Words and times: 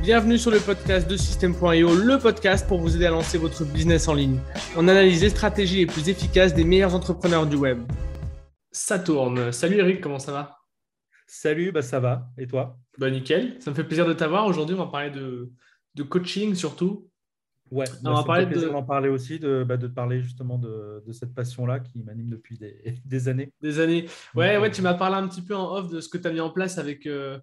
Bienvenue 0.00 0.38
sur 0.38 0.50
le 0.50 0.60
podcast 0.60 1.10
de 1.10 1.16
System.io, 1.16 1.94
le 1.94 2.18
podcast 2.18 2.66
pour 2.66 2.78
vous 2.78 2.96
aider 2.96 3.06
à 3.06 3.10
lancer 3.10 3.36
votre 3.36 3.64
business 3.64 4.06
en 4.08 4.14
ligne. 4.14 4.38
On 4.76 4.86
analyse 4.86 5.22
les 5.22 5.30
stratégies 5.30 5.78
les 5.78 5.86
plus 5.86 6.08
efficaces 6.08 6.54
des 6.54 6.64
meilleurs 6.64 6.94
entrepreneurs 6.94 7.46
du 7.46 7.56
web. 7.56 7.80
Ça 8.70 8.98
tourne. 8.98 9.50
Salut 9.52 9.78
Eric, 9.78 10.00
comment 10.00 10.20
ça 10.20 10.32
va? 10.32 10.58
Salut, 11.26 11.72
bah 11.72 11.82
ça 11.82 12.00
va. 12.00 12.28
Et 12.38 12.46
toi? 12.46 12.78
Bah 12.96 13.10
nickel. 13.10 13.56
Ça 13.60 13.70
me 13.70 13.76
fait 13.76 13.84
plaisir 13.84 14.06
de 14.06 14.12
t'avoir. 14.12 14.46
Aujourd'hui, 14.46 14.76
on 14.76 14.84
va 14.84 14.90
parler 14.90 15.10
de, 15.10 15.50
de 15.94 16.02
coaching 16.04 16.54
surtout. 16.54 17.08
Ouais, 17.70 17.84
on 18.04 18.14
va 18.14 18.24
parler 18.24 18.46
de... 18.46 18.68
en 18.68 18.82
parler 18.82 19.08
aussi, 19.08 19.38
de, 19.38 19.62
bah, 19.62 19.76
de 19.76 19.88
te 19.88 19.92
parler 19.92 20.22
justement 20.22 20.56
de, 20.56 21.02
de 21.06 21.12
cette 21.12 21.34
passion-là 21.34 21.80
qui 21.80 22.02
m'anime 22.02 22.30
depuis 22.30 22.56
des, 22.56 23.00
des, 23.04 23.28
années. 23.28 23.52
Des 23.60 23.80
années. 23.80 24.06
Ouais, 24.34 24.56
ouais, 24.56 24.70
tu 24.70 24.80
m'as 24.80 24.94
parlé 24.94 25.16
un 25.16 25.28
petit 25.28 25.42
peu 25.42 25.54
en 25.54 25.76
off 25.76 25.90
de 25.90 26.00
ce 26.00 26.08
que 26.08 26.18
tu 26.18 26.26
as 26.26 26.32
mis 26.32 26.40
en 26.40 26.50
place 26.50 26.78
avec, 26.78 27.06
euh, 27.06 27.38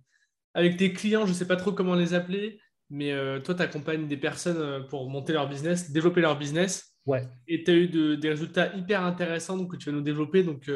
avec 0.56 0.78
tes 0.78 0.92
clients. 0.92 1.26
Je 1.26 1.32
ne 1.32 1.36
sais 1.36 1.48
pas 1.48 1.56
trop 1.56 1.72
comment 1.72 1.94
les 1.94 2.16
appeler, 2.16 2.60
mais 2.90 3.12
euh, 3.12 3.40
toi, 3.40 3.54
tu 3.54 3.62
accompagnes 3.62 4.08
des 4.08 4.18
personnes 4.18 4.58
euh, 4.58 4.80
pour 4.82 5.08
monter 5.08 5.34
leur 5.34 5.48
business, 5.48 5.92
développer 5.92 6.22
leur 6.22 6.40
business. 6.40 6.96
Ouais. 7.06 7.22
Et 7.48 7.64
tu 7.64 7.70
as 7.70 7.76
eu 7.76 7.88
de, 7.88 8.16
des 8.16 8.30
résultats 8.30 8.76
hyper 8.76 9.04
intéressants 9.04 9.58
donc, 9.58 9.72
que 9.72 9.78
tu 9.78 9.92
vas 9.92 9.96
nous 9.96 10.02
développer. 10.02 10.42
Donc, 10.42 10.72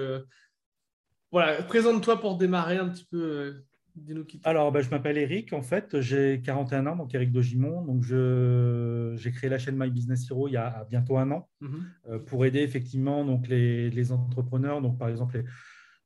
voilà, 1.31 1.63
présente-toi 1.63 2.21
pour 2.21 2.37
démarrer 2.37 2.77
un 2.77 2.89
petit 2.89 3.07
peu. 3.09 3.63
Alors, 4.43 4.71
bah, 4.71 4.81
je 4.81 4.89
m'appelle 4.89 5.17
Eric, 5.17 5.53
en 5.53 5.61
fait, 5.61 5.99
j'ai 5.99 6.41
41 6.41 6.87
ans, 6.87 6.95
donc 6.95 7.13
Eric 7.13 7.31
de. 7.31 7.41
Donc, 7.85 8.03
j'ai 8.03 9.31
créé 9.31 9.49
la 9.49 9.57
chaîne 9.57 9.77
My 9.77 9.89
Business 9.89 10.29
Hero 10.29 10.47
il 10.47 10.53
y 10.53 10.57
a 10.57 10.85
bientôt 10.89 11.17
un 11.17 11.31
an 11.31 11.49
mhm. 11.61 11.85
euh, 12.09 12.19
pour 12.19 12.45
aider 12.45 12.59
effectivement 12.59 13.25
donc, 13.25 13.47
les, 13.47 14.11
entrepreneurs, 14.11 14.81
donc 14.81 14.97
par 14.97 15.09
exemple, 15.09 15.43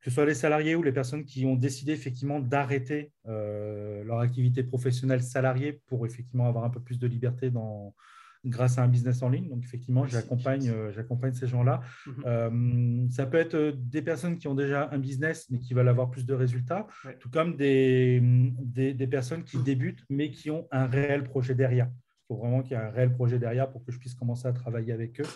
que 0.04 0.10
ce 0.10 0.16
soit 0.16 0.26
les 0.26 0.34
salariés 0.34 0.76
ou 0.76 0.84
les 0.84 0.92
personnes 0.92 1.24
qui 1.24 1.46
ont 1.46 1.56
décidé 1.56 1.94
effectivement 1.94 2.42
d'arrêter 2.42 3.14
euh, 3.26 4.04
leur 4.04 4.20
activité 4.20 4.62
professionnelle 4.62 5.24
salariée 5.24 5.80
pour 5.88 6.06
effectivement 6.06 6.46
avoir 6.46 6.66
un 6.66 6.70
peu 6.70 6.82
plus 6.82 7.00
de 7.00 7.08
liberté 7.08 7.50
dans, 7.50 7.96
grâce 8.44 8.78
à 8.78 8.84
un 8.84 8.90
business 8.90 9.24
en 9.24 9.30
ligne. 9.30 9.48
Donc, 9.48 9.64
effectivement, 9.64 10.06
j'accompagne, 10.06 10.70
euh, 10.70 10.92
j'accompagne 10.92 11.32
ces 11.32 11.48
gens-là. 11.48 11.80
Mhm. 12.06 12.24
Euh, 12.26 13.06
ça 13.12 13.26
peut 13.26 13.38
être 13.38 13.78
des 13.78 14.02
personnes 14.02 14.38
qui 14.38 14.50
ont 14.50 14.56
déjà 14.56 14.90
un 14.92 14.98
business, 14.98 15.48
mais 15.50 15.60
qui 15.60 15.74
veulent 15.74 15.88
avoir 15.88 16.12
plus 16.12 16.26
de 16.26 16.34
résultats, 16.34 16.86
tout 17.22 17.30
comme 17.30 17.56
des, 17.56 18.20
des, 18.22 19.08
personnes 19.08 19.46
qui 19.46 19.58
débutent, 19.58 20.04
mais 20.10 20.32
qui 20.32 20.52
ont 20.52 20.68
un 20.72 20.86
réel 20.86 21.24
projet 21.24 21.56
derrière. 21.56 21.88
Il 21.90 22.26
faut 22.28 22.36
vraiment 22.36 22.62
qu'il 22.62 22.76
y 22.76 22.76
ait 22.76 22.84
un 22.84 22.90
réel 22.90 23.14
projet 23.14 23.40
derrière 23.40 23.72
pour 23.72 23.86
que 23.86 23.94
je 23.94 24.00
puisse 24.00 24.16
commencer 24.16 24.50
à 24.50 24.52
travailler 24.52 24.92
avec 24.92 25.22
eux. 25.22 25.28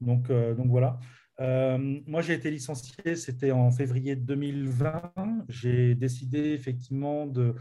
Donc, 0.00 0.28
donc 0.28 0.66
voilà. 0.66 0.98
Moi, 1.38 2.20
j'ai 2.22 2.34
été 2.34 2.50
licencié, 2.50 3.16
c'était 3.16 3.52
en 3.52 3.70
février 3.70 4.16
2020. 4.16 5.12
J'ai 5.48 5.94
décidé 5.94 6.52
effectivement 6.52 7.26
de, 7.26 7.54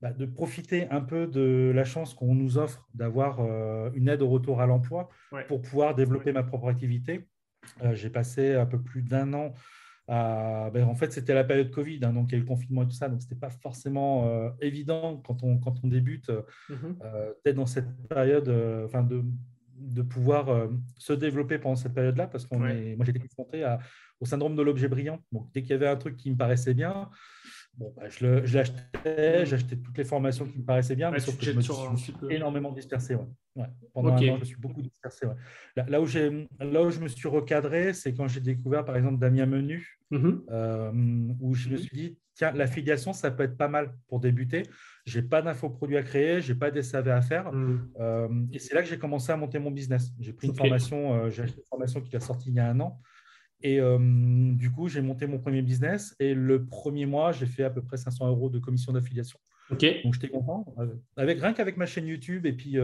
bah, 0.00 0.12
de 0.12 0.26
profiter 0.26 0.88
un 0.90 1.00
peu 1.00 1.26
de 1.26 1.72
la 1.74 1.82
chance 1.82 2.14
qu'on 2.14 2.32
nous 2.32 2.56
offre 2.56 2.88
d'avoir 2.94 3.40
euh, 3.40 3.90
une 3.94 4.08
aide 4.08 4.22
au 4.22 4.28
retour 4.28 4.60
à 4.60 4.66
l'emploi 4.66 5.08
pour 5.48 5.60
pouvoir 5.60 5.96
développer 5.96 6.30
ma 6.30 6.44
propre 6.44 6.68
activité. 6.68 7.26
Euh, 7.82 7.96
j'ai 7.96 8.08
passé 8.08 8.54
un 8.54 8.66
peu 8.66 8.80
plus 8.80 9.02
d'un 9.02 9.32
an 9.32 9.54
à... 10.06 10.70
Ben, 10.72 10.84
en 10.84 10.94
fait, 10.94 11.12
c'était 11.12 11.34
la 11.34 11.42
période 11.42 11.72
Covid, 11.72 11.98
hein, 12.04 12.12
donc 12.12 12.28
il 12.28 12.32
y 12.32 12.34
a 12.36 12.38
eu 12.38 12.42
le 12.42 12.46
confinement 12.46 12.82
et 12.82 12.86
tout 12.86 12.92
ça, 12.92 13.08
donc 13.08 13.22
ce 13.22 13.26
n'était 13.26 13.40
pas 13.40 13.50
forcément 13.50 14.28
euh, 14.28 14.50
évident 14.60 15.16
quand 15.16 15.42
on, 15.42 15.58
quand 15.58 15.74
on 15.82 15.88
débute, 15.88 16.30
mhm. 16.68 16.96
peut-être 17.42 17.56
dans 17.56 17.66
cette 17.66 17.90
période, 18.08 18.48
enfin 18.84 19.02
de, 19.02 19.24
de 19.78 20.02
pouvoir 20.02 20.68
se 20.96 21.12
développer 21.12 21.58
pendant 21.58 21.76
cette 21.76 21.94
période-là, 21.94 22.26
parce 22.26 22.46
que 22.46 22.54
moi 22.56 23.04
j'étais 23.04 23.18
confronté 23.18 23.64
à, 23.64 23.78
au 24.20 24.26
syndrome 24.26 24.56
de 24.56 24.62
l'objet 24.62 24.88
brillant. 24.88 25.20
Donc 25.32 25.48
dès 25.52 25.62
qu'il 25.62 25.70
y 25.70 25.74
avait 25.74 25.88
un 25.88 25.96
truc 25.96 26.16
qui 26.16 26.30
me 26.30 26.36
paraissait 26.36 26.74
bien, 26.74 27.08
Bon, 27.78 27.94
bah, 27.96 28.08
je 28.08 28.56
l'achetais, 28.56 29.46
j'achetais 29.46 29.76
toutes 29.76 29.96
les 29.96 30.04
formations 30.04 30.46
qui 30.46 30.58
me 30.58 30.64
paraissaient 30.64 30.96
bien, 30.96 31.12
mais 31.12 31.20
sauf 31.20 31.38
que 31.38 31.44
je 31.44 31.52
me, 31.52 31.60
suis 31.60 32.12
énormément 32.28 32.72
dispersé. 32.72 33.14
Ouais. 33.54 33.66
Pendant 33.94 34.14
un 34.14 34.16
an, 34.16 34.34
je 34.34 34.40
me 34.40 34.44
suis 34.44 34.56
beaucoup 34.56 34.82
dispersé. 34.82 35.26
Là, 35.76 36.00
où 36.00 36.06
là 36.58 36.82
où 36.82 36.90
je 36.90 36.98
me 36.98 37.06
suis 37.06 37.28
recadré, 37.28 37.92
c'est 37.92 38.14
quand 38.14 38.26
j'ai 38.26 38.40
découvert, 38.40 38.84
par 38.84 38.96
exemple, 38.96 39.18
Damien 39.18 39.46
Menu, 39.46 40.00
mm-hmm. 40.10 40.40
euh, 40.50 40.90
où 41.40 41.54
je 41.54 41.68
me 41.68 41.76
mm-hmm. 41.76 41.78
suis 41.78 41.96
dit, 41.96 42.18
tiens, 42.38 42.52
l'affiliation, 42.52 43.12
ça 43.12 43.30
peut 43.30 43.42
être 43.42 43.56
pas 43.56 43.68
mal 43.68 43.92
pour 44.06 44.20
débuter. 44.20 44.62
Je 45.04 45.18
n'ai 45.18 45.26
pas 45.26 45.42
d'infoproduits 45.42 45.96
à 45.96 46.02
créer, 46.02 46.40
je 46.40 46.52
n'ai 46.52 46.58
pas 46.58 46.70
des 46.70 46.82
SAV 46.82 47.08
à 47.08 47.20
faire. 47.20 47.52
Mm. 47.52 47.90
Euh, 48.00 48.28
et 48.52 48.58
c'est 48.60 48.74
là 48.74 48.82
que 48.82 48.88
j'ai 48.88 48.98
commencé 48.98 49.32
à 49.32 49.36
monter 49.36 49.58
mon 49.58 49.72
business. 49.72 50.12
J'ai 50.20 50.32
pris 50.32 50.46
une 50.46 50.54
formation, 50.54 51.14
euh, 51.14 51.30
j'ai 51.30 51.42
acheté 51.42 51.58
une 51.58 51.66
formation 51.66 52.00
qui 52.00 52.16
a 52.16 52.20
sorti 52.20 52.50
il 52.50 52.54
y 52.54 52.60
a 52.60 52.68
un 52.70 52.80
an. 52.80 53.00
Et 53.60 53.80
euh, 53.80 53.98
du 54.54 54.70
coup, 54.70 54.88
j'ai 54.88 55.02
monté 55.02 55.26
mon 55.26 55.38
premier 55.38 55.62
business 55.62 56.14
et 56.20 56.32
le 56.32 56.64
premier 56.64 57.06
mois, 57.06 57.32
j'ai 57.32 57.46
fait 57.46 57.64
à 57.64 57.70
peu 57.70 57.82
près 57.82 57.96
500 57.96 58.28
euros 58.28 58.48
de 58.48 58.60
commission 58.60 58.92
d'affiliation. 58.92 59.40
Ok. 59.70 59.84
Donc, 60.04 60.14
j'étais 60.14 60.28
content. 60.28 60.64
Avec, 61.16 61.40
rien 61.40 61.52
qu'avec 61.52 61.76
ma 61.76 61.86
chaîne 61.86 62.06
YouTube 62.06 62.46
et 62.46 62.52
puis, 62.52 62.76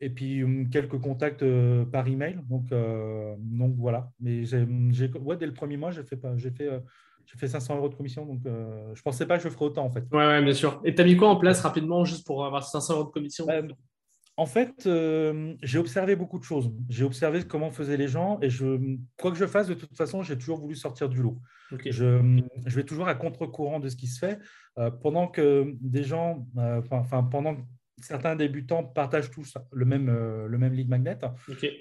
et 0.00 0.10
puis 0.10 0.42
quelques 0.72 0.98
contacts 0.98 1.44
par 1.92 2.08
email. 2.08 2.38
Donc, 2.48 2.70
donc 3.38 3.76
voilà. 3.76 4.10
Mais 4.18 4.46
j'ai, 4.46 4.64
ouais, 5.12 5.36
dès 5.36 5.46
le 5.46 5.52
premier 5.52 5.76
mois, 5.76 5.90
j'ai 5.90 6.04
fait, 6.04 6.18
j'ai 6.36 6.50
fait, 6.50 6.70
j'ai 7.26 7.38
fait 7.38 7.48
500 7.48 7.76
euros 7.76 7.88
de 7.88 7.94
commission. 7.94 8.26
Donc, 8.26 8.40
je 8.44 8.50
ne 8.50 9.02
pensais 9.02 9.26
pas 9.26 9.38
que 9.38 9.44
je 9.44 9.48
ferais 9.48 9.66
autant 9.66 9.84
en 9.84 9.90
fait. 9.90 10.04
Ouais, 10.12 10.26
ouais 10.26 10.42
bien 10.42 10.52
sûr. 10.52 10.80
Et 10.84 10.94
tu 10.94 11.02
as 11.02 11.04
mis 11.04 11.16
quoi 11.16 11.28
en 11.28 11.36
place 11.36 11.60
rapidement 11.60 12.04
juste 12.04 12.26
pour 12.26 12.44
avoir 12.44 12.64
500 12.64 12.94
euros 12.94 13.04
de 13.04 13.10
commission? 13.10 13.46
Bah, 13.46 13.60
en 14.36 14.46
fait, 14.46 14.86
euh, 14.86 15.54
j'ai 15.62 15.78
observé 15.78 16.16
beaucoup 16.16 16.38
de 16.38 16.44
choses. 16.44 16.72
J'ai 16.88 17.04
observé 17.04 17.44
comment 17.44 17.70
faisaient 17.70 17.96
les 17.96 18.08
gens 18.08 18.38
et 18.42 18.50
je, 18.50 18.96
quoi 19.16 19.30
que 19.30 19.38
je 19.38 19.46
fasse, 19.46 19.68
de 19.68 19.74
toute 19.74 19.96
façon, 19.96 20.22
j'ai 20.22 20.36
toujours 20.36 20.58
voulu 20.58 20.74
sortir 20.74 21.08
du 21.08 21.22
lot. 21.22 21.38
Je, 21.70 22.40
vais 22.66 22.84
toujours 22.84 23.06
à 23.06 23.14
contre-courant 23.14 23.78
de 23.78 23.88
ce 23.88 23.96
qui 23.96 24.08
se 24.08 24.18
fait. 24.18 24.38
Euh, 24.78 24.90
pendant 24.90 25.28
que 25.28 25.76
des 25.80 26.02
gens, 26.02 26.48
euh, 26.58 26.82
enfin, 26.90 27.22
pendant 27.22 27.54
que 27.54 27.60
certains 28.00 28.34
débutants 28.34 28.82
partagent 28.82 29.30
tous 29.30 29.56
le 29.70 29.84
même, 29.84 30.06
le 30.06 30.58
même 30.58 30.72
lead 30.72 30.88
magnet, 30.88 31.18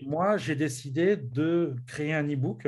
moi, 0.06 0.38
j'ai 0.38 0.56
décidé 0.56 1.18
de 1.18 1.76
créer 1.88 2.14
un 2.14 2.28
e-book 2.32 2.68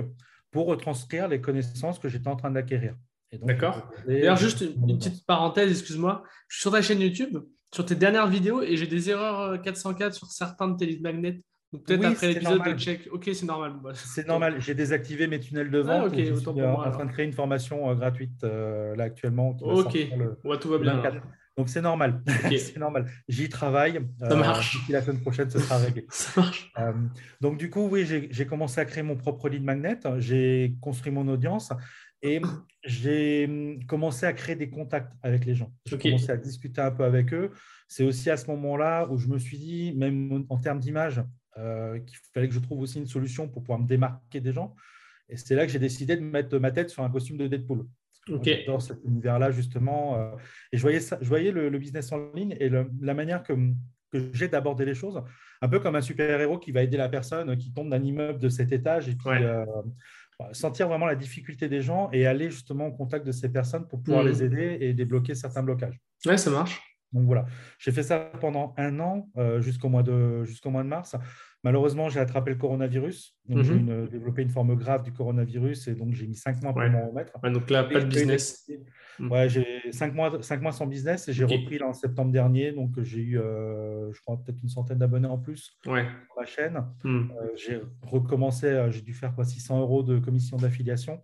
pour 0.55 0.67
retranscrire 0.67 1.27
les 1.27 1.41
connaissances 1.41 1.99
que 1.99 2.07
j'étais 2.07 2.29
en 2.29 2.37
train 2.37 2.49
d'acquérir. 2.49 2.95
D'accord. 3.41 3.91
D'ailleurs, 4.07 4.37
juste 4.37 4.61
une, 4.61 4.97
petite 4.97 5.25
parenthèse, 5.25 5.69
excuse-moi. 5.69 6.23
Je 6.47 6.55
suis 6.55 6.61
sur 6.61 6.71
ta 6.71 6.81
chaîne 6.81 7.01
YouTube 7.01 7.39
sur 7.73 7.85
tes 7.85 7.95
dernières 7.95 8.27
vidéos 8.27 8.61
et 8.61 8.77
j'ai 8.77 8.87
des 8.87 9.09
erreurs 9.09 9.61
404 9.61 10.07
euh, 10.07 10.15
sur 10.15 10.27
certains 10.27 10.69
de 10.69 10.77
tes 10.77 10.85
lead 10.85 11.01
magnets. 11.01 11.41
Donc 11.73 11.83
peut-être 11.83 12.05
après 12.05 12.27
l'épisode 12.29 12.63
de 12.63 12.79
check. 12.79 13.09
Ok, 13.11 13.29
c'est 13.33 13.45
normal. 13.45 13.73
Bah, 13.83 13.91
c'est 13.95 14.25
normal. 14.25 14.61
J'ai 14.61 14.75
désactivé 14.75 15.27
mes 15.27 15.41
tunnels 15.41 15.69
de 15.69 15.79
vente. 15.79 16.13
Ah, 16.13 16.17
je 16.17 16.35
suis 16.35 16.47
euh, 16.47 16.73
en 16.73 16.91
train 16.91 17.05
de 17.05 17.11
créer 17.11 17.25
une 17.25 17.33
formation 17.33 17.89
euh, 17.89 17.95
gratuite 17.95 18.43
là 18.43 19.03
actuellement. 19.03 19.57
ok. 19.61 19.97
tout 20.61 20.69
va 20.69 20.77
bien. 20.77 21.03
Donc 21.57 21.69
c'est 21.69 21.81
normal. 21.81 22.21
c'est 22.49 22.77
normal. 22.77 23.09
J'y 23.27 23.47
travaille. 23.49 23.99
Ça 24.19 24.35
marche. 24.35 24.77
la 24.89 25.01
semaine 25.01 25.21
prochaine, 25.21 25.49
ce 25.49 25.59
sera 25.59 25.77
réglé. 25.77 26.05
Ça 26.09 26.41
marche. 26.41 26.73
donc 27.39 27.57
du 27.57 27.69
coup, 27.69 27.87
oui, 27.89 28.05
j'ai 28.05 28.45
commencé 28.45 28.79
à 28.81 28.85
créer 28.85 29.03
mon 29.03 29.15
propre 29.15 29.49
lead 29.49 29.63
magnet. 29.63 29.99
J'ai 30.17 30.75
construit 30.81 31.11
mon 31.11 31.27
audience. 31.27 31.71
Et 32.21 32.41
j'ai 32.83 33.45
hum, 33.45 33.85
commencé 33.85 34.25
à 34.25 34.33
créer 34.33 34.55
des 34.55 34.69
contacts 34.69 35.13
avec 35.21 35.45
les 35.45 35.53
gens. 35.53 35.71
J'ai 35.85 35.97
commencé 35.97 36.31
à 36.31 36.37
discuter 36.37 36.81
un 36.81 36.91
peu 36.91 37.03
avec 37.03 37.33
eux. 37.33 37.51
C'est 37.87 38.03
aussi 38.03 38.31
à 38.31 38.37
ce 38.37 38.47
moment-là 38.47 39.07
où 39.11 39.17
je 39.17 39.27
me 39.27 39.37
suis 39.37 39.59
dit, 39.59 39.93
même 39.95 40.43
en 40.49 40.57
termes 40.57 40.79
d'image, 40.79 41.21
euh, 41.57 41.99
qu'il 41.99 42.17
fallait 42.33 42.47
que 42.47 42.53
je 42.53 42.59
trouve 42.59 42.81
aussi 42.81 42.97
une 42.97 43.05
solution 43.05 43.47
pour 43.47 43.61
pouvoir 43.61 43.79
me 43.79 43.87
démarquer 43.87 44.41
des 44.41 44.53
gens. 44.53 44.75
Et 45.29 45.37
c'est 45.37 45.55
là 45.55 45.65
que 45.65 45.71
j'ai 45.71 45.79
décidé 45.79 46.15
de 46.15 46.21
mettre 46.21 46.57
ma 46.57 46.71
tête 46.71 46.89
sur 46.89 47.03
un 47.03 47.09
costume 47.09 47.37
de 47.37 47.47
Deadpool. 47.47 47.85
Dans 48.67 48.79
cet 48.79 49.03
univers-là, 49.03 49.51
justement. 49.51 50.17
Euh, 50.17 50.31
et 50.71 50.77
je 50.77 50.81
voyais, 50.81 50.99
ça, 50.99 51.17
je 51.21 51.27
voyais 51.27 51.51
le, 51.51 51.77
business 51.77 52.11
en 52.11 52.31
ligne 52.33 52.55
et 52.59 52.69
la 52.69 53.13
manière 53.13 53.43
que, 53.43 53.53
que 54.11 54.29
j'ai 54.33 54.47
d'aborder 54.47 54.85
les 54.85 54.95
choses, 54.95 55.21
un 55.61 55.69
peu 55.69 55.79
comme 55.79 55.95
un 55.95 56.01
super-héros 56.01 56.59
qui 56.59 56.71
va 56.71 56.83
aider 56.83 56.97
la 56.97 57.09
personne 57.09 57.55
qui 57.57 57.73
tombe 57.73 57.89
d'un 57.89 58.03
immeuble 58.03 58.39
de 58.39 58.49
cet 58.49 58.71
étage 58.71 59.09
et 59.09 59.15
puis 59.15 59.29
euh, 59.43 59.65
sentir 60.51 60.87
vraiment 60.87 61.05
la 61.05 61.15
difficulté 61.15 61.69
des 61.69 61.81
gens 61.81 62.09
et 62.11 62.25
aller 62.25 62.49
justement 62.49 62.87
au 62.87 62.91
contact 62.91 63.25
de 63.25 63.31
ces 63.31 63.51
personnes 63.51 63.87
pour 63.87 64.01
pouvoir 64.01 64.23
hmm. 64.23 64.27
les 64.27 64.43
aider 64.43 64.77
et 64.81 64.93
débloquer 64.93 65.35
certains 65.35 65.63
blocages. 65.63 65.99
Ouais, 66.25 66.37
ça 66.37 66.49
marche. 66.49 66.81
Donc 67.13 67.27
voilà, 67.27 67.45
j'ai 67.79 67.93
fait 67.93 68.03
ça 68.03 68.19
pendant 68.41 68.73
un 68.77 68.99
an 68.99 69.29
euh, 69.37 69.61
jusqu'au 69.61 69.87
mois, 69.87 70.03
de, 70.03 70.43
jusqu'au 70.43 70.69
mois 70.69 70.83
de 70.83 70.89
mars. 70.89 71.15
Malheureusement, 71.65 72.09
j'ai 72.09 72.19
attrapé 72.19 72.51
le 72.51 72.57
coronavirus. 72.57 73.35
Donc, 73.49 73.63
j'ai 73.63 73.73
mhm. 73.73 74.07
développé 74.07 74.43
une 74.43 74.51
forme 74.51 74.75
grave 74.75 75.01
du 75.01 75.11
coronavirus 75.11 75.87
et 75.87 75.95
donc 75.95 76.13
j'ai 76.13 76.27
mis 76.27 76.35
cinq 76.35 76.61
mois 76.61 76.73
pour 76.73 76.83
m'en 76.83 77.09
remettre. 77.09 77.33
donc 77.41 77.71
là, 77.71 77.83
pas 77.83 78.01
de 78.01 78.05
business. 78.05 78.69
Mhm. 79.17 79.31
Ouais, 79.31 79.49
j'ai 79.49 79.91
cinq 79.91 80.13
mois, 80.13 80.43
cinq 80.43 80.61
mois 80.61 80.71
sans 80.71 80.85
business 80.85 81.27
et 81.27 81.33
j'ai 81.33 81.43
repris 81.43 81.79
là, 81.79 81.87
en 81.87 81.93
septembre 81.93 82.31
dernier. 82.31 82.71
Donc, 82.71 83.01
j'ai 83.01 83.19
eu, 83.19 83.39
euh, 83.39 84.13
je 84.13 84.21
crois, 84.21 84.37
peut-être 84.37 84.61
une 84.61 84.69
centaine 84.69 84.99
d'abonnés 84.99 85.27
en 85.27 85.39
plus 85.39 85.75
ouais. 85.87 86.03
sur 86.03 86.39
la 86.39 86.45
chaîne. 86.45 86.85
Mhm. 87.03 87.31
Euh, 87.31 87.47
j'ai 87.55 87.81
recommencé, 88.03 88.85
j'ai 88.91 89.01
dû 89.01 89.15
faire 89.15 89.33
quoi, 89.33 89.43
600 89.43 89.79
euros 89.79 90.03
de 90.03 90.19
commission 90.19 90.57
d'affiliation. 90.57 91.19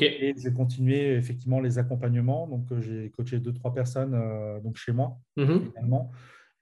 Et 0.00 0.34
j'ai 0.36 0.52
continué 0.52 1.14
effectivement 1.14 1.60
les 1.60 1.78
accompagnements. 1.78 2.46
Donc, 2.48 2.70
euh, 2.70 2.82
j'ai 2.82 3.08
coaché 3.16 3.38
deux, 3.38 3.54
trois 3.54 3.72
personnes 3.72 4.12
donc 4.62 4.76
chez 4.76 4.92
moi, 4.92 5.16
finalement. 5.38 6.12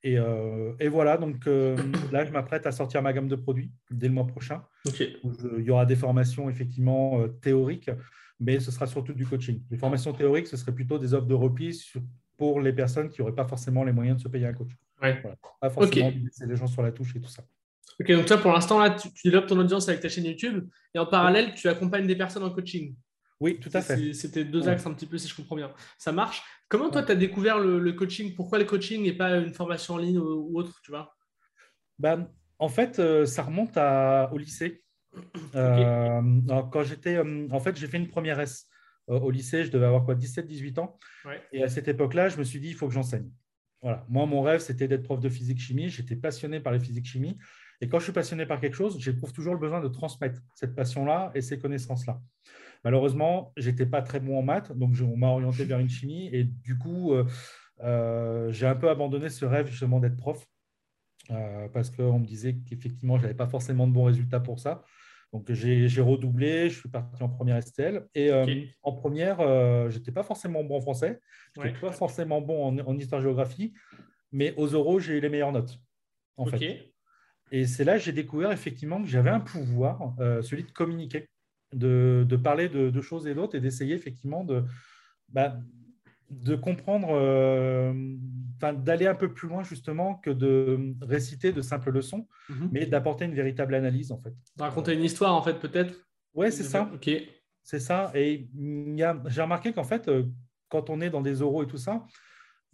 Euh, 0.04 0.72
et, 0.80 0.88
voilà, 0.88 1.16
donc 1.16 1.46
euh, 1.46 1.76
là, 2.12 2.24
je 2.24 2.32
m'apprête 2.32 2.66
à 2.66 2.72
sortir 2.72 3.02
ma 3.02 3.12
gamme 3.12 3.28
de 3.28 3.36
produits 3.36 3.70
dès 3.90 4.08
le 4.08 4.14
mois 4.14 4.26
prochain. 4.26 4.62
il 4.98 5.64
y 5.64 5.70
aura 5.70 5.86
des 5.86 5.96
formations 5.96 6.50
effectivement 6.50 7.20
euh, 7.20 7.28
théoriques, 7.28 7.90
mais 8.40 8.60
ce 8.60 8.70
sera 8.70 8.86
surtout 8.86 9.14
du 9.14 9.26
coaching. 9.26 9.62
Les 9.70 9.78
formations 9.78 10.12
théoriques, 10.12 10.46
ce 10.46 10.56
serait 10.56 10.74
plutôt 10.74 10.98
des 10.98 11.14
offres 11.14 11.26
de 11.26 11.34
repli 11.34 11.74
sur 11.74 12.00
pour 12.36 12.60
les 12.60 12.72
personnes 12.72 13.08
qui 13.10 13.20
n'auraient 13.20 13.34
pas 13.34 13.46
forcément 13.46 13.84
les 13.84 13.92
moyens 13.92 14.16
de 14.18 14.22
se 14.22 14.28
payer 14.28 14.46
un 14.46 14.52
coach. 14.52 14.70
Ouais. 15.00 15.22
Pas 15.60 15.70
forcément 15.70 16.10
laisser 16.10 16.46
les 16.46 16.56
gens 16.56 16.66
sur 16.66 16.82
la 16.82 16.90
touche 16.90 17.14
et 17.14 17.20
tout 17.20 17.28
ça. 17.28 17.44
Ok, 18.00 18.10
donc 18.10 18.26
toi, 18.26 18.38
pour 18.38 18.52
l'instant, 18.52 18.80
là, 18.80 18.90
tu, 18.90 19.08
développes 19.24 19.46
ton 19.46 19.58
audience 19.58 19.88
avec 19.88 20.00
ta 20.00 20.08
chaîne 20.08 20.24
YouTube 20.24 20.68
et 20.94 20.98
en 20.98 21.06
parallèle, 21.06 21.54
tu 21.54 21.68
accompagnes 21.68 22.08
des 22.08 22.16
personnes 22.16 22.42
en 22.42 22.50
coaching. 22.50 22.96
Oui, 23.44 23.60
tout 23.60 23.68
à 23.74 23.82
fait. 23.82 24.14
C'était 24.14 24.42
deux 24.42 24.70
axes 24.70 24.86
un 24.86 24.94
petit 24.94 25.04
peu, 25.04 25.18
si 25.18 25.28
je 25.28 25.36
comprends 25.36 25.56
bien. 25.56 25.70
Ça 25.98 26.12
marche. 26.12 26.42
Comment 26.66 26.88
toi, 26.88 27.02
tu 27.02 27.12
as 27.12 27.14
découvert 27.14 27.58
le, 27.58 27.92
coaching? 27.92 28.34
Pourquoi 28.34 28.58
le 28.58 28.64
coaching 28.64 29.04
et 29.04 29.12
pas 29.12 29.36
une 29.36 29.52
formation 29.52 29.94
en 29.94 29.98
ligne 29.98 30.18
ou, 30.18 30.58
autre, 30.58 30.80
tu 30.82 30.90
vois? 30.90 31.14
Ben, 31.98 32.26
En 32.58 32.70
fait, 32.70 32.98
euh, 32.98 33.26
ça 33.26 33.42
remonte 33.42 33.76
à, 33.76 34.30
au 34.32 34.38
lycée. 34.38 34.82
Euh, 35.54 36.22
quand 36.72 36.82
j'étais, 36.82 37.16
euh, 37.16 37.46
en 37.52 37.60
fait, 37.60 37.76
j'ai 37.76 37.86
fait 37.86 37.98
une 37.98 38.08
première 38.08 38.40
S 38.40 38.66
au 39.06 39.30
lycée, 39.30 39.64
je 39.64 39.70
devais 39.70 39.86
avoir 39.86 40.04
quoi, 40.04 40.16
17-18 40.16 40.80
ans. 40.80 40.98
Et 41.52 41.62
à 41.62 41.68
cette 41.68 41.86
époque-là, 41.86 42.30
je 42.30 42.38
me 42.38 42.42
suis 42.42 42.58
dit, 42.58 42.70
il 42.70 42.74
faut 42.74 42.88
que 42.88 42.94
j'enseigne. 42.94 43.30
Voilà. 43.80 44.04
Moi, 44.08 44.26
mon 44.26 44.42
rêve, 44.42 44.60
c'était 44.60 44.88
d'être 44.88 45.04
prof 45.04 45.20
de 45.20 45.28
physique-chimie. 45.28 45.90
J'étais 45.90 46.16
passionné 46.16 46.58
par 46.58 46.72
les 46.72 46.80
physique-chimie. 46.80 47.38
Et 47.80 47.88
quand 47.88 47.98
je 47.98 48.04
suis 48.04 48.12
passionné 48.12 48.46
par 48.46 48.58
quelque 48.58 48.74
chose, 48.74 48.98
j'éprouve 48.98 49.32
toujours 49.32 49.52
le 49.52 49.60
besoin 49.60 49.80
de 49.80 49.88
transmettre 49.88 50.40
cette 50.54 50.74
passion-là 50.74 51.30
et 51.34 51.42
ces 51.42 51.58
connaissances-là. 51.58 52.20
Malheureusement, 52.84 53.52
je 53.56 53.70
n'étais 53.70 53.86
pas 53.86 54.02
très 54.02 54.20
bon 54.20 54.38
en 54.38 54.42
maths, 54.42 54.76
donc 54.76 54.94
on 55.02 55.16
m'a 55.16 55.28
orienté 55.28 55.64
vers 55.64 55.78
une 55.78 55.88
chimie. 55.88 56.28
Et 56.32 56.44
du 56.44 56.78
coup, 56.78 57.12
euh, 57.12 57.24
euh, 57.82 58.52
j'ai 58.52 58.66
un 58.66 58.76
peu 58.76 58.90
abandonné 58.90 59.28
ce 59.30 59.44
rêve 59.44 59.66
justement 59.66 60.00
d'être 60.00 60.16
prof 60.16 60.46
euh, 61.30 61.68
parce 61.68 61.90
qu'on 61.90 62.18
me 62.18 62.26
disait 62.26 62.56
qu'effectivement, 62.68 63.16
je 63.16 63.22
n'avais 63.22 63.34
pas 63.34 63.46
forcément 63.46 63.86
de 63.86 63.92
bons 63.92 64.04
résultats 64.04 64.40
pour 64.40 64.60
ça. 64.60 64.82
Donc, 65.32 65.50
j'ai 65.50 66.00
redoublé, 66.00 66.70
je 66.70 66.78
suis 66.78 66.88
parti 66.88 67.20
en 67.20 67.28
première 67.28 67.60
STL. 67.60 68.06
Et 68.14 68.30
en 68.82 68.92
première, 68.92 69.38
je 69.38 69.96
n'étais 69.96 70.12
pas 70.12 70.22
forcément 70.22 70.62
bon 70.62 70.76
en 70.76 70.80
français, 70.80 71.20
je 71.56 71.62
n'étais 71.62 71.80
pas 71.80 71.90
forcément 71.90 72.40
bon 72.40 72.80
en, 72.80 72.96
histoire-géographie, 72.96 73.74
mais 74.30 74.54
aux 74.56 74.76
oraux, 74.76 75.00
j'ai 75.00 75.14
eu 75.14 75.20
les 75.20 75.28
meilleures 75.28 75.50
notes. 75.50 75.80
En 76.36 76.46
fait. 76.46 76.94
Et 77.50 77.66
c'est 77.66 77.84
là 77.84 77.98
que 77.98 78.04
j'ai 78.04 78.12
découvert 78.12 78.52
effectivement 78.52 79.02
que 79.02 79.08
j'avais 79.08 79.30
un 79.30 79.40
pouvoir, 79.40 80.14
euh, 80.18 80.42
celui 80.42 80.64
de 80.64 80.70
communiquer, 80.70 81.28
de, 81.74 82.36
parler 82.42 82.68
de, 82.68 83.00
choses 83.00 83.26
et 83.26 83.34
d'autres 83.34 83.56
et 83.56 83.60
d'essayer 83.60 83.94
effectivement 83.94 84.44
de, 84.44 84.64
bah, 85.28 85.56
de 86.30 86.56
comprendre, 86.56 87.08
euh, 87.10 87.92
d'aller 88.60 89.06
un 89.06 89.14
peu 89.14 89.32
plus 89.32 89.48
loin 89.48 89.62
justement 89.62 90.16
que 90.16 90.30
de 90.30 90.94
réciter 91.02 91.52
de 91.52 91.62
simples 91.62 91.90
leçons, 91.90 92.26
mhm. 92.48 92.68
mais 92.72 92.86
d'apporter 92.86 93.24
une 93.24 93.34
véritable 93.34 93.74
analyse 93.74 94.12
en 94.12 94.18
fait. 94.18 94.34
Raconter 94.58 94.94
une 94.94 95.04
histoire 95.04 95.34
en 95.34 95.42
fait 95.42 95.58
peut-être 95.60 95.94
Oui, 96.34 96.50
c'est 96.50 96.64
ça. 96.64 96.90
Ok. 96.94 97.10
C'est 97.62 97.80
ça. 97.80 98.12
Et 98.14 98.48
j'ai 99.28 99.42
remarqué 99.42 99.72
qu'en 99.72 99.84
fait, 99.84 100.08
euh, 100.08 100.24
quand 100.68 100.90
on 100.90 101.00
est 101.00 101.08
dans 101.08 101.22
des 101.22 101.40
oraux 101.40 101.62
et 101.62 101.66
tout 101.66 101.78
ça, 101.78 102.04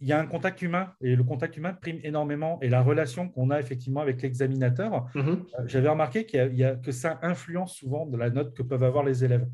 il 0.01 0.07
y 0.07 0.13
a 0.13 0.19
un 0.19 0.25
contact 0.25 0.61
humain 0.63 0.93
et 0.99 1.15
le 1.15 1.23
contact 1.23 1.55
humain 1.57 1.73
prime 1.73 1.99
énormément 2.03 2.59
et 2.61 2.69
la 2.69 2.81
relation 2.81 3.29
qu'on 3.29 3.51
a 3.51 3.59
effectivement 3.59 4.01
avec 4.01 4.21
l'examinateur, 4.21 5.07
mhm. 5.13 5.45
euh, 5.59 5.63
j'avais 5.67 5.89
remarqué 5.89 6.25
qu'il 6.25 6.55
y, 6.55 6.63
a, 6.63 6.75
que 6.75 6.91
ça 6.91 7.19
influence 7.21 7.75
souvent 7.75 8.07
de 8.07 8.17
la 8.17 8.31
note 8.31 8.55
que 8.55 8.63
peuvent 8.63 8.83
avoir 8.83 9.03
les 9.03 9.23
élèves. 9.23 9.47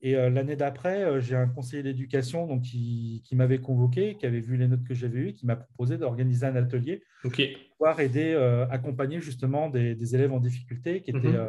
Et 0.00 0.14
euh, 0.14 0.30
l'année 0.30 0.56
d'après, 0.56 1.02
euh, 1.02 1.20
j'ai 1.20 1.34
un 1.34 1.48
conseiller 1.48 1.82
d'éducation 1.82 2.46
donc, 2.46 2.62
qui, 2.62 3.22
m'avait 3.32 3.60
convoqué, 3.60 4.16
qui 4.16 4.26
avait 4.26 4.40
vu 4.40 4.56
les 4.58 4.68
notes 4.68 4.84
que 4.84 4.94
j'avais 4.94 5.18
eues, 5.18 5.32
qui 5.32 5.46
m'a 5.46 5.56
proposé 5.56 5.96
d'organiser 5.96 6.46
un 6.46 6.54
atelier 6.54 7.02
pour 7.22 7.32
pouvoir 7.32 7.98
aider, 7.98 8.34
accompagner 8.70 9.20
justement 9.20 9.70
des, 9.70 10.14
élèves 10.14 10.32
en 10.32 10.38
difficulté 10.38 11.00
qui 11.00 11.10
étaient 11.10 11.28
mhm. 11.28 11.48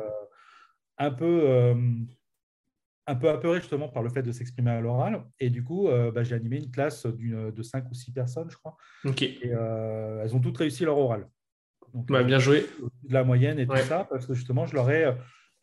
un 0.98 1.12
peu 1.12 1.76
un 3.10 3.16
peu 3.16 3.30
apeuré 3.30 3.60
justement 3.60 3.90
par 3.90 4.04
le 4.04 4.10
fait 4.10 4.22
de 4.22 4.32
s'exprimer 4.32 4.70
à 4.70 4.82
l'oral. 4.82 5.24
Et 5.40 5.50
du 5.50 5.64
coup, 5.64 5.88
euh, 5.88 6.12
bah, 6.12 6.24
j'ai 6.24 6.36
animé 6.36 6.58
une 6.58 6.70
classe 6.70 7.06
de 7.06 7.62
5 7.62 7.90
ou 7.90 7.94
6 7.94 8.12
personnes, 8.12 8.50
je 8.52 8.58
crois. 8.58 8.78
Ok. 9.04 9.24
Et 9.24 9.40
euh, 9.46 10.22
elles 10.24 10.36
ont 10.36 10.40
toutes 10.40 10.58
réussi 10.58 10.86
leur 10.86 10.98
oral. 10.98 11.28
Donc, 11.94 12.08
bah, 12.08 12.24
bien 12.24 12.38
joué. 12.38 12.68
De 13.04 13.14
la 13.14 13.24
moyenne 13.24 13.58
et 13.58 13.66
tout 13.66 13.76
ça, 13.78 14.06
parce 14.10 14.28
que 14.28 14.36
justement, 14.36 14.68
je 14.68 14.76
leur 14.76 14.92
ai 14.92 15.06
euh, 15.06 15.14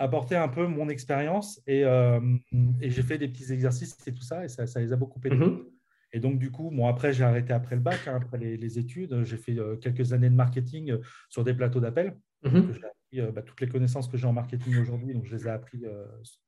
apporté 0.01 0.35
un 0.35 0.49
peu 0.49 0.67
mon 0.67 0.89
expérience 0.89 1.63
et, 1.67 1.83
et 1.83 2.91
j'ai 2.91 3.03
fait 3.03 3.17
des 3.17 3.29
petits 3.29 3.53
exercices 3.53 3.97
et 4.07 4.13
tout 4.13 4.23
ça, 4.23 4.45
et 4.45 4.49
ça, 4.49 4.67
ça 4.67 4.81
les 4.81 4.93
a 4.93 4.97
beaucoup 4.97 5.21
aidés. 5.25 5.37
Mhm. 5.37 5.65
Et 6.13 6.21
donc, 6.21 6.39
du 6.39 6.51
coup, 6.51 6.71
bon, 6.71 6.87
après, 6.87 7.13
j'ai 7.13 7.25
arrêté 7.25 7.53
après 7.53 7.77
le 7.77 7.83
bac, 7.83 8.01
hein, 8.07 8.17
après 8.17 8.39
les, 8.39 8.79
études. 8.79 9.23
J'ai 9.23 9.37
fait 9.37 9.57
quelques 9.81 10.13
années 10.13 10.31
de 10.31 10.35
marketing 10.35 10.97
sur 11.29 11.45
des 11.45 11.55
plateaux 11.55 11.81
d'appel. 11.81 12.17
Mhm. 12.43 12.73
J'ai 12.73 13.21
appris 13.23 13.33
bah, 13.33 13.43
toutes 13.43 13.61
les 13.61 13.69
connaissances 13.69 14.09
que 14.09 14.17
j'ai 14.17 14.27
en 14.27 14.33
marketing 14.33 14.79
aujourd'hui, 14.79 15.15
donc 15.15 15.25
je 15.27 15.37
les 15.37 15.47
ai 15.47 15.51
appris 15.51 15.85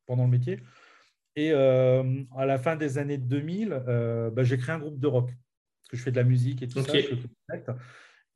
pendant 0.05 0.25
le 0.25 0.31
métier. 0.31 0.59
Et 1.35 1.51
euh, 1.53 2.03
à 2.35 2.45
la 2.45 2.57
fin 2.57 2.75
des 2.75 2.97
années 2.97 3.17
2000, 3.17 3.83
euh, 3.87 4.29
bah, 4.29 4.43
j'ai 4.43 4.57
créé 4.57 4.75
un 4.75 4.79
groupe 4.79 4.99
de 4.99 5.07
rock. 5.07 5.27
Parce 5.27 5.89
que 5.91 5.97
je 5.97 6.03
fais 6.03 6.11
de 6.11 6.17
la 6.17 6.23
musique 6.23 6.61
et 6.61 6.67
tout 6.67 6.81
ça. 6.81 6.93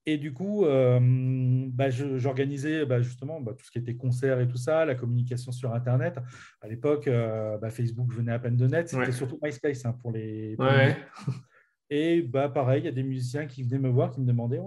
et 0.05 0.17
du 0.17 0.33
coup, 0.33 0.65
euh, 0.65 0.99
bah, 1.01 1.89
j'organisais 1.89 2.85
bah, 2.85 3.01
justement 3.01 3.41
bah, 3.41 3.53
tout 3.57 3.65
ce 3.65 3.71
qui 3.71 3.77
était 3.77 3.95
concert 3.95 4.39
et 4.39 4.47
tout 4.47 4.57
ça, 4.57 4.85
la 4.85 4.95
communication 4.95 5.51
sur 5.51 5.73
Internet. 5.73 6.17
À 6.61 6.67
l'époque, 6.67 7.09
bah, 7.09 7.69
Facebook 7.69 8.11
venait 8.13 8.33
à 8.33 8.39
peine 8.39 8.55
de 8.55 8.67
net. 8.67 8.89
C'était 8.89 9.11
surtout 9.11 9.39
MySpace 9.41 9.85
hein, 9.85 9.93
pour 10.01 10.11
les. 10.11 10.55
Et 11.95 12.23
bah, 12.23 12.49
pareil, 12.49 12.81
il 12.81 12.85
y 12.85 12.87
a 12.87 12.91
des 12.91 13.03
musiciens 13.03 13.45
qui 13.45 13.61
venaient 13.61 13.77
me 13.77 13.87
voir, 13.87 14.09
qui 14.09 14.19
me 14.19 14.25
demandaient 14.25 14.59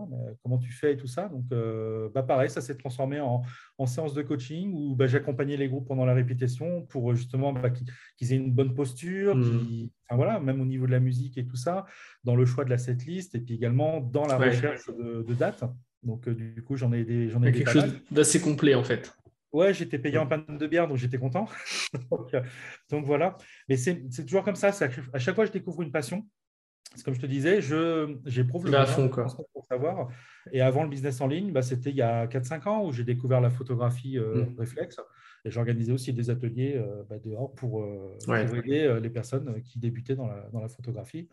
comment 0.45 0.59
tu 0.59 0.71
fais 0.71 0.93
et 0.93 0.97
tout 0.97 1.09
ça. 1.09 1.29
Donc, 1.29 1.43
euh, 1.51 2.09
bah, 2.15 2.23
pareil, 2.23 2.49
ça 2.49 2.61
s'est 2.61 2.77
transformé 2.77 3.19
en, 3.19 3.43
en, 3.79 3.87
séance 3.87 4.15
de 4.15 4.23
coaching 4.23 4.73
où 4.73 4.95
bah, 4.95 5.09
j'accompagnais 5.09 5.57
les 5.57 5.69
groupes 5.69 5.89
pendant 5.89 6.05
la 6.05 6.15
répétition 6.15 6.83
pour 6.83 7.17
justement 7.17 7.53
bah, 7.53 7.71
qu'ils 8.17 8.33
aient 8.33 8.37
une 8.37 8.53
bonne 8.53 8.75
posture, 8.75 9.35
mmh. 9.35 9.89
enfin, 10.09 10.15
voilà, 10.15 10.39
même 10.39 10.61
au 10.61 10.65
niveau 10.65 10.87
de 10.87 10.93
la 10.93 11.01
musique 11.01 11.37
et 11.37 11.45
tout 11.45 11.57
ça, 11.57 11.85
dans 12.23 12.37
le 12.37 12.47
choix 12.47 12.65
de 12.65 12.71
la 12.71 12.79
setlist 12.79 13.35
et 13.35 13.41
puis 13.41 13.55
également 13.55 14.01
dans 14.01 14.29
la 14.29 14.37
recherche 14.37 14.87
de, 14.87 15.25
de 15.27 15.35
dates. 15.35 15.65
Donc, 16.05 16.29
euh, 16.29 16.35
du 16.35 16.63
coup, 16.63 16.77
j'en 16.77 16.93
ai 16.93 17.03
des. 17.03 17.29
J'en 17.29 17.43
ai 17.43 17.51
quelque 17.51 17.73
chose 17.73 17.93
d'assez 18.13 18.41
complet 18.41 18.77
en 18.77 18.85
fait. 18.85 19.13
Ouais, 19.53 19.75
j'étais 19.75 19.99
payé 19.99 20.19
en 20.19 20.29
panne 20.29 20.45
de 20.47 20.67
bière, 20.69 20.87
donc 20.87 20.99
j'étais 20.99 21.19
content. 21.19 21.49
Euh, 22.35 22.43
donc, 22.91 23.05
voilà. 23.05 23.37
Mais 23.69 23.77
c'est 23.77 24.25
toujours 24.25 24.45
comme 24.45 24.55
ça. 24.55 24.69
À 25.13 25.19
chaque 25.19 25.35
fois, 25.35 25.47
je 25.47 25.53
découvre 25.53 25.83
une 25.83 25.91
passion 25.91 26.27
comme 27.05 27.15
je 27.15 27.21
te 27.21 27.27
disais, 27.27 27.61
j'éprouve 28.27 28.67
le 28.67 28.75
à 28.77 28.87
fond, 28.87 29.09
quoi. 29.09 29.27
pour 29.53 29.65
savoir. 29.65 30.09
Et 30.53 30.61
avant 30.61 30.83
le 30.83 30.89
business 30.89 31.21
en 31.21 31.27
ligne, 31.27 31.53
bah, 31.53 31.63
c'était 31.63 31.91
il 31.91 31.97
y 31.97 32.03
a 32.03 32.27
4-5 32.27 32.69
ans 32.69 32.85
où 32.85 32.93
j'ai 32.93 33.05
découvert 33.05 33.41
la 33.41 33.51
photographie 33.51 34.19
euh, 34.19 34.45
mm. 34.45 34.59
réflexe. 34.59 35.01
Et 35.45 35.51
j'organisais 35.51 35.93
aussi 35.93 36.13
des 36.13 36.31
ateliers 36.31 36.75
euh, 36.77 37.03
bah, 37.09 37.19
dehors 37.19 37.55
pour, 37.55 37.83
euh, 37.83 38.17
aider 38.29 38.99
les 39.01 39.11
personnes 39.11 39.63
qui 39.63 39.79
débutaient 39.79 40.17
dans 40.17 40.27
la, 40.27 40.49
dans 40.53 40.61
la 40.61 40.69
photographie. 40.69 41.29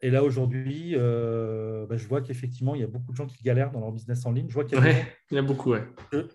Et 0.00 0.10
là, 0.10 0.22
aujourd'hui, 0.22 0.94
bah, 0.94 1.96
je 1.96 2.06
vois 2.06 2.20
qu'effectivement, 2.22 2.74
il 2.74 2.80
y 2.80 2.84
a 2.84 2.88
beaucoup 2.88 3.12
de 3.12 3.16
gens 3.16 3.26
qui 3.26 3.42
galèrent 3.42 3.72
dans 3.72 3.80
leur 3.80 3.92
business 3.92 4.24
en 4.26 4.32
ligne. 4.32 4.48
Je 4.48 4.54
vois 4.54 4.64
qu'il 4.64 4.78
y, 5.32 5.38
a 5.38 5.42
beaucoup, 5.42 5.72
ouais. 5.72 5.84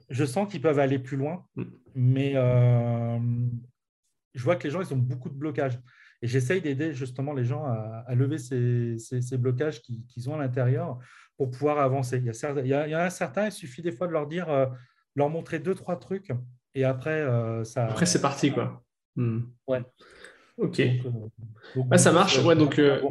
je, 0.10 0.26
sens 0.26 0.52
qu'ils 0.52 0.62
peuvent 0.62 0.80
aller 0.80 1.00
plus 1.00 1.18
loin, 1.18 1.46
mm. 1.56 1.64
mais 1.96 2.34
je 4.34 4.44
vois 4.44 4.56
que 4.56 4.64
les 4.66 4.72
gens, 4.72 4.82
ils 4.82 4.94
ont 4.94 4.98
beaucoup 4.98 5.30
de 5.30 5.36
blocages. 5.36 5.80
Et 6.24 6.28
j'essaye 6.28 6.62
d'aider 6.62 6.94
justement 6.94 7.34
les 7.34 7.44
gens 7.44 7.66
à, 7.66 8.16
lever 8.16 8.38
ces, 8.38 9.38
blocages 9.38 9.82
qu'ils 9.82 10.30
ont 10.30 10.36
à 10.36 10.38
l'intérieur 10.38 10.98
pour 11.36 11.52
pouvoir 11.52 11.80
avancer. 11.80 12.18
Il 12.18 12.26
y, 12.26 12.74
a, 12.74 12.88
il, 12.88 12.92
y 12.92 12.94
a, 12.94 13.06
un 13.06 13.10
certain, 13.10 13.48
il 13.48 13.52
suffit 13.52 13.82
des 13.82 13.92
fois 13.92 14.08
de 14.08 14.14
leur 14.14 14.26
dire, 14.26 14.50
euh, 14.50 14.66
leur 15.18 15.30
montrer 15.30 15.60
deux, 15.60 15.76
trois 15.76 15.98
trucs, 15.98 16.32
et 16.76 16.86
après, 16.86 17.20
euh, 17.22 17.66
ça. 17.66 17.88
Après, 17.88 18.06
c'est 18.06 18.22
parti, 18.22 18.54
quoi. 18.54 18.82
Hmm. 19.18 19.42
Ouais. 19.68 19.82
Ok. 20.58 20.80
Euh, 20.80 21.98
ça 21.98 22.14
marche. 22.14 22.42
ouais, 22.42 22.56
donc, 22.56 22.78
ouais, 22.78 23.02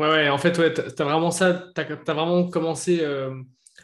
ouais, 0.00 0.28
en 0.28 0.38
fait, 0.38 0.58
ouais, 0.58 0.74
tu 0.74 0.80
as 0.80 1.04
vraiment 1.04 1.30
ça, 1.30 1.68
tu 1.72 1.80
as, 1.80 2.14
vraiment 2.14 2.48
commencé 2.48 3.00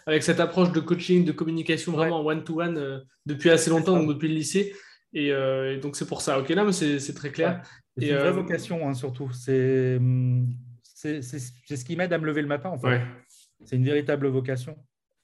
avec 0.06 0.24
cette 0.24 0.40
approche 0.40 0.72
de 0.72 0.80
coaching, 0.80 1.24
de 1.24 1.30
communication 1.30 1.92
vraiment 1.92 2.26
one-to-one 2.26 3.04
depuis 3.26 3.50
assez 3.50 3.70
longtemps, 3.70 3.96
donc 3.96 4.08
depuis 4.08 4.26
le 4.26 4.34
lycée. 4.34 4.74
Et, 5.12 5.32
donc, 5.80 5.94
c'est 5.94 6.06
pour 6.06 6.20
ça. 6.20 6.40
Ok, 6.40 6.48
là, 6.48 6.66
c'est 6.72 7.14
très 7.14 7.30
clair. 7.30 7.62
C'est 7.98 8.08
une 8.08 8.16
vraie 8.16 8.28
euh, 8.28 8.32
vocation, 8.32 8.88
hein, 8.88 8.94
surtout. 8.94 9.30
Hum, 9.48 10.48
c'est 10.82 11.22
ce 11.22 11.84
qui 11.84 11.96
m'aide 11.96 12.12
à 12.12 12.18
me 12.18 12.26
lever 12.26 12.42
le 12.42 12.48
matin, 12.48 12.70
en 12.70 12.78
fait. 12.78 13.02
C'est 13.64 13.76
une 13.76 13.84
véritable 13.84 14.28
vocation. 14.28 14.76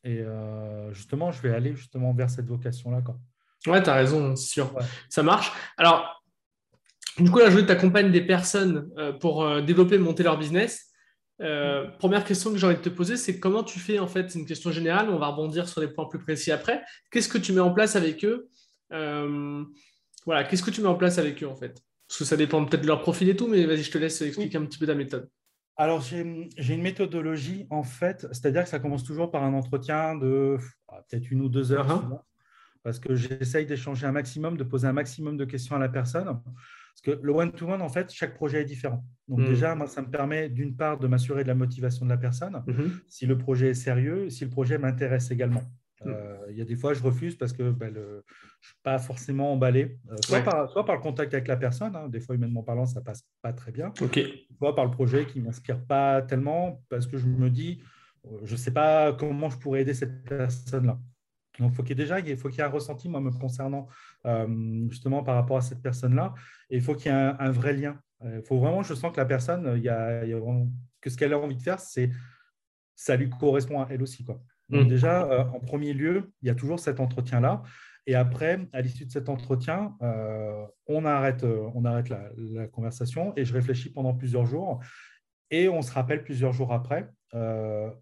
Et 0.04 0.20
euh, 0.20 0.92
justement, 0.92 1.32
je 1.32 1.40
vais 1.42 1.54
aller 1.54 1.74
justement 1.74 2.12
vers 2.12 2.30
cette 2.30 2.46
vocation-là. 2.46 3.02
Ouais, 3.66 3.82
tu 3.82 3.90
as 3.90 3.94
raison, 3.94 4.36
c'est 4.36 4.48
sûr. 4.48 4.74
Ça 5.08 5.22
marche. 5.22 5.52
Alors, 5.76 6.22
du 7.18 7.30
coup, 7.30 7.38
là, 7.38 7.50
je 7.50 7.56
veux 7.56 7.62
que 7.62 7.66
tu 7.66 7.72
accompagnes 7.72 8.12
des 8.12 8.20
personnes 8.20 8.90
euh, 8.98 9.12
pour 9.12 9.62
développer, 9.62 9.98
monter 9.98 10.22
leur 10.22 10.38
business. 10.38 10.92
première 11.38 12.24
question 12.24 12.52
que 12.52 12.58
j'ai 12.58 12.66
envie 12.66 12.76
de 12.76 12.82
te 12.82 12.88
poser, 12.88 13.16
c'est 13.16 13.40
comment 13.40 13.62
tu 13.62 13.78
fais 13.78 13.98
en 13.98 14.06
fait? 14.06 14.30
C'est 14.30 14.38
une 14.38 14.46
question 14.46 14.70
générale, 14.70 15.08
on 15.10 15.18
va 15.18 15.28
rebondir 15.28 15.68
sur 15.68 15.80
les 15.80 15.88
points 15.88 16.08
plus 16.08 16.18
précis 16.18 16.52
après. 16.52 16.82
Qu'est-ce 17.10 17.28
que 17.28 17.38
tu 17.38 17.52
mets 17.52 17.60
en 17.60 17.72
place 17.72 17.96
avec 17.96 18.24
eux? 18.24 18.48
Voilà, 18.90 20.44
qu'est-ce 20.44 20.62
que 20.62 20.70
tu 20.70 20.80
mets 20.80 20.88
en 20.88 20.96
place 20.96 21.18
avec 21.18 21.42
eux 21.42 21.48
en 21.48 21.54
fait? 21.54 21.80
Parce 22.08 22.18
que 22.18 22.24
ça 22.24 22.36
dépend 22.36 22.64
peut-être 22.64 22.82
de 22.82 22.86
leur 22.86 23.00
profil 23.00 23.28
et 23.28 23.36
tout, 23.36 23.48
mais 23.48 23.66
vas-y, 23.66 23.82
je 23.82 23.90
te 23.90 23.98
laisse 23.98 24.20
expliquer 24.22 24.58
un 24.58 24.64
petit 24.64 24.78
peu 24.78 24.86
ta 24.86 24.94
méthode. 24.94 25.28
Alors, 25.76 26.00
j'ai 26.00 26.20
une 26.20 26.82
méthodologie, 26.82 27.66
en 27.68 27.82
fait, 27.82 28.26
c'est-à-dire 28.32 28.62
que 28.62 28.68
ça 28.68 28.78
commence 28.78 29.04
toujours 29.04 29.30
par 29.30 29.44
un 29.44 29.52
entretien 29.52 30.14
de 30.14 30.56
ah, 30.88 31.02
peut-être 31.08 31.30
une 31.30 31.42
ou 31.42 31.48
deux 31.50 31.72
heures, 31.72 31.88
uh-huh. 31.88 32.20
parce 32.82 32.98
que 32.98 33.14
j'essaye 33.14 33.66
d'échanger 33.66 34.06
un 34.06 34.12
maximum, 34.12 34.56
de 34.56 34.64
poser 34.64 34.86
un 34.86 34.94
maximum 34.94 35.36
de 35.36 35.44
questions 35.44 35.76
à 35.76 35.78
la 35.78 35.90
personne 35.90 36.24
Parce 36.24 37.02
que 37.02 37.10
le 37.22 37.32
one-to-one, 37.32 37.82
en 37.82 37.90
fait, 37.90 38.10
chaque 38.10 38.34
projet 38.34 38.62
est 38.62 38.64
différent. 38.64 39.04
Donc 39.28 39.40
mm. 39.40 39.48
déjà, 39.48 39.74
moi, 39.74 39.86
ça 39.86 40.00
me 40.00 40.10
permet 40.10 40.48
d'une 40.48 40.74
part 40.74 40.98
de 40.98 41.08
m'assurer 41.08 41.42
de 41.42 41.48
la 41.48 41.54
motivation 41.54 42.06
de 42.06 42.10
la 42.10 42.16
personne, 42.16 42.62
mm-hmm. 42.66 42.90
si 43.08 43.26
le 43.26 43.36
projet 43.36 43.70
est 43.70 43.74
sérieux, 43.74 44.30
si 44.30 44.44
le 44.44 44.50
projet 44.50 44.78
m'intéresse 44.78 45.30
également. 45.30 45.62
Mm. 46.04 46.08
Euh, 46.08 46.46
il 46.50 46.56
y 46.56 46.60
a 46.60 46.64
des 46.64 46.76
fois, 46.76 46.94
je 46.94 47.02
refuse 47.02 47.36
parce 47.36 47.52
que 47.52 47.70
ben, 47.70 47.92
je 47.94 48.00
ne 48.00 48.22
suis 48.60 48.76
pas 48.82 48.98
forcément 48.98 49.52
emballé, 49.52 49.98
euh, 50.10 50.16
soit, 50.24 50.42
par, 50.42 50.68
soit, 50.70 50.84
par, 50.84 50.96
le 50.96 51.00
contact 51.00 51.32
avec 51.32 51.48
la 51.48 51.56
personne, 51.56 51.96
hein. 51.96 52.08
des 52.08 52.20
fois, 52.20 52.34
humainement 52.34 52.62
parlant, 52.62 52.86
ça 52.86 53.00
passe 53.00 53.26
pas 53.42 53.52
très 53.52 53.72
bien, 53.72 53.92
soit 54.58 54.74
par 54.74 54.84
le 54.84 54.90
projet 54.90 55.26
qui 55.26 55.40
ne 55.40 55.46
m'inspire 55.46 55.82
pas 55.84 56.22
tellement 56.22 56.82
parce 56.88 57.06
que 57.06 57.16
je 57.16 57.26
me 57.26 57.48
dis, 57.48 57.82
euh, 58.26 58.38
je 58.44 58.52
ne 58.52 58.58
sais 58.58 58.72
pas 58.72 59.12
comment 59.14 59.48
je 59.48 59.58
pourrais 59.58 59.82
aider 59.82 59.94
cette 59.94 60.24
personne-là. 60.24 60.98
Donc, 61.58 61.70
faut 61.70 61.72
il 61.72 61.76
faut 61.76 61.82
qu'il 61.84 61.96
déjà, 61.96 62.20
il 62.20 62.36
faut 62.36 62.50
qu'il 62.50 62.58
y 62.58 62.60
ait 62.60 62.64
un 62.64 62.70
ressenti, 62.70 63.08
moi, 63.08 63.20
me 63.20 63.30
concernant 63.30 63.88
justement 64.90 65.22
par 65.22 65.36
rapport 65.36 65.56
à 65.56 65.62
cette 65.62 65.80
personne-là. 65.80 66.34
Et 66.68 66.76
il 66.76 66.82
faut 66.82 66.94
qu'il 66.94 67.10
y 67.10 67.14
ait 67.14 67.32
un, 67.38 67.50
vrai 67.50 67.72
lien. 67.72 67.98
Il 68.22 68.42
faut 68.42 68.58
vraiment, 68.58 68.82
je 68.82 68.92
sens 68.92 69.10
que 69.10 69.16
la 69.16 69.24
personne, 69.24 69.72
il 69.74 69.82
y 69.82 69.88
a, 69.88 70.22
que 71.00 71.08
ce 71.08 71.16
qu'elle 71.16 71.32
a 71.32 71.38
envie 71.38 71.56
de 71.56 71.62
faire, 71.62 71.80
c'est 71.80 72.10
ça 72.94 73.16
lui 73.16 73.30
correspond 73.30 73.80
à 73.80 73.86
elle 73.88 74.02
aussi. 74.02 74.22
Quoi. 74.22 74.38
Donc, 74.68 74.86
mmh. 74.86 74.88
déjà, 74.88 75.24
euh, 75.24 75.44
en 75.44 75.60
premier 75.60 75.92
lieu, 75.92 76.32
il 76.42 76.48
y 76.48 76.50
a 76.50 76.54
toujours 76.54 76.80
cet 76.80 77.00
entretien-là. 77.00 77.62
Et 78.06 78.14
après, 78.14 78.60
à 78.72 78.80
l'issue 78.80 79.04
de 79.04 79.10
cet 79.10 79.28
entretien, 79.28 79.94
euh, 80.02 80.64
on 80.86 81.04
arrête, 81.04 81.44
euh, 81.44 81.68
on 81.74 81.84
arrête 81.84 82.08
la, 82.08 82.66
conversation 82.68 83.32
et 83.36 83.44
je 83.44 83.52
réfléchis 83.52 83.90
pendant 83.90 84.14
plusieurs 84.14 84.46
jours. 84.46 84.80
Et 85.50 85.68
on 85.68 85.82
se 85.82 85.92
rappelle 85.92 86.24
plusieurs 86.24 86.52
jours 86.52 86.72
après 86.72 87.08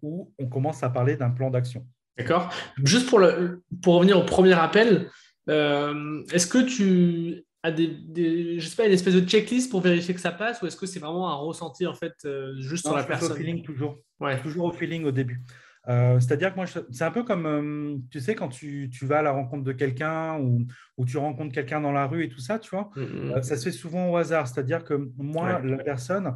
où 0.01 0.31
on 0.39 0.47
commence 0.47 0.81
à 0.83 0.89
parler 0.89 1.17
d'un 1.17 1.29
plan 1.29 1.49
d'action. 1.49 1.85
D'accord. 2.17 2.49
Juste 2.85 3.09
pour, 3.09 3.19
le, 3.19 3.63
pour 3.81 3.95
revenir 3.95 4.17
au 4.17 4.23
premier 4.23 4.53
appel, 4.53 5.09
est-ce 5.47 6.47
que 6.47 6.59
tu 6.59 7.43
as 7.61 7.71
des, 7.71 8.59
je 8.59 8.65
sais 8.65 8.77
pas, 8.77 8.85
une 8.85 8.93
espèce 8.93 9.15
de 9.15 9.27
checklist 9.27 9.69
pour 9.69 9.81
vérifier 9.81 10.13
que 10.13 10.21
ça 10.21 10.31
passe 10.31 10.61
ou 10.61 10.67
est-ce 10.67 10.77
que 10.77 10.85
c'est 10.85 10.99
vraiment 10.99 11.29
un 11.29 11.35
ressenti 11.35 11.85
en 11.85 11.93
fait 11.93 12.13
juste 12.59 12.85
sur 12.85 12.95
la 12.95 13.03
personne 13.03 13.33
au 13.33 13.35
feeling 13.35 13.61
toujours. 13.61 13.97
Ouais. 14.21 14.39
Toujours 14.41 14.65
au 14.65 14.71
feeling 14.71 15.03
au 15.03 15.11
début. 15.11 15.43
Euh, 15.87 16.19
c'est-à-dire 16.19 16.51
que 16.51 16.55
moi, 16.55 16.65
c'est 16.65 17.03
un 17.03 17.11
peu 17.11 17.23
comme, 17.23 17.45
euh, 17.45 17.97
tu 18.09 18.19
sais, 18.19 18.35
quand 18.35 18.49
tu, 18.49 18.89
vas 19.03 19.19
à 19.19 19.21
la 19.21 19.31
rencontre 19.31 19.63
de 19.63 19.71
quelqu'un 19.71 20.39
ou, 20.39 20.65
ou, 20.97 21.05
tu 21.05 21.17
rencontres 21.17 21.53
quelqu'un 21.53 21.81
dans 21.81 21.91
la 21.91 22.07
rue 22.07 22.23
et 22.23 22.29
tout 22.29 22.39
ça, 22.39 22.59
tu 22.59 22.71
vois, 22.71 22.89
mmh, 22.95 23.01
mmh. 23.01 23.31
Euh, 23.31 23.41
ça 23.41 23.55
se 23.55 23.65
fait 23.65 23.71
souvent 23.71 24.09
au 24.09 24.17
hasard. 24.17 24.47
C'est-à-dire 24.47 24.83
que 24.83 25.11
moi, 25.17 25.61
la 25.61 25.77
personne, 25.77 26.35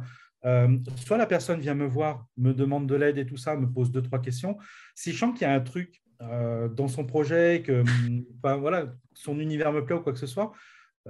soit 0.96 1.18
la 1.18 1.26
personne 1.26 1.60
vient 1.60 1.74
me 1.74 1.86
voir, 1.86 2.26
me 2.36 2.52
demande 2.52 2.86
de 2.86 2.94
l'aide 2.94 3.18
et 3.18 3.26
tout 3.26 3.36
ça, 3.36 3.56
me 3.56 3.66
pose 3.66 3.90
deux, 3.90 4.02
trois 4.02 4.20
questions. 4.20 4.56
Si 4.94 5.12
je 5.12 5.18
sens 5.18 5.36
qu'il 5.36 5.46
y 5.46 5.50
a 5.50 5.54
un 5.54 5.60
truc 5.60 6.00
dans 6.20 6.88
son 6.88 7.04
projet, 7.04 7.62
que 7.64 7.82
voilà, 8.42 8.94
son 9.14 9.40
univers 9.40 9.72
me 9.72 9.84
plaît 9.84 9.96
ou 9.96 10.00
quoi 10.00 10.12
que 10.12 10.18
ce 10.18 10.26
soit, 10.26 10.52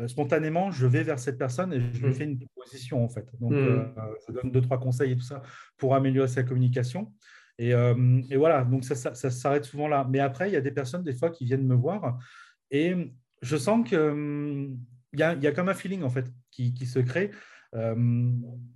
spontanément, 0.07 0.71
je 0.71 0.87
vais 0.87 1.03
vers 1.03 1.19
cette 1.19 1.37
personne 1.37 1.73
et 1.73 1.81
je 1.93 2.07
lui 2.07 2.15
fais 2.15 2.25
une 2.25 2.39
proposition 2.39 3.05
en 3.05 3.09
fait. 3.09 3.27
Donc, 3.41 3.53
je 3.53 4.33
donne 4.33 4.51
deux, 4.51 4.63
trois 4.63 4.79
conseils 4.79 5.13
et 5.13 5.17
tout 5.17 5.23
ça 5.23 5.43
pour 5.77 5.95
améliorer 5.95 6.29
sa 6.29 6.43
communication. 6.43 7.13
Euh, 7.61 8.23
et, 8.31 8.37
voilà, 8.37 8.65
donc 8.65 8.85
ça, 8.85 9.15
s'arrête 9.15 9.65
souvent 9.65 9.89
là. 9.89 10.07
Mais 10.09 10.21
après, 10.21 10.49
il 10.49 10.53
y 10.53 10.57
a 10.57 10.61
des 10.61 10.71
personnes, 10.71 11.03
des 11.03 11.15
fois, 11.15 11.31
qui 11.31 11.45
viennent 11.45 11.67
me 11.67 11.75
voir 11.75 12.19
et 12.71 13.13
je 13.43 13.57
sens 13.57 13.89
qu'il 13.89 13.99
hum, 13.99 14.79
y, 15.15 15.23
a, 15.23 15.35
y 15.35 15.47
a 15.47 15.53
comme 15.53 15.69
un 15.69 15.75
feeling, 15.75 16.03
en 16.03 16.11
fait, 16.11 16.31
qui, 16.51 16.75
se 16.87 16.99
crée. 16.99 17.31
Euh, 17.75 17.95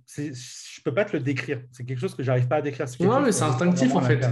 je 0.07 0.21
ne 0.21 0.83
peux 0.83 0.93
pas 0.93 1.05
te 1.05 1.15
le 1.15 1.21
décrire. 1.21 1.61
C'est 1.71 1.85
quelque 1.85 1.99
chose 1.99 2.15
que 2.15 2.23
je 2.23 2.27
n'arrive 2.27 2.47
pas 2.47 2.57
à 2.57 2.61
décrire. 2.61 2.87
Non, 3.01 3.21
mais 3.21 3.31
c'est 3.31 3.43
instinctif, 3.43 3.93
en 3.95 4.01
fait. 4.01 4.23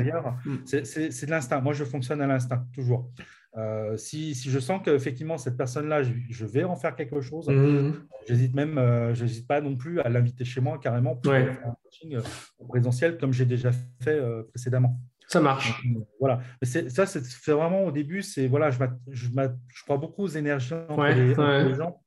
Hum. 0.46 0.62
C'est 0.66 1.26
de 1.26 1.32
l'instinct. 1.32 1.62
Moi, 1.62 1.74
je 1.74 1.84
fonctionne 1.84 2.22
à 2.22 2.28
l'instinct, 2.28 2.66
toujours. 2.74 3.12
Euh, 3.56 3.98
si, 3.98 4.34
si, 4.34 4.50
je 4.50 4.60
sens 4.60 4.82
qu'effectivement, 4.84 5.38
cette 5.38 5.58
personne-là, 5.58 6.02
je, 6.02 6.46
vais 6.46 6.64
en 6.64 6.76
faire 6.76 6.96
quelque 6.96 7.22
chose, 7.22 7.48
mmh. 7.48 7.94
j'hésite 8.28 8.56
même, 8.56 8.78
euh, 8.80 9.14
j'hésite 9.14 9.48
pas 9.48 9.62
non 9.62 9.76
plus 9.76 10.00
à 10.00 10.10
l'inviter 10.10 10.44
chez 10.44 10.60
moi 10.60 10.80
carrément 10.80 11.16
pour 11.16 11.32
faire 11.32 11.60
un 11.66 11.76
coaching 11.84 12.16
euh, 12.16 12.22
présentiel 12.68 13.18
comme 13.18 13.32
j'ai 13.32 13.46
déjà 13.46 13.72
fait 14.02 14.20
précédemment. 14.50 15.00
Ça 15.28 15.40
marche. 15.40 15.84
voilà. 16.20 16.42
Mais 16.62 16.68
ça, 16.90 17.06
c'est 17.06 17.52
vraiment 17.52 17.86
au 17.86 17.92
début, 17.92 18.22
c'est 18.22 18.48
voilà, 18.48 18.72
je, 18.72 18.80
je, 19.10 19.30
je, 19.30 19.84
crois 19.84 19.98
beaucoup 19.98 20.24
aux 20.24 20.28
énergies 20.28 20.74
entre 20.90 21.06
les 21.06 21.76
gens. 21.76 22.03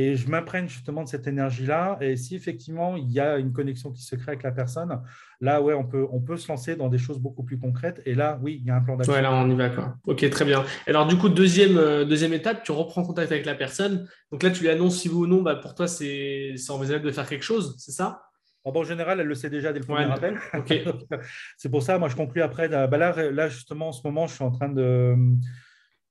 Et 0.00 0.14
je 0.14 0.28
m'imprègne 0.30 0.68
justement 0.68 1.02
de 1.02 1.08
cette 1.08 1.26
énergie-là. 1.26 1.98
Et 2.00 2.14
si 2.14 2.36
effectivement 2.36 2.94
il 2.94 3.10
y 3.10 3.18
a 3.18 3.36
une 3.36 3.52
connexion 3.52 3.90
qui 3.90 4.04
se 4.04 4.14
crée 4.14 4.28
avec 4.28 4.44
la 4.44 4.52
personne, 4.52 5.02
là, 5.40 5.60
ouais, 5.60 5.74
on 5.74 5.82
peut, 5.82 6.06
on 6.12 6.20
peut 6.20 6.36
se 6.36 6.46
lancer 6.46 6.76
dans 6.76 6.88
des 6.88 6.98
choses 6.98 7.18
beaucoup 7.18 7.42
plus 7.42 7.58
concrètes. 7.58 8.00
Et 8.06 8.14
là, 8.14 8.38
oui, 8.40 8.60
il 8.60 8.68
y 8.68 8.70
a 8.70 8.76
un 8.76 8.80
plan 8.80 8.96
d'action. 8.96 9.12
Ouais, 9.12 9.22
là, 9.22 9.34
on 9.34 9.50
y 9.50 9.56
va. 9.56 9.70
Quoi. 9.70 9.96
Ok, 10.06 10.30
très 10.30 10.44
bien. 10.44 10.64
Alors, 10.86 11.08
du 11.08 11.18
coup, 11.18 11.28
deuxième, 11.28 11.76
euh, 11.78 12.04
deuxième 12.04 12.32
étape, 12.32 12.62
tu 12.62 12.70
reprends 12.70 13.02
contact 13.02 13.32
avec 13.32 13.44
la 13.44 13.56
personne. 13.56 14.06
Donc 14.30 14.44
là, 14.44 14.52
tu 14.52 14.62
lui 14.62 14.68
annonces 14.68 15.00
si 15.00 15.08
oui 15.08 15.16
ou 15.16 15.26
non, 15.26 15.42
bah, 15.42 15.56
pour 15.56 15.74
toi, 15.74 15.88
c'est 15.88 16.54
envisageable 16.68 17.04
de 17.04 17.10
faire 17.10 17.28
quelque 17.28 17.44
chose, 17.44 17.74
c'est 17.78 17.90
ça? 17.90 18.22
En 18.62 18.84
général, 18.84 19.18
elle 19.18 19.26
le 19.26 19.34
sait 19.34 19.50
déjà 19.50 19.72
dès 19.72 19.80
le 19.80 19.84
premier 19.84 20.04
appel. 20.04 20.38
c'est 21.56 21.70
pour 21.70 21.82
ça, 21.82 21.98
moi, 21.98 22.08
je 22.08 22.14
conclus 22.14 22.42
après. 22.42 22.68
Bah, 22.68 22.86
là, 22.86 23.32
là, 23.32 23.48
justement, 23.48 23.88
en 23.88 23.92
ce 23.92 24.02
moment, 24.04 24.28
je 24.28 24.34
suis 24.34 24.44
en 24.44 24.52
train 24.52 24.68
de 24.68 25.16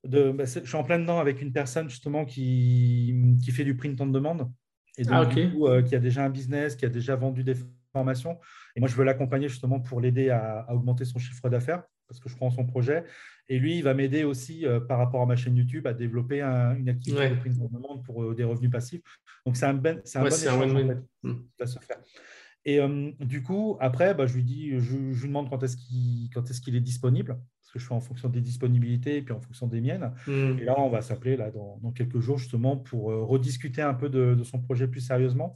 bah, 0.07 0.45
je 0.45 0.59
suis 0.59 0.75
en 0.75 0.83
plein 0.83 0.99
dedans 0.99 1.19
avec 1.19 1.41
une 1.41 1.51
personne 1.51 1.89
justement 1.89 2.25
qui, 2.25 3.35
qui 3.43 3.51
fait 3.51 3.63
du 3.63 3.75
print 3.75 3.99
en 4.01 4.07
demande 4.07 4.49
et 4.97 5.03
donc, 5.03 5.13
ah, 5.13 5.39
euh, 5.39 5.81
qui 5.83 5.95
a 5.95 5.99
déjà 5.99 6.23
un 6.25 6.29
business, 6.29 6.75
qui 6.75 6.85
a 6.85 6.89
déjà 6.89 7.15
vendu 7.15 7.43
des 7.43 7.55
formations. 7.93 8.39
Et 8.75 8.79
moi, 8.79 8.89
je 8.89 8.95
veux 8.95 9.03
l'accompagner 9.03 9.47
justement 9.47 9.79
pour 9.79 10.01
l'aider 10.01 10.29
à, 10.29 10.65
augmenter 10.69 11.05
son 11.05 11.19
chiffre 11.19 11.49
d'affaires 11.49 11.83
parce 12.07 12.19
que 12.19 12.29
je 12.29 12.35
prends 12.35 12.49
son 12.49 12.65
projet. 12.65 13.03
Et 13.49 13.59
lui, 13.59 13.77
il 13.77 13.83
va 13.83 13.93
m'aider 13.93 14.23
aussi 14.23 14.65
euh, 14.65 14.79
par 14.79 14.97
rapport 14.97 15.21
à 15.21 15.25
ma 15.25 15.35
chaîne 15.35 15.55
YouTube 15.55 15.85
à 15.87 15.93
développer 15.93 16.41
une 16.41 16.89
activité 16.89 17.29
de 17.29 17.35
print 17.35 17.61
en 17.61 17.67
demande 17.67 18.03
pour 18.03 18.23
euh, 18.23 18.33
des 18.33 18.43
revenus 18.43 18.71
passifs. 18.71 19.01
Donc, 19.45 19.55
c'est 19.55 19.65
un, 19.65 19.73
ben, 19.73 20.01
un 20.15 20.21
bon 20.21 20.27
échange 20.27 20.73
en 20.73 20.87
fait, 20.87 20.97
hmm. 21.23 21.65
se 21.65 21.79
faire. 21.79 21.97
Et 22.65 22.79
du 23.21 23.43
coup, 23.43 23.77
après, 23.79 24.13
bah, 24.13 24.25
je 24.25 24.35
lui 24.35 24.43
dis, 24.43 24.71
je, 24.79 25.13
je 25.13 25.21
lui 25.21 25.27
demande 25.27 25.49
quand 25.49 25.63
est-ce 25.63 25.77
qu'il 25.77 26.29
est, 26.35 26.61
qu'il 26.61 26.75
est 26.75 26.81
disponible 26.81 27.37
parce 27.67 27.73
que 27.73 27.79
je 27.79 27.85
fais 27.85 27.93
en 27.93 27.99
fonction 27.99 28.29
des 28.29 28.39
disponibilités 28.39 29.17
et 29.17 29.21
puis 29.21 29.33
en 29.33 29.41
fonction 29.41 29.67
des 29.67 29.81
miennes. 29.81 30.13
Hmm. 30.25 30.57
Et 30.57 30.63
là, 30.63 30.75
on 30.79 30.89
va 30.89 31.01
s'appeler 31.01 31.35
là 31.35 31.51
dans, 31.51 31.91
quelques 31.91 32.19
jours 32.19 32.37
justement 32.37 32.77
pour 32.77 33.11
euh, 33.11 33.25
rediscuter 33.25 33.81
un 33.81 33.93
peu 33.93 34.07
de, 34.07 34.41
son 34.43 34.61
projet 34.61 34.87
plus 34.87 35.01
sérieusement. 35.01 35.53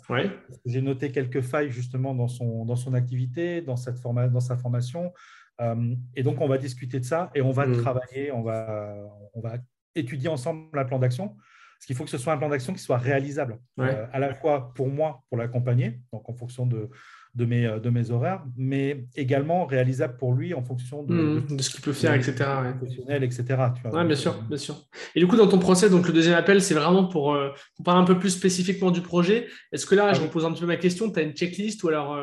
J'ai 0.66 0.82
noté 0.82 1.12
quelques 1.12 1.40
failles 1.40 1.72
justement 1.72 2.14
dans 2.14 2.28
son, 2.28 2.66
dans 2.66 2.76
son 2.76 2.94
activité, 2.96 3.62
dans, 3.62 3.78
cette 3.78 3.98
forma, 3.98 4.28
dans 4.28 4.42
sa 4.42 4.58
formation. 4.58 5.14
Euh, 5.62 5.96
et 6.14 6.24
donc, 6.24 6.42
on 6.42 6.50
va 6.50 6.58
discuter 6.58 7.00
de 7.00 7.06
ça 7.06 7.32
et 7.34 7.42
on 7.42 7.52
va 7.52 7.66
hmm. 7.66 7.78
travailler, 7.78 8.34
on 8.34 8.42
va, 8.42 8.94
on 9.34 9.40
va 9.40 9.54
étudier 9.96 10.28
ensemble 10.28 10.78
un 10.78 10.86
plan 10.86 11.00
d'action. 11.00 11.30
Parce 11.30 11.86
qu'il 11.88 11.96
faut 11.96 12.04
que 12.04 12.12
ce 12.12 12.18
soit 12.18 12.34
un 12.34 12.38
plan 12.38 12.50
d'action 12.50 12.74
qui 12.74 12.80
soit 12.80 12.98
réalisable, 12.98 13.58
euh, 13.80 14.06
à 14.12 14.20
la 14.20 14.36
fois 14.36 14.72
pour 14.76 14.88
moi, 14.90 15.24
pour 15.30 15.38
l'accompagner, 15.40 16.00
donc 16.14 16.30
en 16.30 16.34
fonction 16.34 16.68
de, 16.68 16.92
de 17.34 17.46
mes, 17.46 17.66
euh, 17.66 17.80
de 17.80 17.90
mes 17.90 18.12
horaires, 18.12 18.44
mais 18.58 19.06
également 19.16 19.66
réalisable 19.66 20.18
pour 20.18 20.34
lui 20.34 20.54
en 20.54 20.62
fonction 20.62 21.04
de, 21.04 21.14
mmh, 21.14 21.56
de, 21.58 21.62
ce 21.62 21.70
qu'il 21.70 21.82
peut 21.82 21.94
faire, 21.94 22.14
etc. 22.14 22.34
Professionnel, 22.78 23.24
etc. 23.24 23.44
Tu 23.76 23.90
vois, 23.90 24.04
bien 24.04 24.16
sûr, 24.16 24.34
euh, 24.34 24.48
bien 24.50 24.58
sûr. 24.58 24.76
Et 25.16 25.20
du 25.20 25.28
coup, 25.28 25.38
dans 25.38 25.48
ton 25.48 25.60
procès, 25.60 25.90
donc 25.90 26.08
le 26.08 26.14
deuxième 26.14 26.36
appel, 26.36 26.62
c'est 26.62 26.74
vraiment 26.74 27.06
pour, 27.06 27.34
euh, 27.34 27.50
pour, 27.76 27.86
parler 27.86 28.02
un 28.02 28.06
peu 28.06 28.20
plus 28.20 28.32
spécifiquement 28.32 28.92
du 28.92 29.02
projet. 29.02 29.48
Est-ce 29.72 29.86
que 29.86 29.96
là, 29.96 30.10
ah 30.10 30.14
je 30.14 30.22
me 30.22 30.28
pose 30.28 30.46
un 30.46 30.52
petit 30.52 30.62
peu 30.62 30.68
ma 30.68 30.78
question, 30.78 31.10
tu 31.10 31.20
as 31.20 31.24
une 31.24 31.34
checklist 31.34 31.84
ou 31.84 31.88
alors 31.88 32.18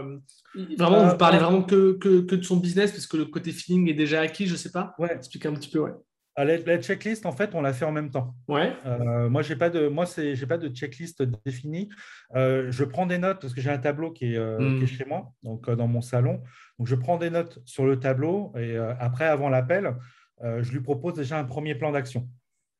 vraiment, 0.76 1.06
vous 1.06 1.16
parlez 1.16 1.38
vraiment 1.38 1.62
que, 1.62 1.92
que, 1.92 2.20
que, 2.20 2.36
de 2.36 2.42
son 2.42 2.56
business 2.56 2.92
parce 2.92 3.06
que 3.06 3.16
le 3.16 3.26
côté 3.26 3.52
feeling 3.52 3.88
est 3.88 3.94
déjà 3.94 4.20
acquis, 4.20 4.46
je 4.46 4.52
ne 4.52 4.58
sais 4.58 4.70
pas. 4.70 4.94
Ouais. 4.98 5.14
Explique 5.14 5.46
un 5.46 5.54
petit 5.54 5.70
peu, 5.70 5.80
ouais. 5.80 5.92
Ah, 6.40 6.44
la, 6.44 6.80
checklist, 6.80 7.26
en 7.26 7.32
fait, 7.32 7.52
on 7.56 7.60
l'a 7.60 7.72
fait 7.72 7.84
en 7.84 7.90
même 7.90 8.12
temps. 8.12 8.32
Ouais. 8.46 8.72
Euh, 8.86 9.28
moi, 9.28 9.42
j'ai 9.42 9.56
pas 9.56 9.70
de, 9.70 9.88
moi, 9.88 10.06
c'est, 10.06 10.36
j'ai 10.36 10.46
pas 10.46 10.56
de 10.56 10.68
checklist 10.68 11.20
définie. 11.44 11.88
Euh, 12.36 12.70
je 12.70 12.84
prends 12.84 13.06
des 13.06 13.18
notes 13.18 13.40
parce 13.40 13.52
que 13.52 13.60
j'ai 13.60 13.70
un 13.70 13.78
tableau 13.78 14.12
qui 14.12 14.34
est, 14.34 14.36
euh, 14.36 14.56
hmm. 14.56 14.86
chez 14.86 15.04
moi, 15.04 15.32
donc 15.42 15.68
dans 15.68 15.88
mon 15.88 16.00
salon. 16.00 16.40
Donc, 16.78 16.86
je 16.86 16.94
prends 16.94 17.16
des 17.16 17.30
notes 17.30 17.58
sur 17.64 17.86
le 17.86 17.98
tableau 17.98 18.52
et 18.56 18.76
après, 18.76 19.24
avant 19.24 19.48
l'appel, 19.48 19.96
je 20.40 20.70
lui 20.70 20.80
propose 20.80 21.14
déjà 21.14 21.40
un 21.40 21.44
premier 21.44 21.74
plan 21.74 21.90
d'action. 21.90 22.28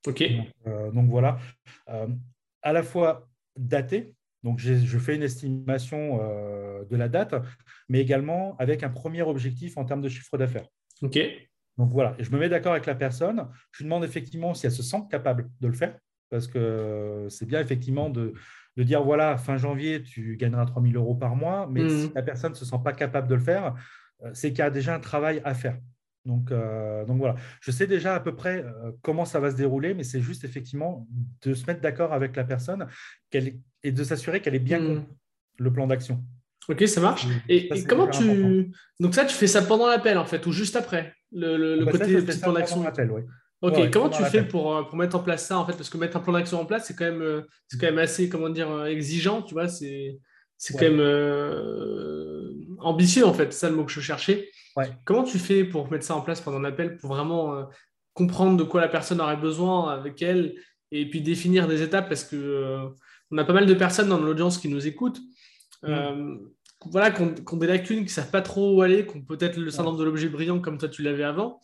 Ok. 0.07 0.23
Donc, 0.95 1.11
voilà, 1.11 1.38
à 2.62 2.73
la 2.73 2.85
fois 2.85 3.27
daté. 3.57 4.15
Donc, 4.45 4.61
je 4.61 4.99
fais 4.99 5.17
une 5.17 5.25
estimation 5.25 6.19
de 6.88 6.97
la 6.97 7.09
date, 7.09 7.35
mais 7.88 7.99
également 7.99 8.57
avec 8.61 8.85
un 8.85 8.91
premier 8.91 9.23
objectif 9.23 9.77
en 9.79 9.85
termes 9.85 10.00
de 10.00 10.09
chiffre 10.09 10.38
d'affaires. 10.38 10.69
Ok. 11.03 11.19
Donc 11.78 11.92
voilà, 11.92 12.16
je 12.18 12.30
me 12.30 12.38
mets 12.38 12.49
d'accord 12.49 12.73
avec 12.73 12.87
la 12.87 12.97
personne. 12.97 13.47
Je 13.70 13.78
lui 13.78 13.85
demande 13.85 14.04
effectivement 14.04 14.52
si 14.52 14.66
elle 14.66 14.73
se 14.73 14.82
sent 14.82 15.02
capable 15.08 15.49
de 15.61 15.68
le 15.68 15.75
faire, 15.75 15.97
parce 16.28 16.49
que 16.49 17.26
c'est 17.30 17.47
bien 17.47 17.61
effectivement 17.61 18.11
de, 18.11 18.35
dire 18.76 19.02
voilà, 19.02 19.37
fin 19.37 19.56
janvier, 19.56 20.02
tu 20.02 20.37
gagneras 20.37 20.66
3 20.66 20.82
000 20.82 20.94
euros 20.94 21.14
par 21.14 21.37
mois, 21.37 21.68
mais 21.70 21.85
mmh. 21.85 21.88
si 21.88 22.12
la 22.14 22.23
personne 22.23 22.52
ne 22.52 22.56
se 22.56 22.64
sent 22.64 22.80
pas 22.85 22.92
capable 22.92 23.28
de 23.28 23.35
le 23.37 23.40
faire, 23.40 23.75
euh, 24.25 24.30
c'est 24.35 24.50
qu'il 24.50 24.58
y 24.58 24.62
a 24.62 24.70
déjà 24.70 24.94
un 24.94 25.00
travail 25.00 25.40
à 25.44 25.54
faire. 25.54 25.78
Donc, 26.25 26.50
euh, 26.50 27.04
donc 27.06 27.18
voilà, 27.18 27.37
je 27.61 27.70
sais 27.70 27.87
déjà 27.87 28.14
à 28.14 28.20
peu 28.20 28.35
près 28.35 28.62
euh, 28.62 28.92
comment 29.02 29.25
ça 29.25 29.40
va 29.40 29.50
se 29.50 29.56
dérouler, 29.56 29.94
mais 29.94 30.04
c'est 30.04 30.20
juste 30.20 30.44
effectivement 30.44 31.08
de 31.42 31.54
se 31.54 31.64
mettre 31.66 31.80
d'accord 31.80 32.12
avec 32.12 32.37
la 32.37 32.44
personne 32.44 32.87
et 33.32 33.92
de 33.92 34.04
s'assurer 34.04 34.40
qu'elle 34.40 34.54
est 34.56 34.61
bien 34.61 34.80
mmh. 34.80 35.06
le 35.58 35.73
plan 35.73 35.87
d'action. 35.87 36.23
Ok, 36.68 36.87
ça 36.87 37.00
marche. 37.00 37.26
Et, 37.49 37.68
comment 37.85 38.08
tu. 38.08 38.73
Donc, 39.00 39.14
ça, 39.14 39.25
tu 39.25 39.35
fais 39.35 39.47
ça 39.47 39.62
pendant 39.62 39.87
l'appel, 39.87 40.18
en 40.18 40.26
fait, 40.26 40.44
ou 40.47 40.52
juste 40.52 40.76
après? 40.76 41.14
Le, 41.32 41.56
le, 41.56 41.85
bah 41.85 41.92
côté 41.92 42.23
plan 42.23 42.52
d'action. 42.52 42.85
Ok, 43.61 43.90
comment 43.90 44.08
tu 44.08 44.23
fais 44.25 44.42
pour, 44.42 44.76
euh, 44.76 44.82
pour, 44.85 44.97
mettre 44.97 45.16
en 45.16 45.23
place 45.23 45.47
ça 45.47 45.58
en 45.58 45.66
fait? 45.66 45.73
Parce 45.73 45.90
que 45.90 45.99
mettre 45.99 46.16
un 46.16 46.20
plan 46.20 46.32
d'action 46.32 46.61
en 46.61 46.64
place, 46.64 46.87
c'est 46.87 46.94
quand, 46.94 47.04
même, 47.04 47.23
euh, 47.23 47.42
quand 47.73 47.87
même 47.87 47.99
assez 47.99 48.28
comment 48.28 48.49
dire, 48.50 48.87
exigeant, 48.87 49.42
tu 49.42 49.54
vois, 49.54 49.68
c'est 49.68 50.20
quand 50.70 50.80
même 50.80 51.00
ambitieux 52.78 53.26
en 53.26 53.35
fait, 53.35 53.52
c'est 53.52 53.61
ça 53.61 53.70
le 53.70 53.76
mot 53.76 53.85
que 53.85 53.92
je 53.92 54.00
cherchais. 54.00 54.49
Comment 55.04 55.25
tu 55.25 55.38
fais 55.38 55.64
pour 55.64 55.90
mettre 55.90 56.04
ça 56.04 56.14
en 56.14 56.20
place 56.20 56.40
pendant 56.40 56.58
un 56.58 56.64
appel, 56.64 56.97
pour 56.99 57.11
vraiment 57.11 57.68
comprendre 58.14 58.56
de 58.56 58.62
quoi 58.62 58.80
la 58.80 58.88
personne 58.88 59.20
aurait 59.20 59.37
besoin 59.37 59.90
avec 59.90 60.23
elle 60.23 60.54
et 60.92 61.08
puis 61.11 61.20
définir 61.20 61.66
des 61.66 61.82
étapes? 61.82 62.08
Parce 62.08 62.25
que 62.25 62.78
on 63.30 63.38
a 63.38 63.44
pas 63.44 63.52
mal 63.52 63.66
de 63.66 63.75
personnes 63.75 64.08
dans 64.08 64.18
l'audience 64.18 64.58
qui 64.58 64.68
nous 64.68 64.87
écoutent. 64.87 65.20
Mm. 65.82 66.38
Voilà, 66.87 67.11
qui 67.11 67.23
ont, 67.23 67.56
des 67.56 67.66
lacunes, 67.66 67.99
qui 67.99 68.04
ne 68.04 68.08
savent 68.08 68.30
pas 68.30 68.42
trop 68.42 68.76
où 68.76 68.82
aller, 68.82 69.06
qui 69.06 69.16
ont 69.16 69.23
peut-être 69.23 69.56
le 69.58 69.70
syndrome 69.70 69.99
de 69.99 70.04
l'objet 70.04 70.28
brillant 70.28 70.61
comme 70.61 70.78
toi 70.78 70.88
tu 70.88 71.02
l'avais 71.02 71.25
avant. 71.25 71.61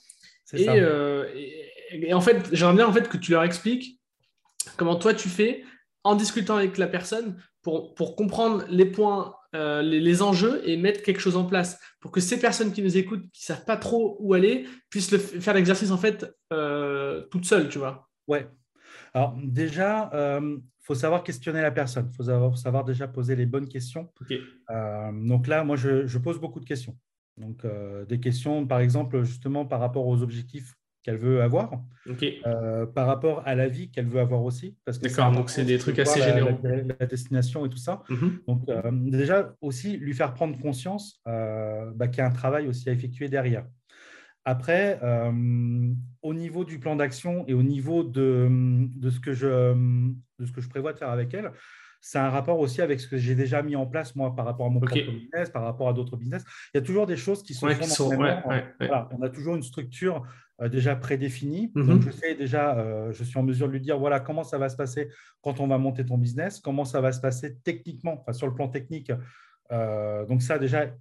Et, 0.53 0.65
et, 0.65 2.09
et 2.09 2.15
en 2.15 2.21
fait, 2.21 2.49
j'aimerais 2.53 2.75
bien 2.75 2.87
en 2.87 2.93
fait 2.93 3.09
que 3.09 3.17
tu 3.17 3.33
leur 3.33 3.45
expliques 3.45 4.01
comment 4.77 4.97
toi 4.97 5.15
tu 5.15 5.29
fais 5.29 5.65
en 6.03 6.15
discutant 6.15 6.57
avec 6.57 6.79
la 6.79 6.87
personne 6.87 7.37
pour, 7.63 7.95
pour 7.95 8.15
comprendre 8.15 8.65
les 8.69 8.85
points, 8.85 9.35
euh, 9.55 9.83
les, 9.83 10.23
enjeux 10.23 10.63
et 10.69 10.77
mettre 10.77 11.03
quelque 11.03 11.21
chose 11.21 11.37
en 11.37 11.45
place 11.45 11.81
pour 12.01 12.11
que 12.11 12.21
ces 12.21 12.39
personnes 12.39 12.73
qui 12.73 12.83
nous 12.83 12.97
écoutent, 12.97 13.25
qui 13.33 13.45
savent 13.45 13.65
pas 13.65 13.79
trop 13.79 14.17
où 14.21 14.35
aller, 14.35 14.67
puissent 14.91 15.11
le, 15.11 15.19
faire 15.19 15.55
l'exercice 15.55 15.91
en 15.91 15.97
fait 15.97 16.27
euh, 16.53 17.23
toute 17.31 17.47
seule, 17.47 17.71
tu 17.71 17.79
vois. 17.79 18.09
Ouais. 18.29 18.47
Alors 19.15 19.37
déjà, 19.43 20.11
il 20.13 20.17
euh, 20.17 20.59
faut 20.81 20.95
savoir 20.95 21.23
questionner 21.23 21.63
la 21.63 21.71
personne. 21.71 22.11
Il 22.13 22.17
faut 22.17 22.25
savoir, 22.25 22.59
savoir, 22.59 22.85
déjà 22.85 23.09
poser 23.09 23.37
les 23.37 23.47
bonnes 23.47 23.69
questions. 23.69 24.13
donc 25.13 25.47
là, 25.47 25.65
moi, 25.65 25.77
je, 25.77 26.07
je, 26.07 26.19
pose 26.19 26.39
beaucoup 26.39 26.61
de 26.61 26.67
questions. 26.67 26.97
Donc 27.37 27.67
des 28.09 28.21
questions, 28.21 28.67
par 28.67 28.81
exemple, 28.81 29.23
justement 29.25 29.65
par 29.67 29.81
rapport 29.81 30.07
aux 30.07 30.23
objectifs 30.23 30.75
qu'elle 31.05 31.19
veut 31.19 31.43
avoir, 31.43 31.71
euh, 32.47 32.87
par 32.87 33.07
rapport 33.07 33.43
à 33.45 33.55
la 33.55 33.69
vie 33.69 33.91
qu'elle 33.91 34.07
veut 34.07 34.21
avoir 34.21 34.43
aussi. 34.43 34.75
D'accord, 35.03 35.31
donc 35.33 35.51
c'est 35.51 35.65
des 35.65 35.79
trucs 35.79 35.99
assez 35.99 36.21
généraux. 36.21 36.59
La, 36.65 37.07
destination 37.07 37.67
et 37.67 37.69
tout 37.69 37.77
ça. 37.79 38.03
Mhm. 38.09 38.39
Donc 38.49 38.69
euh, 38.69 38.91
déjà 38.91 39.55
aussi 39.61 39.99
lui 39.99 40.15
faire 40.15 40.33
prendre 40.33 40.59
conscience 40.59 41.21
euh, 41.29 41.93
bah, 41.95 42.09
qu'il 42.09 42.19
y 42.19 42.21
a 42.23 42.27
un 42.27 42.33
travail 42.33 42.67
aussi 42.67 42.89
à 42.89 42.93
effectuer 42.93 43.29
derrière. 43.29 43.67
Après, 44.45 45.01
au 46.23 46.35
niveau 46.35 46.65
du 46.65 46.79
plan 46.79 46.97
d'action 46.97 47.45
et 47.49 47.55
au 47.55 47.63
niveau 47.63 48.05
de, 48.05 48.49
de, 48.97 49.11
ce 49.11 49.21
que 49.21 49.33
je, 49.33 49.75
de 50.39 50.47
ce 50.47 50.53
que 50.53 50.61
je 50.61 50.69
prévois 50.69 50.93
de 50.93 50.99
faire 50.99 51.11
avec 51.11 51.33
elle, 51.33 51.53
c'est 52.07 52.19
un 52.19 52.29
rapport 52.29 52.59
aussi 52.59 52.83
avec 52.83 53.01
ce 53.01 53.09
que 53.09 53.17
j'ai 53.17 53.35
déjà 53.35 53.63
mis 53.63 53.77
en 53.77 53.87
place, 53.87 54.15
moi, 54.15 54.37
par 54.37 54.45
rapport 54.45 54.67
à 54.67 54.69
mon 54.69 54.79
propre 54.79 55.11
business, 55.11 55.49
par 55.49 55.63
rapport 55.63 55.89
à 55.89 55.95
d'autres 55.95 56.19
business. 56.19 56.45
Il 56.75 56.77
y 56.77 56.83
a 56.83 56.83
toujours 56.83 57.07
des 57.07 57.17
choses 57.17 57.43
qui 57.43 57.55
sont, 57.55 57.67
On 57.67 59.23
a 59.23 59.31
toujours 59.31 59.57
une 59.57 59.63
structure 59.63 60.23
euh, 60.61 60.69
déjà 60.69 60.97
prédéfinie. 60.97 61.73
Mhm. 61.75 61.87
Donc, 61.87 62.03
je 62.03 62.11
sais 62.11 62.35
déjà, 62.35 62.79
euh, 62.79 63.11
je 63.11 63.25
suis 63.25 63.39
en 63.39 63.43
mesure 63.43 63.69
de 63.69 63.73
lui 63.73 63.81
dire, 63.81 63.99
voilà, 63.99 64.21
comment 64.21 64.45
ça 64.45 64.59
va 64.59 64.69
se 64.69 64.77
passer 64.77 65.09
quand 65.41 65.61
on 65.61 65.67
va 65.67 65.79
monter 65.79 66.05
ton 66.05 66.19
business, 66.19 66.61
comment 66.61 66.85
ça 66.85 67.01
va 67.01 67.11
se 67.11 67.23
passer 67.23 67.57
techniquement, 67.65 68.21
enfin, 68.21 68.35
sur 68.35 68.49
le 68.49 68.55
plan 68.55 68.69
technique. 68.69 69.11
Euh, 69.73 70.27
donc, 70.27 70.43
ça, 70.43 70.59
déjà, 70.59 70.95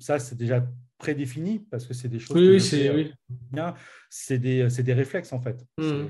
ça, 0.00 0.18
c'est 0.18 0.36
déjà 0.36 0.66
prédéfini 1.04 1.58
parce 1.70 1.86
que 1.86 1.94
c'est 1.94 2.08
des 2.08 2.18
choses. 2.18 2.36
Oui, 2.36 2.60
c'est 2.60 2.90
oui. 2.90 3.12
C'est 4.10 4.38
des, 4.38 4.66
des, 4.66 4.92
réflexes, 4.94 5.32
en 5.32 5.40
fait. 5.40 5.64
Mhm. 5.78 6.08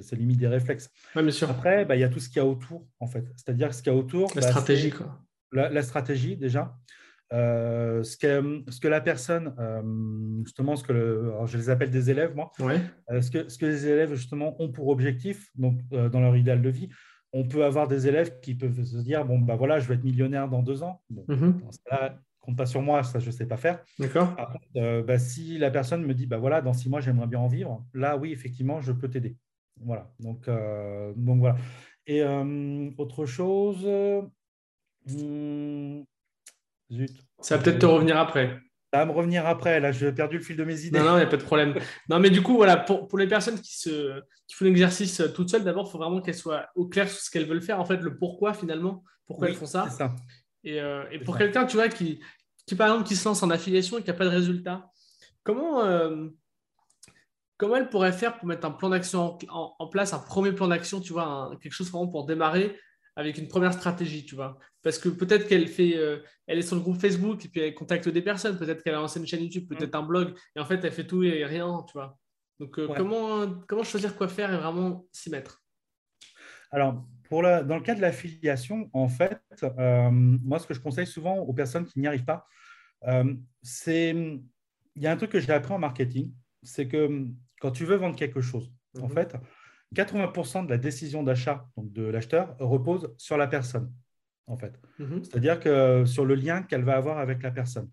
C'est 0.00 0.16
limite 0.16 0.38
des 0.38 0.48
réflexes. 0.48 0.90
bien 1.14 1.30
sûr. 1.30 1.50
Après, 1.50 1.84
bah, 1.84 1.96
il 1.96 2.00
y 2.00 2.04
a 2.04 2.08
tout 2.08 2.20
ce 2.20 2.28
qu'il 2.28 2.38
y 2.38 2.40
a 2.40 2.46
autour, 2.46 2.86
en 3.00 3.06
fait. 3.06 3.24
C'est-à-dire 3.36 3.72
ce 3.74 3.82
qu'il 3.82 3.92
y 3.92 3.96
a 3.96 3.98
autour. 3.98 4.30
La 4.34 4.42
bah, 4.42 4.48
stratégie, 4.48 4.90
quoi. 4.90 5.20
La, 5.52 5.82
stratégie, 5.82 6.36
déjà. 6.36 6.76
Euh, 7.32 8.04
ce, 8.04 8.16
que, 8.16 8.62
ce 8.68 8.78
que 8.78 8.88
la 8.88 9.00
personne, 9.00 9.54
euh, 9.58 9.82
justement, 10.44 10.76
ce 10.76 10.84
que 10.84 11.32
je 11.46 11.56
les 11.56 11.70
appelle 11.70 11.90
des 11.90 12.10
élèves, 12.10 12.34
moi, 12.36 12.52
euh, 12.60 13.20
ce, 13.20 13.30
que, 13.30 13.48
ce 13.48 13.58
que 13.58 13.66
les 13.66 13.86
élèves, 13.86 14.14
justement, 14.14 14.60
ont 14.60 14.70
pour 14.70 14.88
objectif, 14.88 15.50
donc 15.56 15.80
dans 15.88 16.20
leur 16.20 16.36
idéal 16.36 16.62
de 16.62 16.68
vie, 16.68 16.88
on 17.32 17.48
peut 17.48 17.64
avoir 17.64 17.88
des 17.88 18.06
élèves 18.06 18.40
qui 18.40 18.54
peuvent 18.54 18.84
se 18.84 18.98
dire, 18.98 19.24
bon, 19.24 19.38
bah 19.38 19.56
voilà, 19.56 19.78
je 19.78 19.88
vais 19.88 19.94
être 19.94 20.04
millionnaire 20.04 20.48
dans 20.48 20.62
deux 20.62 20.82
ans. 20.82 21.02
Bon, 21.10 21.24
mhm. 21.28 21.60
Compte 22.46 22.56
pas 22.56 22.66
sur 22.66 22.80
moi, 22.80 23.02
ça, 23.02 23.18
je 23.18 23.30
sais 23.30 23.46
pas 23.46 23.56
faire. 23.56 23.82
D'accord. 23.98 24.34
Bah, 24.74 25.18
si 25.18 25.58
la 25.58 25.70
personne 25.70 26.04
me 26.04 26.14
dit, 26.14 26.26
bah 26.26 26.38
voilà, 26.38 26.62
dans 26.62 26.72
six 26.72 26.88
mois, 26.88 27.00
j'aimerais 27.00 27.26
bien 27.26 27.40
en 27.40 27.48
vivre, 27.48 27.84
là, 27.92 28.16
oui, 28.16 28.32
effectivement, 28.32 28.80
je 28.80 28.92
peux 28.92 29.08
t'aider. 29.08 29.36
Voilà. 29.84 30.10
Donc, 30.20 30.48
euh, 30.48 31.12
donc 31.16 31.40
voilà. 31.40 31.56
Et 32.06 32.22
euh, 32.22 32.90
autre 32.98 33.26
chose. 33.26 33.86
Hmm, 35.06 36.02
zut. 36.90 37.10
Ça 37.40 37.56
va 37.56 37.62
peut-être 37.62 37.80
te 37.80 37.86
revenir 37.86 38.16
après. 38.16 38.58
Ça 38.92 39.00
va 39.00 39.06
me 39.06 39.12
revenir 39.12 39.46
après. 39.46 39.80
Là, 39.80 39.92
j'ai 39.92 40.12
perdu 40.12 40.38
le 40.38 40.42
fil 40.42 40.56
de 40.56 40.64
mes 40.64 40.84
idées. 40.84 40.98
Non, 40.98 41.04
non, 41.04 41.14
il 41.14 41.18
n'y 41.18 41.24
a 41.24 41.26
pas 41.26 41.36
de 41.36 41.42
problème. 41.42 41.74
non, 42.08 42.20
mais 42.20 42.30
du 42.30 42.42
coup, 42.42 42.56
voilà, 42.56 42.76
pour, 42.76 43.08
pour 43.08 43.18
les 43.18 43.26
personnes 43.26 43.60
qui, 43.60 43.76
se, 43.76 44.20
qui 44.46 44.56
font 44.56 44.64
l'exercice 44.64 45.22
toutes 45.34 45.50
seules, 45.50 45.64
d'abord, 45.64 45.86
il 45.88 45.90
faut 45.90 45.98
vraiment 45.98 46.20
qu'elles 46.20 46.34
soient 46.34 46.66
au 46.74 46.86
clair 46.86 47.08
sur 47.08 47.20
ce 47.20 47.30
qu'elles 47.30 47.46
veulent 47.46 47.62
faire. 47.62 47.80
En 47.80 47.84
fait, 47.84 47.98
le 47.98 48.16
pourquoi 48.16 48.54
finalement, 48.54 49.04
pourquoi 49.26 49.48
elles 49.48 49.54
font 49.56 49.66
ça. 49.66 49.90
ça. 49.90 50.14
Et, 50.64 50.80
euh, 50.80 51.04
et 51.12 51.20
pour 51.20 51.38
quelqu'un, 51.38 51.64
tu 51.64 51.76
vois, 51.76 51.88
qui, 51.88 52.20
qui, 52.66 52.74
par 52.74 52.88
exemple, 52.88 53.08
qui 53.08 53.16
se 53.16 53.28
lance 53.28 53.42
en 53.42 53.50
affiliation 53.50 53.98
et 53.98 54.02
qui 54.02 54.08
n'a 54.08 54.14
pas 54.14 54.24
de 54.24 54.30
résultat, 54.30 54.90
comment 55.42 55.82
comment 57.56 57.76
elle 57.76 57.88
pourrait 57.88 58.12
faire 58.12 58.38
pour 58.38 58.46
mettre 58.46 58.66
un 58.66 58.70
plan 58.70 58.88
d'action 58.88 59.38
en, 59.48 59.86
place, 59.88 60.12
un 60.12 60.18
premier 60.18 60.52
plan 60.52 60.68
d'action, 60.68 61.00
tu 61.00 61.12
vois, 61.12 61.50
quelque 61.62 61.72
chose 61.72 61.90
vraiment 61.90 62.08
pour 62.08 62.26
démarrer 62.26 62.78
avec 63.16 63.38
une 63.38 63.48
première 63.48 63.72
stratégie, 63.72 64.26
tu 64.26 64.34
vois? 64.34 64.58
Parce 64.82 64.98
que 64.98 65.08
peut-être 65.08 65.48
qu'elle 65.48 65.68
fait, 65.68 65.96
euh, 65.96 66.18
elle 66.46 66.58
est 66.58 66.62
sur 66.62 66.76
le 66.76 66.82
groupe 66.82 67.00
Facebook 67.00 67.44
et 67.44 67.48
puis 67.48 67.60
elle 67.60 67.74
contacte 67.74 68.08
des 68.08 68.20
personnes, 68.20 68.58
peut-être 68.58 68.82
qu'elle 68.82 68.94
a 68.94 68.98
lancé 68.98 69.18
une 69.18 69.26
chaîne 69.26 69.42
YouTube, 69.42 69.66
peut-être 69.68 69.94
mm. 69.94 69.98
un 69.98 70.02
blog, 70.02 70.34
et 70.54 70.60
en 70.60 70.66
fait 70.66 70.84
elle 70.84 70.92
fait 70.92 71.06
tout 71.06 71.22
et 71.22 71.44
rien, 71.44 71.82
tu 71.88 71.94
vois? 71.94 72.18
Donc 72.60 72.78
euh, 72.78 72.88
comment, 72.94 73.46
comment 73.66 73.84
choisir 73.84 74.16
quoi 74.16 74.28
faire 74.28 74.52
et 74.52 74.58
vraiment 74.58 75.06
s'y 75.12 75.30
mettre? 75.30 75.62
Alors, 76.70 77.06
pour 77.28 77.42
la, 77.42 77.62
dans 77.62 77.76
le 77.76 77.82
cas 77.82 77.94
de 77.94 78.00
l'affiliation, 78.00 78.90
en 78.92 79.08
fait, 79.08 79.40
euh, 79.62 80.10
moi 80.10 80.58
ce 80.58 80.66
que 80.66 80.74
je 80.74 80.80
conseille 80.80 81.06
souvent 81.06 81.36
aux 81.36 81.52
personnes 81.52 81.84
qui 81.84 82.00
n'y 82.00 82.06
arrivent 82.06 82.24
pas, 82.24 82.46
c'est, 83.62 84.10
il 84.10 85.02
y 85.02 85.06
a 85.06 85.12
un 85.12 85.16
truc 85.16 85.30
que 85.30 85.40
j'ai 85.40 85.52
appris 85.52 85.72
en 85.72 85.78
marketing, 85.78 86.32
c'est 86.62 86.88
que 86.88 87.26
quand 87.60 87.70
tu 87.70 87.84
veux 87.84 87.96
vendre 87.96 88.16
quelque 88.16 88.40
chose, 88.40 88.72
en 89.00 89.08
mhm. 89.08 89.12
fait, 89.12 89.36
80% 89.94 90.66
de 90.66 90.70
la 90.70 90.78
décision 90.78 91.22
d'achat 91.22 91.68
de 91.76 92.04
l'acheteur 92.04 92.56
repose 92.58 93.14
sur 93.18 93.36
la 93.36 93.46
personne, 93.46 93.92
en 94.46 94.56
fait. 94.56 94.78
Mhm. 94.98 95.24
C'est-à-dire 95.24 95.60
que 95.60 96.04
sur 96.04 96.24
le 96.24 96.34
lien 96.34 96.62
qu'elle 96.62 96.84
va 96.84 96.96
avoir 96.96 97.18
avec 97.18 97.42
la 97.42 97.50
personne. 97.50 97.90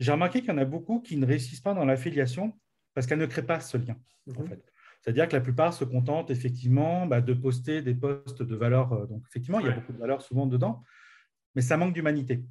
J'ai 0.00 0.12
remarqué 0.12 0.40
qu'il 0.40 0.50
y 0.50 0.52
en 0.52 0.58
a 0.58 0.64
beaucoup 0.64 1.00
qui 1.00 1.16
ne 1.16 1.26
réussissent 1.26 1.60
pas 1.60 1.72
dans 1.72 1.84
l'affiliation 1.84 2.58
parce 2.94 3.06
qu'elles 3.06 3.18
ne 3.18 3.26
créent 3.26 3.46
pas 3.46 3.60
ce 3.60 3.76
lien, 3.78 3.96
en 4.36 4.42
mhm. 4.42 4.48
fait. 4.48 4.72
C'est-à-dire 5.06 5.28
que 5.28 5.34
la 5.34 5.40
plupart 5.40 5.72
se 5.72 5.84
contentent 5.84 6.32
effectivement 6.32 7.06
bah, 7.06 7.20
de 7.20 7.32
poster 7.32 7.80
des 7.80 7.94
posts 7.94 8.42
de 8.42 8.56
valeur. 8.56 8.92
Euh, 8.92 9.06
donc, 9.06 9.22
effectivement, 9.28 9.60
il 9.60 9.66
y 9.66 9.68
a 9.68 9.72
beaucoup 9.72 9.92
de 9.92 9.98
valeur 9.98 10.20
souvent 10.20 10.46
dedans, 10.46 10.82
mais 11.54 11.62
ça 11.62 11.76
manque 11.76 11.94
d'humanité. 11.94 12.44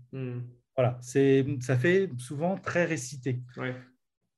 Voilà, 0.78 0.98
ça 1.02 1.78
fait 1.78 2.10
souvent 2.18 2.58
très 2.58 2.86
récité. 2.86 3.42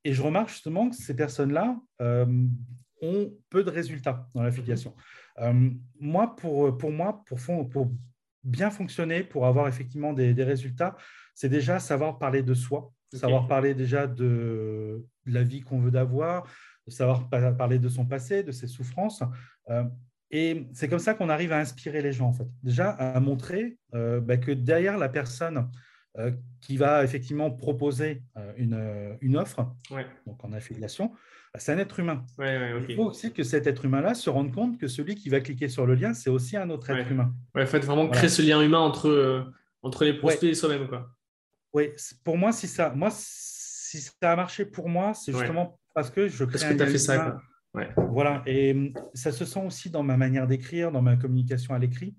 Et 0.04 0.14
je 0.14 0.22
remarque 0.22 0.50
justement 0.50 0.90
que 0.90 0.96
ces 0.96 1.16
personnes-là 1.16 1.80
euh, 2.02 2.26
ont 3.04 3.34
peu 3.50 3.64
de 3.64 3.70
résultats 3.70 4.28
dans 4.34 4.42
l'affiliation. 4.42 4.96
Euh, 5.40 5.70
moi, 6.00 6.36
pour, 6.36 6.76
pour 6.76 6.92
moi, 6.92 7.24
pour, 7.28 7.70
pour, 7.70 7.92
bien 8.44 8.72
fonctionner, 8.72 9.24
pour 9.24 9.46
avoir 9.46 9.68
effectivement 9.68 10.14
des, 10.14 10.44
résultats, 10.44 10.96
c'est 11.36 11.50
déjà 11.50 11.80
savoir 11.80 12.18
parler 12.18 12.42
de 12.42 12.56
soi, 12.56 12.92
savoir 13.14 13.48
parler 13.48 13.76
déjà 13.76 14.08
de, 14.08 15.06
la 15.26 15.44
vie 15.44 15.62
qu'on 15.62 15.80
veut 15.80 15.92
d'avoir, 15.92 16.48
savoir 16.92 17.30
parler 17.30 17.80
de 17.80 17.90
son 17.90 18.06
passé, 18.06 18.44
de 18.44 18.52
ses 18.52 18.68
souffrances. 18.68 19.24
Euh, 19.70 19.84
et 20.32 20.68
c'est 20.74 20.90
comme 20.90 21.00
ça 21.00 21.14
qu'on 21.14 21.30
arrive 21.30 21.54
à 21.54 21.60
inspirer 21.60 22.02
les 22.02 22.12
gens, 22.12 22.28
en 22.28 22.34
fait. 22.34 22.48
Déjà, 22.62 22.90
à 22.90 23.20
montrer 23.22 23.78
bah, 23.94 24.36
que 24.36 24.52
derrière 24.52 24.98
la 24.98 25.08
personne 25.08 25.70
euh, 26.20 26.32
qui 26.62 26.78
va 26.78 27.04
effectivement 27.04 27.52
proposer 27.52 28.24
euh, 28.38 28.52
une, 28.58 28.74
euh, 28.74 29.14
une 29.22 29.38
offre, 29.38 29.68
donc 30.26 30.44
en 30.44 30.52
affiliation, 30.52 31.12
bah, 31.54 31.60
c'est 31.60 31.72
un 31.74 31.78
être 31.78 32.00
humain. 32.00 32.26
Il 32.90 32.96
faut 32.96 33.06
aussi 33.06 33.32
que 33.32 33.44
cet 33.44 33.68
être 33.68 33.86
humain-là 33.86 34.16
se 34.16 34.32
rende 34.32 34.52
compte 34.52 34.80
que 34.80 34.88
celui 34.88 35.14
qui 35.14 35.30
va 35.30 35.42
cliquer 35.42 35.70
sur 35.70 35.86
le 35.86 35.94
lien, 35.94 36.16
c'est 36.16 36.32
aussi 36.32 36.58
un 36.58 36.72
autre 36.72 36.90
être 36.90 37.12
humain. 37.12 37.36
Il 37.56 37.68
faut 37.68 37.80
vraiment 37.82 38.10
créer 38.10 38.30
ce 38.30 38.42
lien 38.42 38.60
humain 38.64 38.80
entre, 38.80 39.46
entre 39.84 40.06
les 40.06 40.14
prospects 40.14 40.50
et 40.50 40.56
soi-même. 40.56 40.88
Oui, 41.72 41.92
pour 42.24 42.36
moi, 42.36 42.52
si 42.52 42.68
ça, 42.68 42.90
moi, 42.90 43.10
si 43.12 44.02
ça 44.02 44.32
a 44.32 44.36
marché 44.36 44.66
pour 44.66 44.90
moi, 44.90 45.14
c'est 45.14 45.32
justement 45.32 45.80
parce 45.98 46.12
que 46.12 46.28
je 46.28 46.46
crée 46.46 46.60
parce 46.60 46.76
que 46.76 46.84
un 46.84 46.86
fait 46.86 46.98
ça. 46.98 47.42
Voilà, 48.10 48.44
et 48.46 48.72
hum, 48.72 48.94
ça 49.14 49.32
se 49.32 49.46
sent 49.46 49.64
aussi 49.66 49.90
dans 49.90 50.04
ma 50.04 50.18
manière 50.18 50.48
d'écrire, 50.48 50.92
dans 50.92 51.02
ma 51.02 51.16
communication 51.16 51.74
à 51.74 51.80
l'écrit, 51.80 52.16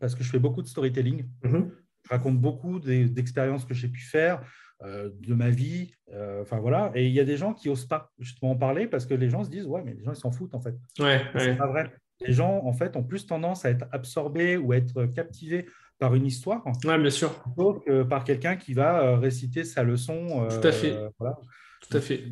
parce 0.00 0.14
que 0.14 0.24
je 0.24 0.30
fais 0.30 0.38
beaucoup 0.38 0.62
de 0.62 0.66
storytelling. 0.66 1.28
Mm-hmm 1.44 1.70
je 2.04 2.10
raconte 2.10 2.38
beaucoup 2.38 2.78
d'expériences 2.80 3.64
que 3.64 3.74
j'ai 3.74 3.88
pu 3.88 4.00
faire, 4.00 4.42
euh, 4.82 5.10
de 5.20 5.34
ma 5.34 5.50
vie. 5.50 5.94
Euh, 6.12 6.42
enfin 6.42 6.58
voilà. 6.58 6.90
Et 6.94 7.06
il 7.06 7.12
y 7.12 7.20
a 7.20 7.24
des 7.24 7.36
gens 7.36 7.54
qui 7.54 7.68
n'osent 7.68 7.86
pas 7.86 8.10
justement 8.18 8.52
en 8.52 8.56
parler 8.56 8.86
parce 8.86 9.06
que 9.06 9.14
les 9.14 9.30
gens 9.30 9.44
se 9.44 9.50
disent 9.50 9.66
Ouais, 9.66 9.82
mais 9.84 9.94
les 9.94 10.02
gens 10.02 10.12
ils 10.12 10.16
s'en 10.16 10.32
foutent 10.32 10.54
en 10.54 10.60
fait. 10.60 10.74
Ouais, 10.98 11.22
c'est 11.36 11.56
pas 11.56 11.68
vrai. 11.68 11.92
Les 12.20 12.32
gens 12.32 12.62
en 12.64 12.72
fait 12.72 12.96
ont 12.96 13.02
plus 13.02 13.26
tendance 13.26 13.64
à 13.64 13.70
être 13.70 13.86
absorbés 13.92 14.56
ou 14.56 14.72
à 14.72 14.76
être 14.76 15.06
captivés 15.06 15.66
par 15.98 16.14
une 16.14 16.26
histoire. 16.26 16.64
Ouais, 16.84 16.98
bien 16.98 17.10
sûr. 17.10 17.32
Plutôt 17.42 17.74
que 17.74 18.02
par 18.02 18.24
quelqu'un 18.24 18.56
qui 18.56 18.74
va 18.74 19.16
réciter 19.16 19.64
sa 19.64 19.82
leçon. 19.82 20.48
Tout 20.48 20.66
à 20.66 20.72
fait. 20.72 20.96
Tout 21.80 21.96
à 21.96 22.00
fait. 22.00 22.24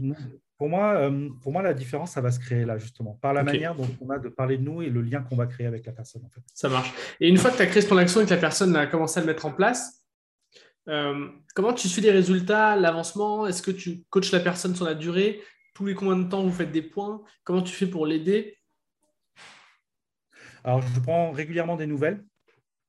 Pour 0.61 0.69
moi, 0.69 1.11
pour 1.41 1.53
moi, 1.53 1.63
la 1.63 1.73
différence, 1.73 2.11
ça 2.11 2.21
va 2.21 2.31
se 2.31 2.39
créer 2.39 2.67
là, 2.67 2.77
justement, 2.77 3.19
par 3.23 3.33
la 3.33 3.43
manière 3.43 3.75
dont 3.75 3.89
on 4.03 4.11
a 4.11 4.19
de 4.19 4.29
parler 4.29 4.59
de 4.59 4.63
nous 4.63 4.83
et 4.83 4.91
le 4.91 5.01
lien 5.01 5.23
qu'on 5.23 5.35
va 5.35 5.47
créer 5.47 5.67
avec 5.67 5.87
la 5.87 5.93
personne. 5.93 6.23
En 6.23 6.29
fait. 6.29 6.43
Ça 6.53 6.69
marche. 6.69 6.93
Et 7.19 7.31
une 7.31 7.39
fois 7.39 7.51
que 7.51 7.57
tu 7.57 7.63
as 7.63 7.67
créé 7.67 7.83
ton 7.83 7.97
action 7.97 8.21
et 8.21 8.27
que 8.27 8.31
la 8.31 8.37
personne 8.37 8.77
a 8.77 8.87
commencé 8.87 9.17
à 9.17 9.23
le 9.23 9.27
mettre 9.27 9.47
en 9.47 9.53
place, 9.53 10.05
comment 10.85 11.73
tu 11.73 11.89
suis 11.89 12.03
les 12.03 12.11
résultats, 12.11 12.77
l'avancement? 12.77 13.47
Est-ce 13.47 13.63
que 13.63 13.71
tu 13.71 14.05
coaches 14.11 14.33
la 14.33 14.41
personne 14.41 14.77
sur 14.77 14.85
la 14.85 14.95
durée? 14.95 15.41
Tous 15.73 15.87
les 15.87 15.95
combien 15.95 16.17
de 16.17 16.29
temps 16.29 16.43
vous 16.43 16.53
faites 16.53 16.73
des 16.73 16.83
points? 16.83 17.23
Comment 17.43 17.63
tu 17.63 17.73
fais 17.73 17.87
pour 17.87 18.05
l'aider? 18.05 18.59
Alors, 20.63 20.83
je 20.83 21.01
prends 21.01 21.31
régulièrement 21.31 21.77
des 21.77 21.87
nouvelles, 21.87 22.23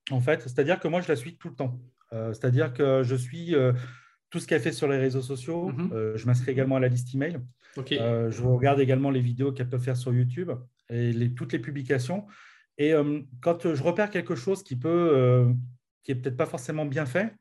en 0.09 0.19
fait. 0.19 0.41
C'est-à-dire 0.41 0.77
que 0.77 0.89
moi, 0.89 0.99
je 0.99 1.07
la 1.07 1.15
suis 1.15 1.37
tout 1.37 1.47
le 1.47 1.55
temps. 1.55 1.79
Euh, 2.11 2.33
c'est-à-dire 2.33 2.73
que 2.73 3.01
je 3.03 3.15
suis 3.15 3.55
euh, 3.55 3.71
tout 4.31 4.39
ce 4.39 4.47
qu'elle 4.47 4.61
fait 4.61 4.71
sur 4.71 4.87
les 4.87 4.97
réseaux 4.97 5.21
sociaux. 5.21 5.69
Mhm. 5.69 5.91
Euh, 5.93 6.17
je 6.17 6.25
m'inscris 6.25 6.51
également 6.51 6.77
à 6.77 6.79
la 6.79 6.87
liste 6.87 7.13
email. 7.13 7.39
je 7.77 8.41
regarde 8.41 8.79
également 8.79 9.11
les 9.11 9.21
vidéos 9.21 9.51
qu'elle 9.51 9.69
peut 9.69 9.77
faire 9.77 9.95
sur 9.95 10.11
YouTube 10.13 10.51
et 10.89 11.11
les, 11.11 11.33
toutes 11.33 11.53
les 11.53 11.59
publications. 11.59 12.25
Et 12.77 12.93
quand 13.41 13.75
je 13.75 13.83
repère 13.83 14.09
quelque 14.09 14.33
chose 14.33 14.63
qui 14.63 14.75
peut, 14.75 15.45
qui 16.03 16.11
est 16.11 16.15
peut-être 16.15 16.37
pas 16.37 16.47
forcément 16.47 16.85
bien 16.85 17.05
fait, 17.05 17.35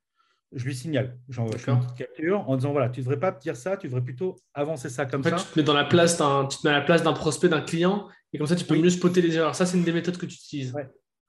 je 0.53 0.64
lui 0.64 0.74
signale. 0.74 1.16
J'envoie 1.29 1.55
une 1.55 1.79
petite 1.79 1.96
capture 1.96 2.48
en 2.48 2.57
disant 2.57 2.72
voilà, 2.72 2.90
tu 2.90 3.00
ne 3.00 3.05
devrais 3.05 3.20
pas 3.20 3.31
dire 3.31 3.57
ça, 3.57 3.76
tu 3.76 3.87
devrais 3.87 4.03
plutôt 4.03 4.37
avancer 4.53 4.88
ça 4.88 5.07
comme 5.07 5.22
ça. 5.22 5.33
Tu 5.33 5.44
te 5.44 5.59
mets 5.59 5.64
dans 5.64 5.74
la 5.74 5.85
place 5.85 6.18
d'un, 6.18 6.46
tu 6.46 6.59
te 6.59 6.66
mets 6.66 6.74
à 6.74 6.79
la 6.79 6.85
place 6.85 7.03
d'un 7.03 7.12
prospect, 7.12 7.48
d'un 7.48 7.61
client, 7.61 8.09
et 8.33 8.38
comme 8.38 8.46
ça, 8.46 8.57
tu 8.57 8.64
peux 8.64 8.76
mieux 8.76 8.90
spotter 8.90 9.22
les 9.22 9.37
erreurs. 9.37 9.55
Ça, 9.55 9.66
c'est 9.66 9.76
une 9.76 9.85
des 9.85 9.92
méthodes 9.92 10.16
que 10.16 10.26
tu 10.26 10.35
utilises. 10.35 10.74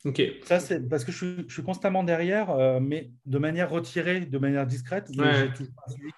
Ok. 0.03 0.21
Ça, 0.43 0.59
c'est 0.59 0.87
parce 0.89 1.05
que 1.05 1.11
je 1.11 1.43
suis, 1.47 1.63
constamment 1.63 2.03
derrière, 2.03 2.49
euh, 2.49 2.79
mais 2.79 3.11
de 3.25 3.37
manière 3.37 3.69
retirée, 3.69 4.21
de 4.21 4.37
manière 4.37 4.65
discrète. 4.65 5.09
Ouais. 5.15 5.49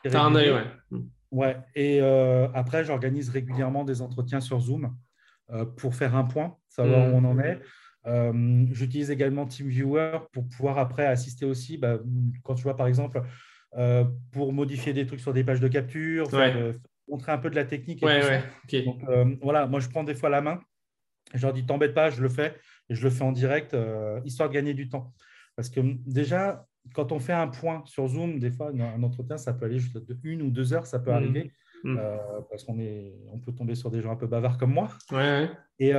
T'as 0.04 0.24
un 0.24 0.36
œil, 0.36 0.52
ouais. 0.52 1.00
Ouais. 1.32 1.58
Et 1.76 2.00
euh, 2.02 2.48
après, 2.54 2.86
j'organise 2.86 3.30
régulièrement 3.30 3.84
des 3.84 4.02
entretiens 4.02 4.40
sur 4.40 4.60
Zoom 4.60 4.96
euh, 5.52 5.66
pour 5.66 5.96
faire 5.96 6.16
un 6.16 6.24
point, 6.24 6.56
savoir 6.70 7.14
où 7.14 7.18
on 7.18 7.26
en 7.26 7.40
est. 7.40 7.60
J'utilise 8.72 9.12
également 9.12 9.46
TeamViewer 9.46 10.20
pour 10.32 10.48
pouvoir 10.48 10.78
après 10.78 11.06
assister 11.06 11.46
aussi, 11.46 11.78
bah, 11.78 12.00
quand 12.44 12.56
tu 12.56 12.64
vois 12.64 12.78
par 12.78 12.88
exemple, 12.88 13.22
pour 14.32 14.54
modifier 14.54 14.94
des 14.94 15.06
trucs 15.06 15.20
sur 15.20 15.34
des 15.34 15.44
pages 15.44 15.60
de 15.60 15.68
capture, 15.68 16.30
montrer 17.10 17.34
un 17.34 17.38
peu 17.38 17.50
de 17.50 17.56
la 17.56 17.66
technique. 17.66 18.02
Et 18.72 18.82
Donc 18.84 19.02
voilà, 19.42 19.68
moi 19.68 19.82
je 19.82 19.90
prends 19.90 20.06
des 20.06 20.16
fois 20.16 20.30
la 20.30 20.40
main, 20.40 20.62
je 21.34 21.42
leur 21.42 21.52
dis 21.52 21.66
t'embête 21.66 21.94
pas, 21.94 22.10
je 22.10 22.22
le 22.22 22.30
fais 22.30 22.56
et 22.90 22.96
je 22.96 23.04
le 23.04 23.10
fais 23.10 23.24
en 23.24 23.32
direct, 23.32 23.76
histoire 24.26 24.50
de 24.50 24.54
gagner 24.54 24.74
du 24.74 24.90
temps. 24.90 25.14
Parce 25.56 25.70
que 25.70 25.82
déjà, 26.06 26.66
quand 26.94 27.12
on 27.12 27.20
fait 27.20 27.34
un 27.34 27.48
point 27.48 27.84
sur 27.86 28.08
Zoom, 28.08 28.40
des 28.40 28.52
fois, 28.52 28.72
un 28.72 29.04
entretien, 29.04 29.38
ça 29.38 29.54
peut 29.54 29.66
aller 29.66 29.80
juste 29.80 29.98
de 29.98 30.18
une 30.24 30.42
ou 30.42 30.50
deux 30.50 30.74
heures, 30.74 30.86
ça 30.86 31.00
peut 31.00 31.12
mmh. 31.12 31.16
arriver. 31.16 31.52
Mmh. 31.86 32.00
parce 32.50 32.64
qu'on 32.64 32.80
est, 32.80 33.14
on 33.34 33.40
peut 33.40 33.52
tomber 33.52 33.76
sur 33.76 33.92
des 33.92 34.02
gens 34.02 34.12
un 34.12 34.16
peu 34.16 34.26
bavards 34.26 34.58
comme 34.58 34.72
moi. 34.74 34.90
Et, 35.80 35.92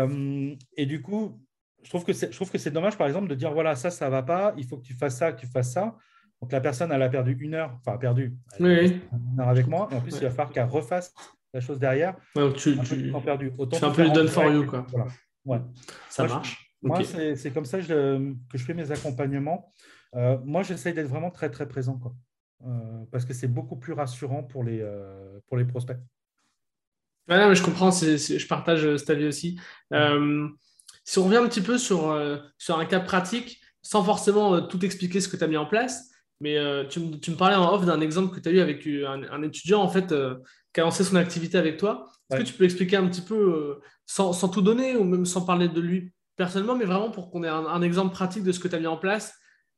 et 0.77 0.87
du 0.87 1.03
coup, 1.03 1.40
je 1.85 1.90
trouve 1.90 2.05
que 2.05 2.12
c'est, 2.12 2.33
je 2.33 2.37
trouve 2.37 2.51
que 2.51 2.59
c'est 2.59 2.70
dommage, 2.70 2.97
par 2.97 3.07
exemple, 3.07 3.29
de 3.29 3.35
dire 3.35 3.53
voilà, 3.53 3.77
ça, 3.77 3.90
ça 3.90 4.09
va 4.09 4.23
pas, 4.23 4.55
il 4.57 4.64
faut 4.64 4.79
que 4.79 4.83
tu 4.83 4.94
fasses 4.94 5.18
ça, 5.18 5.33
que 5.33 5.40
tu 5.40 5.47
fasses 5.47 5.73
ça. 5.73 5.97
Donc 6.40 6.53
la 6.53 6.61
personne, 6.61 6.90
elle 6.90 7.03
a 7.03 7.09
perdu 7.09 7.37
une 7.38 7.55
heure, 7.55 7.79
enfin 7.81 7.97
perdu 7.99 8.37
une 8.59 9.01
heure 9.38 9.49
avec 9.49 9.66
moi, 9.66 9.88
et 9.92 9.94
en 9.94 10.01
plus, 10.01 10.16
il 10.16 10.23
va 10.23 10.31
falloir 10.31 10.51
qu'elle 10.51 10.64
refasse 10.64 11.14
la 11.53 11.61
chose 11.61 11.79
derrière. 11.79 12.16
tu, 12.57 12.79
tu, 12.81 13.12
perdu. 13.25 13.53
Autant 13.59 13.79
tu 13.79 13.85
un 13.85 13.90
peu 13.90 14.03
le 14.03 14.11
done 14.11 14.29
for 14.29 14.51
you, 14.51 14.66
quoi. 14.66 14.87
Ouais. 15.44 15.61
Ça 16.09 16.27
marche. 16.27 16.63
Moi, 16.85 17.03
c'est, 17.03 17.51
comme 17.53 17.64
ça 17.64 17.81
que 17.81 18.35
je 18.55 18.64
fais 18.64 18.75
mes 18.75 18.90
accompagnements. 18.90 19.73
Euh, 20.16 20.38
moi, 20.44 20.62
j'essaye 20.62 20.94
d'être 20.94 21.09
vraiment 21.09 21.31
très, 21.31 21.51
très 21.51 21.66
présent, 21.66 21.99
quoi. 21.99 22.14
Euh, 22.66 23.05
parce 23.11 23.25
que 23.25 23.35
c'est 23.35 23.49
beaucoup 23.49 23.77
plus 23.77 23.92
rassurant 23.92 24.42
pour 24.42 24.64
les, 24.64 24.81
euh, 24.81 25.38
pour 25.49 25.57
les 25.57 25.64
prospects. 25.64 25.99
Ouais, 27.29 27.49
mais 27.49 27.55
je 27.55 27.62
comprends, 27.62 27.90
je 27.90 28.47
partage 28.47 28.97
cet 28.97 29.11
avis 29.11 29.27
aussi. 29.27 29.59
Si 31.07 31.18
on 31.18 31.25
revient 31.25 31.37
un 31.37 31.49
petit 31.49 31.61
peu 31.61 31.79
sur, 31.79 32.18
sur 32.59 32.79
un 32.79 32.85
cas 32.87 33.01
pratique, 33.01 33.61
sans 33.83 34.03
forcément 34.03 34.62
tout 34.62 34.83
expliquer 34.85 35.20
ce 35.20 35.29
que 35.29 35.37
tu 35.37 35.44
as 35.44 35.47
mis 35.47 35.57
en 35.57 35.66
place, 35.66 36.11
mais 36.40 36.57
tu, 36.88 37.18
tu, 37.20 37.31
me 37.31 37.37
parlais 37.37 37.57
en 37.57 37.73
off 37.73 37.85
d'un 37.85 38.01
exemple 38.01 38.35
que 38.35 38.40
tu 38.40 38.49
as 38.49 38.53
eu 38.53 38.61
avec 38.61 38.87
un, 38.87 39.42
étudiant 39.42 39.83
en 39.83 39.88
fait, 39.88 40.14
qui 40.73 40.81
a 40.81 40.85
lancé 40.85 41.03
son 41.05 41.16
activité 41.16 41.59
avec 41.59 41.79
toi. 41.79 42.11
Est-ce 42.31 42.40
que 42.40 42.47
tu 42.47 42.55
peux 42.55 42.64
expliquer 42.64 42.97
un 42.97 43.07
petit 43.09 43.23
peu, 43.23 43.81
sans, 44.07 44.33
sans, 44.35 44.49
tout 44.49 44.62
donner 44.62 44.97
ou 44.97 45.05
même 45.05 45.27
sans 45.27 45.44
parler 45.44 45.68
de 45.68 45.81
lui? 45.81 46.12
Personnellement, 46.37 46.77
mais 46.77 46.85
vraiment 46.85 47.11
pour 47.11 47.31
qu'on 47.31 47.44
ait 47.44 47.49
un, 47.49 47.83
exemple 47.83 48.12
pratique 48.12 48.42
de 48.42 48.53
ce 48.53 48.61
que 48.61 48.68
tu 48.68 48.75
as 48.75 48.81
mis 48.81 48.87
en 48.87 48.97
place 48.97 49.35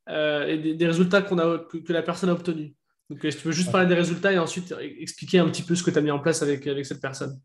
et 0.09 0.75
des, 0.77 0.87
résultats 0.87 1.23
qu'on 1.23 1.39
a, 1.39 1.59
que, 1.59 1.93
la 1.93 2.03
personne 2.03 2.31
a 2.31 2.33
obtenus 2.33 2.75
donc, 3.09 3.21
si 3.23 3.37
tu 3.37 3.43
peux 3.45 3.53
juste 3.53 3.71
parler 3.71 3.87
des 3.87 3.95
résultats 3.95 4.33
et 4.33 4.39
ensuite 4.39 4.75
expliquer 4.81 5.39
un 5.39 5.47
petit 5.47 5.63
peu 5.63 5.75
ce 5.75 5.83
que 5.83 5.91
tu 5.91 5.99
as 5.99 6.03
mis 6.03 6.11
en 6.11 6.19
place 6.19 6.43
avec, 6.43 6.67
avec 6.67 6.85
cette 6.87 7.01
personne? 7.01 7.41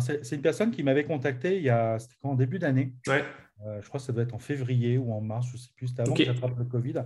C'est 0.00 0.32
une 0.32 0.42
personne 0.42 0.72
qui 0.72 0.82
m'avait 0.82 1.04
contacté 1.04 1.56
il 1.58 1.62
y 1.62 1.70
a, 1.70 1.98
en 2.22 2.34
début 2.34 2.58
d'année. 2.58 2.94
Euh, 3.08 3.80
je 3.80 3.88
crois 3.88 4.00
que 4.00 4.06
ça 4.06 4.12
doit 4.12 4.24
être 4.24 4.34
en 4.34 4.40
février 4.40 4.98
ou 4.98 5.12
en 5.12 5.20
mars, 5.20 5.46
je 5.46 5.52
ne 5.52 5.58
sais 5.58 5.70
plus, 5.76 5.88
c'était 5.88 6.02
avant 6.02 6.14
que 6.14 6.24
j'attrape 6.24 6.58
le 6.58 6.64
Covid. 6.64 7.04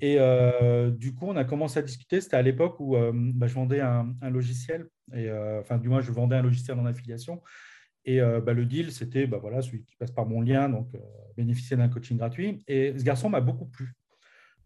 Et 0.00 0.16
euh, 0.18 0.90
du 0.90 1.14
coup, 1.14 1.26
on 1.26 1.36
a 1.36 1.44
commencé 1.44 1.78
à 1.78 1.82
discuter. 1.82 2.20
C'était 2.20 2.36
à 2.36 2.42
l'époque 2.42 2.78
où 2.80 2.96
euh, 2.96 3.12
bah, 3.14 3.46
je 3.46 3.54
vendais 3.54 3.80
un, 3.80 4.14
logiciel, 4.30 4.86
et, 5.14 5.32
enfin, 5.58 5.78
du 5.78 5.88
moins, 5.88 6.02
je 6.02 6.12
vendais 6.12 6.36
un 6.36 6.42
logiciel 6.42 6.78
en 6.78 6.84
affiliation. 6.84 7.40
Et 8.04 8.20
bah, 8.20 8.52
le 8.54 8.64
deal, 8.64 8.90
c'était 8.90 9.26
bah, 9.26 9.38
voilà, 9.38 9.60
celui 9.60 9.84
qui 9.84 9.94
passe 9.96 10.10
par 10.10 10.24
mon 10.24 10.40
lien, 10.40 10.68
donc 10.68 10.88
bénéficier 11.36 11.76
d'un 11.76 11.88
coaching 11.88 12.16
gratuit. 12.16 12.62
Et 12.66 12.94
ce 12.96 13.04
garçon 13.04 13.28
m'a 13.28 13.40
beaucoup 13.40 13.66
plu. 13.66 13.94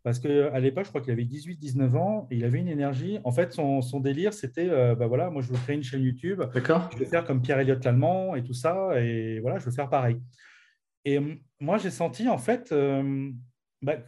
Parce 0.03 0.19
qu'à 0.19 0.59
l'époque, 0.59 0.85
je 0.85 0.89
crois 0.89 1.01
qu'il 1.01 1.13
avait 1.13 1.25
18-19 1.25 1.97
ans 1.97 2.27
et 2.31 2.37
il 2.37 2.45
avait 2.45 2.59
une 2.59 2.69
énergie. 2.69 3.21
En 3.23 3.31
fait, 3.31 3.53
son, 3.53 3.81
délire, 4.01 4.35
c'était 4.35 4.69
euh, 4.69 4.97
bah 4.97 5.07
voilà, 5.07 5.31
moi, 5.31 5.43
je 5.43 5.49
veux 5.49 5.59
créer 5.59 5.77
une 5.77 5.85
chaîne 5.85 6.03
YouTube. 6.03 6.43
D'accord. 6.53 6.91
Je 6.93 6.99
veux 6.99 7.05
faire 7.05 7.25
comme 7.25 7.41
Pierre 7.41 7.61
Elliott 7.61 7.85
l'Allemand 7.85 8.35
et 8.35 8.43
tout 8.43 8.55
ça. 8.55 9.01
Et 9.01 9.39
voilà, 9.41 9.59
je 9.59 9.65
veux 9.65 9.71
faire 9.71 9.89
pareil. 9.89 10.21
Et 11.05 11.19
hum, 11.19 11.39
moi, 11.61 11.79
j'ai 11.79 11.91
senti, 11.91 12.29
en 12.29 12.39
fait, 12.39 12.73
euh, 12.73 13.31
bah, 13.81 13.99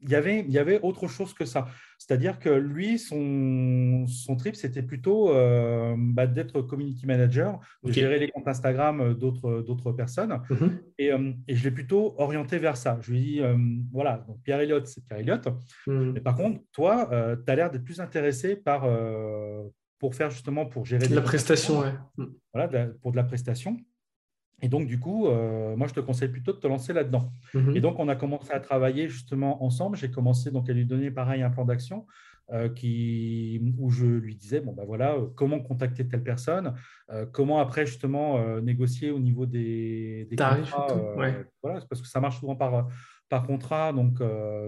il 0.00 0.08
y, 0.08 0.14
avait, 0.14 0.40
il 0.40 0.50
y 0.50 0.58
avait 0.58 0.80
autre 0.80 1.06
chose 1.06 1.34
que 1.34 1.44
ça. 1.44 1.68
C'est-à-dire 2.00 2.38
que 2.38 2.48
lui, 2.48 2.98
son, 2.98 4.06
son 4.06 4.34
trip, 4.34 4.56
c'était 4.56 4.82
plutôt 4.82 5.30
euh, 5.32 5.94
bah, 5.98 6.26
d'être 6.26 6.62
community 6.62 7.04
manager, 7.04 7.60
de 7.84 7.92
gérer 7.92 8.18
les 8.18 8.30
comptes 8.30 8.48
Instagram 8.48 9.12
d'autres, 9.12 9.60
d'autres 9.60 9.92
personnes. 9.92 10.40
Mhm. 10.48 10.80
et, 10.96 11.12
euh, 11.12 11.32
et, 11.46 11.54
je 11.54 11.62
l'ai 11.62 11.70
plutôt 11.70 12.14
orienté 12.16 12.56
vers 12.56 12.78
ça. 12.78 12.98
Je 13.02 13.12
lui 13.12 13.18
ai 13.18 13.22
dit, 13.22 13.40
euh, 13.42 13.54
voilà, 13.92 14.24
donc 14.26 14.40
Pierre 14.42 14.60
Elliott, 14.60 14.86
c'est 14.86 15.04
Pierre 15.04 15.20
Elliott. 15.20 15.46
Mhm. 15.86 16.12
Mais 16.14 16.20
par 16.22 16.36
contre, 16.36 16.62
toi, 16.72 17.10
tu 17.44 17.52
as 17.52 17.54
l'air 17.54 17.70
d'être 17.70 17.84
plus 17.84 18.00
intéressé 18.00 18.56
par, 18.56 18.88
pour 19.98 20.14
faire 20.14 20.30
justement, 20.30 20.64
pour 20.64 20.86
gérer... 20.86 21.06
la 21.06 21.20
prestation, 21.20 21.80
ouais. 21.80 21.92
Voilà, 22.54 22.86
pour 23.02 23.12
de 23.12 23.16
la 23.16 23.24
prestation. 23.24 23.76
Et 24.62 24.68
donc, 24.68 24.86
du 24.86 24.98
coup, 24.98 25.26
euh, 25.26 25.76
moi, 25.76 25.86
je 25.86 25.94
te 25.94 26.00
conseille 26.00 26.28
plutôt 26.28 26.52
de 26.52 26.58
te 26.58 26.66
lancer 26.66 26.92
là-dedans. 26.92 27.32
Mhm. 27.54 27.76
Et 27.76 27.80
donc, 27.80 27.98
on 27.98 28.08
a 28.08 28.16
commencé 28.16 28.52
à 28.52 28.60
travailler 28.60 29.08
justement 29.08 29.64
ensemble. 29.64 29.96
J'ai 29.96 30.10
commencé 30.10 30.50
donc 30.50 30.68
à 30.68 30.72
lui 30.72 30.86
donner 30.86 31.10
pareil 31.10 31.42
un 31.42 31.50
plan 31.50 31.64
d'action 31.64 32.06
euh, 32.52 32.68
qui, 32.68 33.74
où 33.78 33.90
je 33.90 34.06
lui 34.06 34.36
disais, 34.36 34.60
bon, 34.60 34.72
ben 34.72 34.84
voilà, 34.84 35.14
euh, 35.14 35.26
comment 35.34 35.60
contacter 35.60 36.06
telle 36.06 36.22
personne, 36.22 36.74
comment 37.32 37.60
après 37.60 37.86
justement 37.86 38.60
négocier 38.60 39.10
au 39.10 39.18
niveau 39.18 39.46
des, 39.46 40.26
des 40.30 40.36
tarifs. 40.36 40.74
Voilà, 41.62 41.80
parce 41.88 42.00
que 42.02 42.08
ça 42.08 42.20
marche 42.20 42.40
souvent 42.40 42.56
par, 42.56 42.88
par 43.28 43.46
contrat. 43.46 43.92
Donc, 43.92 44.18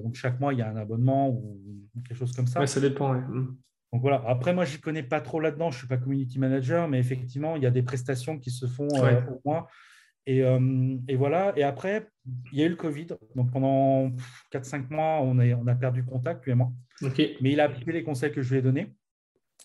donc, 0.02 0.14
chaque 0.14 0.40
mois, 0.40 0.52
il 0.52 0.58
y 0.58 0.62
a 0.62 0.70
un 0.70 0.76
abonnement 0.76 1.28
ou 1.28 1.58
quelque 2.06 2.18
chose 2.18 2.32
comme 2.32 2.46
ça. 2.46 2.60
Ouais, 2.60 2.66
ça 2.66 2.80
dépend. 2.80 3.14
Mhm. 3.14 3.56
Donc 3.92 4.00
voilà. 4.00 4.22
Après, 4.26 4.54
moi, 4.54 4.64
je 4.64 4.76
ne 4.76 4.80
connais 4.80 5.02
pas 5.02 5.20
trop 5.20 5.38
là-dedans. 5.38 5.70
Je 5.70 5.76
ne 5.76 5.78
suis 5.80 5.86
pas 5.86 5.98
community 5.98 6.38
manager, 6.38 6.88
mais 6.88 6.98
effectivement, 6.98 7.56
il 7.56 7.62
y 7.62 7.66
a 7.66 7.70
des 7.70 7.82
prestations 7.82 8.38
qui 8.38 8.50
se 8.50 8.66
font 8.66 8.88
euh, 8.94 9.20
au 9.26 9.40
moins. 9.44 9.66
Et, 10.24 10.42
euh, 10.42 10.96
et, 11.08 11.16
voilà. 11.16 11.52
Et 11.56 11.62
après, 11.62 12.08
il 12.52 12.58
y 12.58 12.62
a 12.62 12.66
eu 12.66 12.70
le 12.70 12.76
Covid. 12.76 13.08
Donc 13.36 13.52
pendant 13.52 14.10
4-5 14.50 14.88
mois, 14.88 15.20
on, 15.20 15.38
est, 15.40 15.52
on 15.52 15.66
a 15.66 15.74
perdu 15.74 16.04
contact, 16.04 16.44
lui 16.44 16.52
et 16.52 16.54
moi. 16.54 16.72
Mais 17.02 17.52
il 17.52 17.60
a 17.60 17.64
appliqué 17.64 17.92
les 17.92 18.02
conseils 18.02 18.32
que 18.32 18.40
je 18.40 18.50
lui 18.50 18.60
ai 18.60 18.62
donnés. 18.62 18.94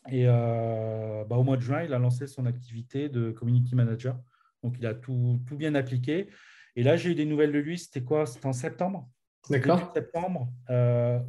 Et 0.10 0.24
euh, 0.26 1.24
bah, 1.26 1.38
au 1.38 1.44
mois 1.44 1.58
de 1.58 1.62
juin, 1.62 1.84
il 1.84 1.94
a 1.94 2.00
lancé 2.00 2.28
son 2.28 2.46
activité 2.46 3.08
de 3.08 3.32
community 3.32 3.76
manager. 3.76 4.20
Donc 4.62 4.76
il 4.78 4.86
a 4.88 4.94
tout, 4.94 5.40
tout 5.48 5.56
bien 5.56 5.74
appliqué. 5.76 6.28
Et 6.76 6.84
là, 6.84 6.98
j'ai 6.98 7.12
eu 7.12 7.16
des 7.16 7.26
nouvelles 7.26 7.54
de 7.54 7.60
lui. 7.60 7.78
C'était 7.78 8.04
quoi? 8.04 8.26
C'était 8.26 8.48
en 8.48 8.54
septembre. 8.54 9.10
D'accord. 9.50 9.94
Septembre, 9.94 10.50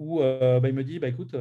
où 0.00 0.18
bah, 0.18 0.68
il 0.68 0.74
me 0.74 0.82
dit 0.82 0.98
bah, 0.98 1.08
écoute, 1.08 1.36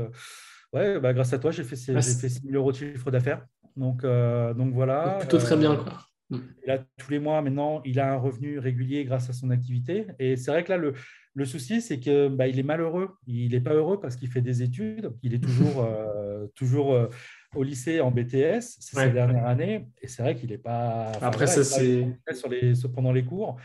Ouais, 0.74 1.00
bah, 1.00 1.14
grâce 1.14 1.34
à 1.34 1.40
toi, 1.40 1.52
j'ai 1.52 1.64
fait, 1.64 1.76
6 1.76 1.94
000 1.94 2.54
euros 2.54 2.72
de 2.72 2.78
chiffre 2.78 3.12
d'affaires. 3.12 3.46
Donc, 3.76 4.04
euh, 4.04 4.54
donc 4.54 4.74
voilà. 4.74 5.18
Plutôt 5.20 5.38
très 5.38 5.56
bien. 5.56 5.76
Quoi. 5.76 6.00
Mm. 6.30 6.38
là, 6.66 6.80
tous 6.98 7.12
les 7.12 7.20
mois, 7.20 7.42
maintenant, 7.42 7.82
il 7.86 8.00
a 8.00 8.14
un 8.14 8.18
revenu 8.18 8.60
régulier 8.60 9.06
grâce 9.06 9.30
à 9.30 9.34
son 9.34 9.50
activité. 9.50 10.08
Et 10.20 10.36
c'est 10.36 10.52
vrai 10.52 10.64
que 10.64 10.72
là, 10.72 10.78
le, 10.78 10.94
le 11.36 11.46
souci, 11.46 11.82
c'est 11.82 12.00
qu'il 12.00 12.30
bah, 12.30 12.48
est 12.48 12.64
malheureux. 12.64 13.12
Il 13.28 13.52
n'est 13.52 13.62
pas 13.62 13.74
heureux 13.74 14.00
parce 14.00 14.18
qu'il 14.18 14.30
fait 14.30 14.42
des 14.42 14.62
études. 14.62 15.14
Il 15.24 15.34
est 15.34 15.40
toujours, 15.40 15.84
euh, 15.86 16.48
toujours 16.56 16.94
euh, 16.94 17.08
au 17.56 17.64
lycée 17.64 18.02
en 18.02 18.12
BTS. 18.12 18.60
C'est 18.80 18.96
sa 18.96 19.08
dernière 19.08 19.46
année. 19.46 19.88
Et 20.02 20.08
c'est 20.08 20.22
vrai 20.22 20.36
qu'il 20.36 20.50
n'est 20.50 20.58
pas. 20.58 21.12
Après, 21.22 21.48
ça, 21.48 21.64
c'est. 21.64 22.08
Les, 22.50 22.74
pendant 22.94 23.14
les 23.14 23.24
cours. 23.24 23.58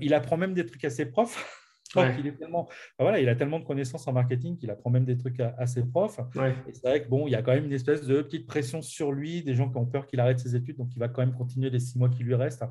il 0.00 0.14
apprend 0.14 0.38
même 0.38 0.54
des 0.54 0.64
trucs 0.64 0.84
à 0.84 0.90
ses 0.90 1.06
profs. 1.06 1.67
Il, 1.96 2.26
est 2.26 2.38
tellement, 2.38 2.68
voilà, 2.98 3.20
il 3.20 3.28
a 3.28 3.34
tellement 3.34 3.58
de 3.58 3.64
connaissances 3.64 4.06
en 4.08 4.12
marketing 4.12 4.56
qu'il 4.56 4.70
apprend 4.70 4.90
même 4.90 5.04
des 5.04 5.16
trucs 5.16 5.40
à, 5.40 5.66
ses 5.66 5.84
profs. 5.84 6.20
Et 6.68 6.72
c'est 6.72 6.86
vrai 6.86 7.02
que 7.02 7.08
bon, 7.08 7.26
il 7.26 7.30
y 7.30 7.34
a 7.34 7.42
quand 7.42 7.52
même 7.52 7.64
une 7.64 7.72
espèce 7.72 8.04
de 8.06 8.22
petite 8.22 8.46
pression 8.46 8.82
sur 8.82 9.12
lui, 9.12 9.42
des 9.42 9.54
gens 9.54 9.68
qui 9.68 9.78
ont 9.78 9.86
peur 9.86 10.06
qu'il 10.06 10.20
arrête 10.20 10.38
ses 10.38 10.54
études, 10.54 10.76
donc 10.76 10.88
il 10.94 10.98
va 10.98 11.08
quand 11.08 11.22
même 11.22 11.34
continuer 11.34 11.70
les 11.70 11.80
six 11.80 11.98
mois 11.98 12.08
qui 12.08 12.24
lui 12.24 12.34
restent. 12.34 12.64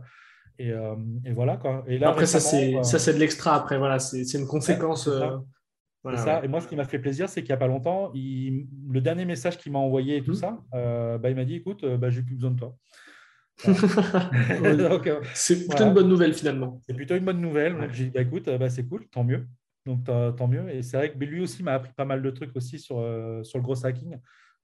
Et, 0.59 0.71
euh, 0.71 0.95
voilà 1.35 1.57
quoi. 1.57 1.83
Et 1.87 1.99
là, 1.99 2.09
après, 2.09 2.25
ça, 2.25 2.39
c'est, 2.39 2.81
ça, 2.83 2.97
c'est 2.99 3.13
de 3.13 3.19
l'extra. 3.19 3.55
Après, 3.55 3.77
voilà, 3.77 3.99
c'est, 3.99 4.21
une 4.33 4.47
conséquence. 4.47 5.09
ça. 5.09 6.41
Et 6.43 6.47
moi, 6.47 6.61
ce 6.61 6.67
qui 6.67 6.75
m'a 6.75 6.85
fait 6.85 6.99
plaisir, 6.99 7.29
c'est 7.29 7.41
qu'il 7.41 7.49
n'y 7.49 7.55
a 7.55 7.57
pas 7.57 7.67
longtemps, 7.67 8.11
il... 8.13 8.67
le 8.89 9.01
dernier 9.01 9.25
message 9.25 9.57
qu'il 9.57 9.71
m'a 9.71 9.79
envoyé 9.79 10.17
et 10.17 10.23
tout 10.23 10.31
mmh. 10.31 10.35
ça, 10.35 10.59
euh, 10.73 11.17
bah, 11.17 11.29
il 11.29 11.35
m'a 11.35 11.45
dit 11.45 11.55
écoute, 11.55 11.85
bah, 11.85 12.09
j'ai 12.09 12.21
plus 12.21 12.35
besoin 12.35 12.51
de 12.51 12.59
toi. 12.59 12.75
Euh, 14.63 15.21
c'est 15.33 15.67
plutôt 15.67 15.85
une 15.85 15.93
bonne 15.93 16.09
nouvelle 16.09 16.33
finalement. 16.33 16.81
C'est 16.85 16.93
plutôt 16.93 17.15
une 17.15 17.25
bonne 17.25 17.41
nouvelle. 17.41 17.89
j'ai 17.91 18.05
dit 18.05 18.11
bah, 18.11 18.21
écoute, 18.21 18.45
bah, 18.45 18.69
c'est 18.69 18.83
cool, 18.83 19.07
tant 19.07 19.23
mieux. 19.23 19.47
Donc 19.85 20.03
tant 20.05 20.47
mieux. 20.47 20.69
Et 20.69 20.83
c'est 20.83 20.97
vrai 20.97 21.11
que 21.11 21.17
lui 21.17 21.41
aussi 21.41 21.63
m'a 21.63 21.73
appris 21.73 21.91
pas 21.93 22.05
mal 22.05 22.21
de 22.21 22.29
trucs 22.29 22.55
aussi 22.55 22.77
sur, 22.77 22.99
euh, 22.99 23.43
sur 23.43 23.57
le 23.57 23.63
gros 23.63 23.85
hacking, 23.85 24.17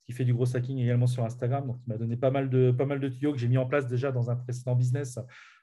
qui 0.05 0.11
fait 0.13 0.25
du 0.25 0.33
gros 0.33 0.55
hacking 0.55 0.77
également 0.77 1.07
sur 1.07 1.23
Instagram. 1.23 1.67
Donc 1.67 1.77
il 1.85 1.89
m'a 1.89 1.97
donné 1.97 2.17
pas 2.17 2.31
mal 2.31 2.49
de, 2.49 2.71
pas 2.71 2.85
mal 2.85 2.99
de 2.99 3.09
tuyaux 3.09 3.31
que 3.31 3.39
j'ai 3.39 3.47
mis 3.47 3.57
en 3.57 3.65
place 3.65 3.87
déjà 3.87 4.11
dans 4.11 4.29
un 4.29 4.35
précédent 4.35 4.75
business 4.75 5.17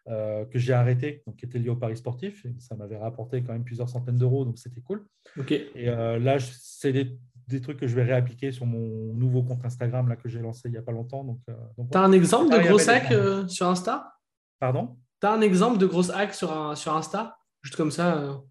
euh, 0.09 0.45
que 0.47 0.59
j'ai 0.59 0.73
arrêté, 0.73 1.23
donc 1.27 1.37
qui 1.37 1.45
était 1.45 1.59
lié 1.59 1.69
au 1.69 1.77
Paris 1.77 1.97
sportif. 1.97 2.45
Et 2.47 2.55
ça 2.59 2.75
m'avait 2.75 2.99
rapporté 2.99 3.43
quand 3.43 3.53
même 3.53 3.65
plusieurs 3.65 3.89
centaines 3.89 4.19
d'euros, 4.19 4.45
donc 4.45 4.59
c'était 4.59 4.81
cool. 4.81 5.05
Ok. 5.39 5.53
Et 5.53 5.87
là, 5.87 6.39
c'est 6.41 6.93
des 6.93 7.19
des 7.51 7.61
trucs 7.61 7.79
que 7.79 7.87
je 7.87 7.95
vais 7.95 8.05
réappliquer 8.05 8.53
sur 8.53 8.67
mon 8.67 9.13
nouveau 9.15 9.43
compte 9.43 9.65
Instagram 9.65 10.09
là, 10.09 10.17
que 10.17 10.29
j'ai 10.29 10.39
lancé 10.39 10.63
il 10.69 10.73
n'y 10.73 10.79
a 10.79 10.83
pas 10.83 10.93
longtemps. 10.93 11.25
Donc, 11.25 11.41
euh, 11.49 11.55
tu 11.91 11.99
as 11.99 12.03
un 12.03 12.13
exemple 12.13 12.53
de 12.53 12.59
gros 12.59 12.89
hack 12.89 13.11
euh, 13.11 13.47
sur 13.49 13.67
Insta? 13.69 14.15
Pardon? 14.59 14.97
Tu 15.21 15.27
as 15.27 15.33
un 15.33 15.41
exemple 15.41 15.79
de 15.79 15.87
gros 15.87 16.11
hack 16.11 16.35
sur, 16.35 16.53
un, 16.53 16.75
sur 16.75 16.97
Insta? 16.97 17.37
Juste 17.63 17.77
comme 17.77 17.91
ça 17.91 18.43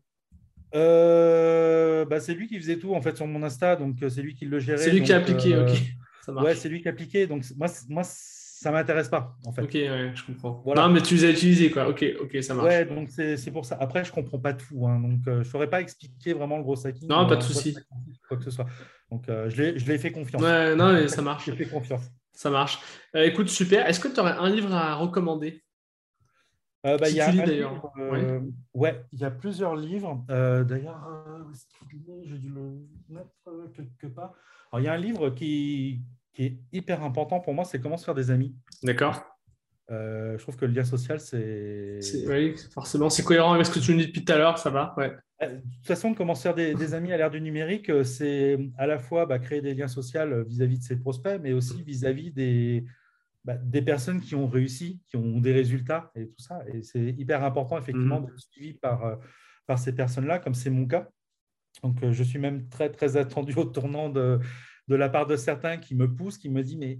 euh. 0.76 2.06
bah, 2.06 2.20
C'est 2.20 2.34
lui 2.34 2.48
qui 2.48 2.60
faisait 2.60 2.78
tout 2.78 2.94
en 2.94 3.02
fait 3.02 3.16
sur 3.16 3.26
mon 3.26 3.42
Insta, 3.44 3.76
donc 3.76 3.98
c'est 4.10 4.22
lui 4.22 4.36
qui 4.36 4.46
le 4.46 4.60
gérait. 4.60 4.78
C'est 4.78 4.92
lui 4.92 5.02
qui 5.02 5.14
a 5.14 5.18
appliqué, 5.18 5.58
ok. 5.58 5.72
Ça 6.26 6.34
Ouais, 6.34 6.54
c'est 6.54 6.70
lui 6.70 6.82
qui 6.82 6.88
a 6.88 6.92
appliqué. 6.92 7.28
Donc 7.28 7.46
moi, 7.58 7.68
moi 7.88 8.04
ça 8.62 8.72
m'intéresse 8.72 9.08
pas, 9.08 9.38
en 9.46 9.54
fait. 9.54 9.62
Ok, 9.62 9.72
je 9.72 10.26
comprends. 10.26 10.62
Voilà. 10.66 10.82
Non, 10.82 10.94
mais 10.94 11.02
tu 11.02 11.16
les 11.16 11.24
as 11.24 11.30
utilisés, 11.30 11.72
quoi. 11.72 11.88
Ok, 11.88 12.04
ok, 12.22 12.44
ça 12.44 12.54
marche. 12.54 12.68
Ouais, 12.68 12.84
donc 12.84 13.08
c'est 13.10 13.52
pour 13.52 13.64
ça. 13.64 13.78
Après, 13.80 14.04
je 14.04 14.12
comprends 14.12 14.38
pas 14.38 14.52
tout. 14.52 14.86
Hein. 14.86 15.00
donc, 15.00 15.22
je 15.26 15.32
ne 15.32 15.44
saurais 15.46 15.70
pas 15.70 15.80
expliquer 15.80 16.34
vraiment 16.34 16.58
le 16.58 16.64
gros 16.64 16.86
hacking. 16.86 17.08
Non, 17.08 17.26
pas 17.26 17.38
de 17.38 17.42
souci. 17.42 17.78
Quoi 18.28 18.36
que 18.36 18.44
ce 18.44 18.52
soit. 18.52 18.66
Donc, 19.10 19.30
euh, 19.30 19.50
je 19.50 19.64
l'ai 19.64 19.98
fait 19.98 20.12
confiance. 20.12 20.42
Ouais, 20.42 20.76
non, 20.76 20.92
mais 20.92 21.08
ça 21.08 21.22
marche. 21.22 21.46
J'ai 21.46 21.54
fait 21.54 21.68
confiance. 21.68 22.04
Ça 22.34 22.50
marche. 22.50 22.80
Euh, 23.16 23.24
écoute, 23.24 23.48
super. 23.48 23.88
Est-ce 23.88 24.02
que 24.02 24.10
tu 24.10 24.20
aurais 24.20 24.34
un 24.38 24.50
livre 24.50 24.74
à 24.74 24.96
recommander? 24.96 25.64
Euh, 26.86 26.98
bah, 26.98 27.10
y 27.10 27.22
a 27.22 27.32
d'ailleurs. 27.32 27.94
ouais. 28.74 29.06
il 29.14 29.20
y 29.20 29.24
a 29.24 29.32
plusieurs 29.32 29.78
livres. 29.78 30.26
d'ailleurs, 30.28 31.48
j'ai 32.26 32.38
dû 32.38 32.50
le 32.50 32.86
mettre 33.08 33.72
quelque 33.74 34.08
part. 34.08 34.34
Alors, 34.74 34.82
il 34.82 34.84
y 34.84 34.90
a 34.90 34.94
un 34.94 34.98
livre 34.98 35.30
qui, 35.30 36.02
qui 36.40 36.46
est 36.46 36.58
hyper 36.72 37.04
important 37.04 37.42
pour 37.42 37.54
moi, 37.54 37.66
c'est 37.66 37.82
comment 37.82 37.98
se 37.98 38.06
faire 38.06 38.16
des 38.16 38.32
amis. 38.32 38.56
D'accord. 38.82 39.26
Euh, 39.92 40.38
je 40.38 40.44
trouve 40.44 40.56
que 40.56 40.66
le 40.66 40.72
lien 40.72 40.86
social, 40.86 41.20
c'est. 41.20 42.00
Oui, 42.28 42.56
forcément, 42.74 43.10
c'est 43.10 43.24
cohérent 43.24 43.54
avec 43.54 43.66
ce 43.66 43.72
que 43.72 43.80
tu 43.80 43.92
nous 43.92 43.98
dis 43.98 44.08
depuis 44.08 44.24
tout 44.24 44.32
à 44.32 44.38
l'heure, 44.38 44.58
ça 44.58 44.70
va. 44.70 44.94
Ouais. 44.96 45.14
Euh, 45.42 45.56
de 45.56 45.62
toute 45.62 45.86
façon, 45.86 46.14
comment 46.14 46.36
se 46.36 46.44
faire 46.44 46.56
des, 46.56 46.94
amis 46.94 47.12
à 47.12 47.18
l'ère 47.18 47.32
du 47.32 47.42
numérique, 47.42 47.90
euh, 47.90 48.04
c'est 48.04 48.58
à 48.78 48.88
la 48.88 49.00
fois 49.00 49.26
bah, 49.26 49.40
créer 49.40 49.62
des 49.62 49.74
liens 49.74 49.88
sociaux 49.90 50.46
vis-à-vis 50.46 50.80
de 50.80 50.84
ses 50.84 50.98
prospects, 50.98 51.42
mais 51.42 51.52
aussi 51.52 51.82
vis-à-vis 51.84 52.32
des, 52.32 52.86
bah, 53.44 53.56
des 53.56 53.82
personnes 53.82 54.22
qui 54.22 54.36
ont 54.36 54.48
réussi, 54.48 55.02
qui 55.08 55.18
ont 55.18 55.42
des 55.42 55.52
résultats 55.52 56.12
et 56.16 56.28
tout 56.28 56.42
ça. 56.42 56.62
Et 56.72 56.84
c'est 56.84 57.16
hyper 57.18 57.44
important, 57.44 57.78
effectivement, 57.78 58.22
mmh. 58.22 58.26
d'être 58.28 58.40
suivi 58.40 58.74
par, 58.76 59.18
par 59.66 59.78
ces 59.78 59.94
personnes-là, 59.94 60.40
comme 60.40 60.54
c'est 60.54 60.70
mon 60.70 60.86
cas. 60.86 61.10
Donc, 61.84 61.98
je 62.10 62.24
suis 62.24 62.40
même 62.40 62.70
très, 62.70 62.90
très 62.90 63.18
attendu 63.18 63.54
au 63.56 63.66
tournant 63.66 64.10
de, 64.10 64.40
de 64.90 64.96
la 64.96 65.08
part 65.08 65.28
de 65.28 65.36
certains 65.36 65.78
qui 65.78 65.96
me 65.96 66.14
poussent, 66.14 66.38
qui 66.38 66.50
me 66.50 66.64
disent 66.64 66.78
mais 66.78 67.00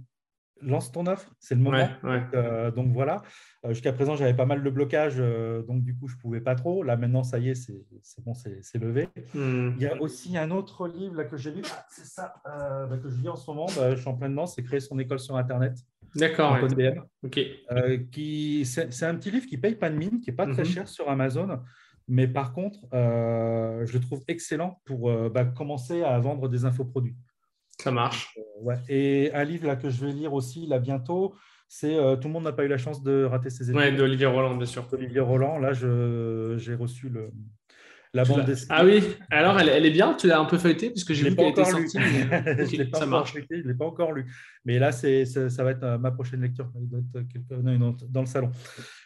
lance 0.62 0.92
ton 0.92 1.06
offre, 1.06 1.30
c'est 1.38 1.54
le 1.54 1.60
moment. 1.60 1.88
Euh, 2.04 2.70
donc, 2.70 2.92
voilà. 2.92 3.22
Euh, 3.64 3.70
jusqu'à 3.70 3.92
présent, 3.92 4.16
j'avais 4.16 4.34
pas 4.34 4.46
mal 4.46 4.62
de 4.62 4.70
blocages, 4.70 5.16
euh, 5.18 5.62
donc 5.62 5.82
du 5.82 5.96
coup, 5.96 6.08
je 6.08 6.16
pouvais 6.16 6.40
pas 6.40 6.54
trop. 6.54 6.82
Là, 6.82 6.96
maintenant, 6.96 7.22
ça 7.22 7.38
y 7.38 7.50
est, 7.50 7.54
c'est 7.54 8.24
bon, 8.24 8.34
c'est 8.34 8.78
levé. 8.78 9.08
Hmm. 9.34 9.72
Il 9.76 9.82
y 9.82 9.86
a 9.86 10.00
aussi 10.00 10.36
un 10.36 10.50
autre 10.50 10.88
livre 10.88 11.16
là, 11.16 11.24
que 11.24 11.36
j'ai 11.36 11.52
lu, 11.52 11.62
ah, 11.70 11.86
c'est 11.90 12.06
ça, 12.06 12.34
bah, 12.44 12.98
que 13.02 13.08
je 13.08 13.16
lis 13.16 13.28
en 13.28 13.36
ce 13.36 13.50
moment, 13.50 13.66
bah, 13.76 13.94
je 13.94 14.00
suis 14.00 14.08
en 14.08 14.14
plein 14.14 14.30
dedans, 14.30 14.46
c'est 14.46 14.62
créer 14.62 14.80
son 14.80 14.98
école 14.98 15.18
sur 15.18 15.36
Internet. 15.36 15.78
D'accord. 16.14 16.58
Ok. 17.22 17.40
qui 18.10 18.64
c'est 18.66 19.04
un 19.04 19.14
petit 19.14 19.30
livre 19.30 19.46
qui 19.46 19.58
paye 19.58 19.76
pas 19.76 19.90
de 19.90 19.96
mine, 19.96 20.20
qui 20.20 20.30
est 20.30 20.34
pas 20.34 20.46
très 20.46 20.62
mhm. 20.62 20.68
cher 20.68 20.88
sur 20.88 21.08
Amazon. 21.08 21.60
Mais 22.08 22.26
par 22.26 22.52
contre, 22.52 22.80
je 22.92 23.92
le 23.92 24.00
trouve 24.00 24.22
excellent 24.26 24.80
pour 24.84 25.12
bah, 25.30 25.44
commencer 25.44 26.02
à 26.02 26.18
vendre 26.18 26.48
des 26.48 26.64
infoproduits. 26.64 27.16
Ça 27.80 27.90
marche. 27.90 28.36
Euh, 28.36 28.42
ouais. 28.62 28.76
Et 28.88 29.32
un 29.32 29.44
livre 29.44 29.66
là, 29.66 29.76
que 29.76 29.90
je 29.90 30.04
vais 30.04 30.12
lire 30.12 30.32
aussi 30.32 30.66
là 30.66 30.78
bientôt, 30.78 31.34
c'est 31.68 31.96
euh, 31.96 32.16
Tout 32.16 32.28
le 32.28 32.34
monde 32.34 32.44
n'a 32.44 32.52
pas 32.52 32.64
eu 32.64 32.68
la 32.68 32.78
chance 32.78 33.02
de 33.02 33.24
rater 33.24 33.50
ses 33.50 33.70
études. 33.70 33.80
Oui, 33.80 33.96
d'Olivier 33.96 34.26
Roland, 34.26 34.56
bien 34.56 34.66
sûr. 34.66 34.86
Olivier 34.92 35.20
Roland, 35.20 35.58
là, 35.58 35.72
j'ai 35.72 36.74
reçu 36.74 37.08
le, 37.08 37.30
la 38.12 38.24
bande 38.24 38.44
dessinée. 38.44 38.68
Ah 38.70 38.84
oui, 38.84 39.02
alors 39.30 39.58
elle, 39.60 39.68
elle 39.68 39.86
est 39.86 39.90
bien, 39.90 40.14
tu 40.14 40.26
l'as 40.26 40.40
un 40.40 40.44
peu 40.44 40.58
feuilleté 40.58 40.90
puisque 40.90 41.12
j'ai 41.12 41.30
vu 41.30 41.36
qu'elle 41.36 41.48
était 41.48 41.64
sortie. 41.64 41.98
je 42.00 42.72
ne 42.72 42.78
l'ai 42.78 42.84
pas, 42.86 43.06
encore 43.06 43.26
je 43.26 43.38
l'ai 43.54 43.74
pas 43.74 43.86
encore 43.86 44.12
lu. 44.12 44.26
Mais 44.64 44.78
là, 44.78 44.90
c'est, 44.92 45.24
ça, 45.24 45.48
ça 45.48 45.64
va 45.64 45.70
être 45.70 45.84
euh, 45.84 45.96
ma 45.96 46.10
prochaine 46.10 46.42
lecture. 46.42 46.70
dans 46.74 48.20
le 48.20 48.26
salon. 48.26 48.50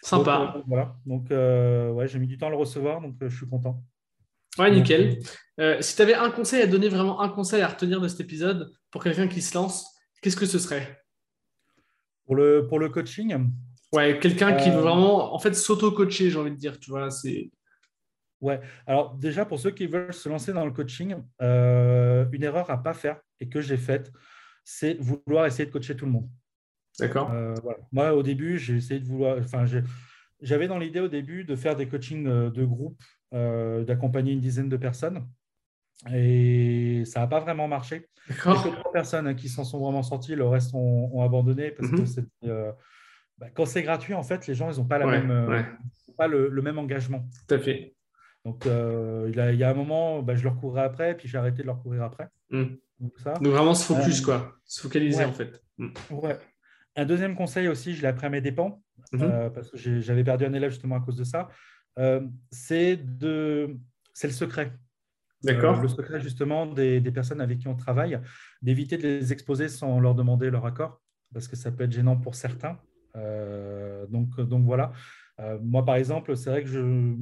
Sympa. 0.02 0.52
Donc, 0.54 0.64
voilà. 0.66 0.96
Donc, 1.04 1.26
ouais, 1.30 2.08
j'ai 2.08 2.18
mis 2.18 2.26
du 2.26 2.38
temps 2.38 2.48
à 2.48 2.50
le 2.50 2.56
recevoir, 2.56 3.00
donc 3.00 3.16
je 3.20 3.36
suis 3.36 3.46
content. 3.46 3.84
Ouais, 4.58 4.70
nickel. 4.70 5.18
Euh, 5.60 5.80
si 5.80 5.96
tu 5.96 6.02
avais 6.02 6.14
un 6.14 6.30
conseil 6.30 6.62
à 6.62 6.66
donner, 6.66 6.88
vraiment 6.88 7.20
un 7.20 7.28
conseil 7.28 7.62
à 7.62 7.68
retenir 7.68 8.00
de 8.00 8.08
cet 8.08 8.20
épisode 8.20 8.72
pour 8.90 9.02
quelqu'un 9.02 9.28
qui 9.28 9.42
se 9.42 9.54
lance, 9.54 9.86
qu'est-ce 10.22 10.36
que 10.36 10.46
ce 10.46 10.58
serait? 10.58 11.00
Pour 12.24 12.36
le, 12.36 12.66
pour 12.66 12.78
le 12.78 12.88
coaching? 12.88 13.50
Ouais, 13.92 14.18
quelqu'un 14.18 14.54
qui 14.54 14.70
veut 14.70 14.76
euh, 14.76 14.80
vraiment 14.80 15.34
en 15.34 15.38
fait 15.38 15.54
s'auto-coacher, 15.54 16.30
j'ai 16.30 16.38
envie 16.38 16.50
de 16.50 16.56
dire. 16.56 16.78
Tu 16.78 16.90
vois, 16.90 17.10
c'est. 17.10 17.50
Ouais, 18.40 18.60
alors 18.86 19.14
déjà 19.14 19.44
pour 19.44 19.58
ceux 19.58 19.70
qui 19.70 19.86
veulent 19.86 20.12
se 20.12 20.28
lancer 20.28 20.52
dans 20.52 20.64
le 20.64 20.72
coaching, 20.72 21.16
euh, 21.40 22.26
une 22.32 22.42
erreur 22.42 22.70
à 22.70 22.76
ne 22.76 22.82
pas 22.82 22.94
faire 22.94 23.20
et 23.40 23.48
que 23.48 23.60
j'ai 23.60 23.76
faite, 23.76 24.12
c'est 24.64 24.94
vouloir 25.00 25.46
essayer 25.46 25.66
de 25.66 25.70
coacher 25.70 25.96
tout 25.96 26.06
le 26.06 26.12
monde. 26.12 26.28
D'accord. 26.98 27.32
Moi, 27.90 28.12
au 28.12 28.22
début, 28.22 28.58
j'ai 28.58 28.76
essayé 28.76 29.00
de 29.00 29.06
vouloir. 29.06 29.38
Enfin, 29.38 29.64
j'avais 30.40 30.68
dans 30.68 30.78
l'idée 30.78 31.00
au 31.00 31.08
début 31.08 31.44
de 31.44 31.56
faire 31.56 31.74
des 31.74 31.88
coachings 31.88 32.24
de 32.24 32.64
groupe 32.64 33.02
d'accompagner 33.84 34.32
une 34.32 34.40
dizaine 34.40 34.68
de 34.68 34.76
personnes. 34.76 35.26
Et 36.12 37.02
ça 37.06 37.20
n'a 37.20 37.26
pas 37.26 37.40
vraiment 37.40 37.68
marché. 37.68 38.08
Il 38.28 38.34
y 38.34 38.38
a 38.38 38.42
que 38.42 38.68
trois 38.68 38.92
personnes 38.92 39.26
hein, 39.26 39.34
qui 39.34 39.48
s'en 39.48 39.64
sont 39.64 39.78
vraiment 39.78 40.02
sorties, 40.02 40.34
le 40.34 40.46
reste 40.46 40.74
ont, 40.74 41.22
abandonné 41.22 41.70
parce 41.70 41.90
que 41.90 41.96
mhm. 41.96 42.26
euh, 42.44 42.72
bah, 43.38 43.46
quand 43.54 43.66
c'est 43.66 43.82
gratuit, 43.82 44.14
en 44.14 44.22
fait, 44.22 44.46
les 44.46 44.54
gens 44.54 44.70
ils 44.70 44.78
n'ont 44.78 44.86
pas, 44.86 44.98
la 44.98 45.06
même, 45.06 45.30
euh, 45.30 45.62
pas 46.16 46.26
le, 46.26 46.50
même 46.62 46.78
engagement. 46.78 47.26
Tout 47.48 47.54
à 47.54 47.58
fait. 47.58 47.94
Donc, 48.44 48.66
il, 48.66 49.34
y 49.34 49.64
a 49.64 49.70
un 49.70 49.74
moment, 49.74 50.22
bah, 50.22 50.34
je 50.34 50.44
leur 50.44 50.56
courais 50.56 50.82
après, 50.82 51.16
puis 51.16 51.28
j'ai 51.28 51.38
arrêté 51.38 51.62
de 51.62 51.66
leur 51.66 51.80
courir 51.82 52.02
après. 52.02 52.28
Mhm. 52.50 52.76
Donc, 53.00 53.12
ça. 53.18 53.34
Donc, 53.34 53.52
vraiment 53.52 53.74
se 53.74 53.86
focus, 53.86 54.20
quoi. 54.20 54.54
Se 54.64 54.82
focaliser, 54.82 55.24
en 55.24 55.32
fait. 55.32 55.62
Mhm. 55.78 55.92
Ouais. 56.10 56.38
Un 56.96 57.06
deuxième 57.06 57.34
conseil 57.34 57.68
aussi, 57.68 57.94
je 57.94 58.02
l'ai 58.02 58.08
appris 58.08 58.26
à 58.26 58.30
mes 58.30 58.40
dépens, 58.40 58.82
parce 59.10 59.70
que 59.70 60.00
j'avais 60.00 60.24
perdu 60.24 60.44
un 60.44 60.52
élève 60.52 60.70
justement 60.70 60.96
à 60.96 61.00
cause 61.00 61.16
de 61.16 61.24
ça. 61.24 61.48
Euh, 61.98 62.26
c'est 62.50 62.98
le 63.22 63.78
secret. 64.30 64.72
D'accord. 65.42 65.78
Euh, 65.78 65.82
le 65.82 65.88
secret 65.88 66.20
justement 66.20 66.66
des, 66.66 67.00
personnes 67.12 67.40
avec 67.40 67.58
qui 67.58 67.68
on 67.68 67.76
travaille, 67.76 68.18
d'éviter 68.62 68.96
de 68.96 69.02
les 69.02 69.32
exposer 69.32 69.68
sans 69.68 70.00
leur 70.00 70.14
demander 70.14 70.50
leur 70.50 70.66
accord, 70.66 71.02
parce 71.32 71.48
que 71.48 71.56
ça 71.56 71.70
peut 71.70 71.84
être 71.84 71.92
gênant 71.92 72.16
pour 72.16 72.34
certains. 72.34 72.78
Euh, 73.16 74.06
donc, 74.08 74.40
donc 74.40 74.64
voilà. 74.64 74.92
moi, 75.62 75.84
par 75.84 75.96
exemple, 75.96 76.36
c'est 76.36 76.50
vrai 76.50 76.62
que 76.62 76.68
je 76.68 76.80
ne 76.80 77.16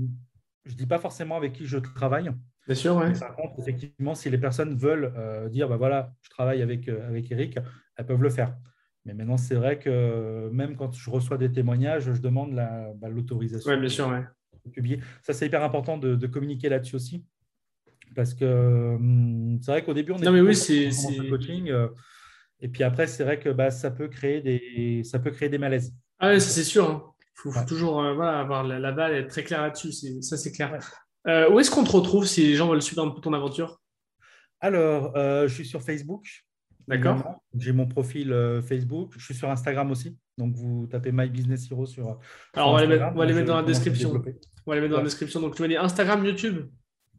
dis 0.66 0.86
pas 0.86 0.98
forcément 0.98 1.36
avec 1.36 1.52
qui 1.52 1.66
je 1.66 1.78
travaille. 1.78 2.30
Bien 2.66 2.76
sûr, 2.76 2.96
ouais. 2.96 3.12
Par 3.18 3.34
contre, 3.34 3.58
effectivement, 3.58 4.14
si 4.14 4.30
les 4.30 4.38
personnes 4.38 4.76
veulent 4.76 5.12
dire, 5.50 5.68
bah 5.68 5.76
voilà, 5.76 6.14
je 6.22 6.30
travaille 6.30 6.62
avec, 6.62 6.88
avec 6.88 7.30
Eric, 7.32 7.58
elles 7.96 8.06
peuvent 8.06 8.22
le 8.22 8.30
faire. 8.30 8.56
Mais 9.04 9.14
maintenant, 9.14 9.36
c'est 9.36 9.56
vrai 9.56 9.80
que 9.80 10.48
même 10.52 10.76
quand 10.76 10.92
je 10.92 11.10
reçois 11.10 11.36
des 11.36 11.50
témoignages, 11.50 12.12
je 12.12 12.20
demande 12.20 12.54
bah, 12.54 13.08
l'autorisation. 13.08 13.68
La, 13.68 13.76
oui, 13.76 13.80
bien 13.80 13.88
sûr, 13.88 14.08
ouais 14.08 14.22
publier. 14.70 15.00
Ça, 15.22 15.32
c'est 15.32 15.46
hyper 15.46 15.62
important 15.62 15.98
de, 15.98 16.26
communiquer 16.26 16.68
là-dessus 16.68 16.96
aussi. 16.96 17.24
Parce 18.14 18.34
que 18.34 18.94
hum, 18.96 19.58
c'est 19.62 19.70
vrai 19.70 19.84
qu'au 19.84 19.94
début, 19.94 20.12
on 20.12 20.18
est 20.18 20.24
non, 20.24 20.32
mais 20.32 20.40
oui, 20.40 20.54
c'est 20.54 20.90
coaching. 21.28 21.70
Euh, 21.70 21.88
et 22.60 22.68
puis 22.68 22.82
après, 22.84 23.06
c'est 23.06 23.24
vrai 23.24 23.38
que 23.38 23.48
bah, 23.48 23.70
ça, 23.70 23.90
peut 23.90 24.08
créer 24.08 24.40
des, 24.40 25.02
ça 25.04 25.18
peut 25.18 25.30
créer 25.30 25.48
des 25.48 25.58
malaises. 25.58 25.94
Ah 26.18 26.30
oui, 26.30 26.40
c'est 26.40 26.64
sûr. 26.64 26.84
Il 27.44 27.48
hein. 27.48 27.52
faut, 27.52 27.66
toujours 27.66 28.02
euh, 28.02 28.14
voilà, 28.14 28.38
avoir 28.38 28.64
la, 28.64 28.92
balle, 28.92 29.14
être 29.14 29.28
très 29.28 29.44
clair 29.44 29.62
là-dessus. 29.62 29.92
Ça, 30.22 30.36
c'est 30.36 30.52
clair. 30.52 30.78
Euh, 31.26 31.50
où 31.50 31.58
est-ce 31.58 31.70
qu'on 31.70 31.84
te 31.84 31.90
retrouve 31.90 32.26
si 32.26 32.42
les 32.42 32.54
gens 32.54 32.68
veulent 32.68 32.82
suivre 32.82 33.04
un 33.04 33.10
peu 33.10 33.20
ton 33.20 33.32
aventure? 33.32 33.80
Alors, 34.60 35.12
je 35.16 35.52
suis 35.52 35.66
sur 35.66 35.82
Facebook. 35.82 36.26
D'accord. 36.86 37.40
J'ai 37.56 37.72
mon 37.72 37.86
profil 37.86 38.60
Facebook. 38.62 39.12
Je 39.16 39.24
suis 39.24 39.34
sur 39.34 39.50
Instagram 39.50 39.90
aussi. 39.90 40.16
Donc, 40.38 40.54
vous 40.54 40.86
tapez 40.86 41.12
My 41.12 41.28
Business 41.28 41.70
Hero 41.70 41.86
sur. 41.86 42.18
Alors, 42.54 42.70
on 42.70 42.74
va, 42.74 42.80
les 43.26 43.34
mettre, 43.34 43.46
dans 43.46 43.56
la 43.56 43.62
description. 43.62 44.22
On 44.66 44.70
va 44.70 44.76
les 44.76 44.80
mettre 44.80 44.92
dans 44.92 44.98
la 44.98 45.04
description. 45.04 45.40
Donc, 45.40 45.54
tu 45.54 45.62
vas 45.62 45.68
dire 45.68 45.82
Instagram, 45.82 46.24
YouTube 46.24 46.68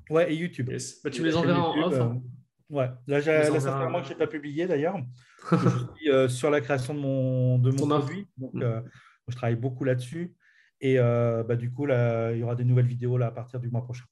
Ouais, 0.10 0.32
et 0.32 0.36
YouTube. 0.36 0.70
Bah, 1.04 1.10
tu 1.10 1.22
me 1.22 1.28
les 1.28 1.36
enverras 1.36 1.60
en 1.60 1.82
off. 1.84 2.00
Hein. 2.00 2.22
Ouais, 2.70 2.90
là, 3.08 3.20
là 3.20 3.60
ça 3.60 3.60
fait 3.60 3.68
un 3.68 3.90
mois 3.90 4.02
que 4.02 4.08
je 4.08 4.14
n'ai 4.14 4.18
pas 4.18 4.28
publié 4.28 4.68
d'ailleurs. 4.68 4.96
je 5.52 6.28
suis 6.28 6.38
sur 6.38 6.50
la 6.50 6.62
création 6.62 6.94
de 6.94 7.00
mon, 7.00 7.60
de 7.60 7.72
mon 7.72 7.88
produit. 7.88 8.28
Donc, 8.38 8.54
mm. 8.54 8.84
je 9.28 9.36
travaille 9.36 9.56
beaucoup 9.56 9.84
là-dessus. 9.84 10.34
Et 10.82 10.98
bah, 10.98 11.56
du 11.56 11.72
coup, 11.72 11.86
là, 11.86 12.32
il 12.32 12.40
y 12.40 12.44
aura 12.44 12.56
des 12.56 12.66
nouvelles 12.66 12.88
vidéos 12.88 13.18
là, 13.18 13.28
à 13.28 13.32
partir 13.32 13.60
du 13.60 13.70
mois 13.70 13.84
prochain. 13.84 14.06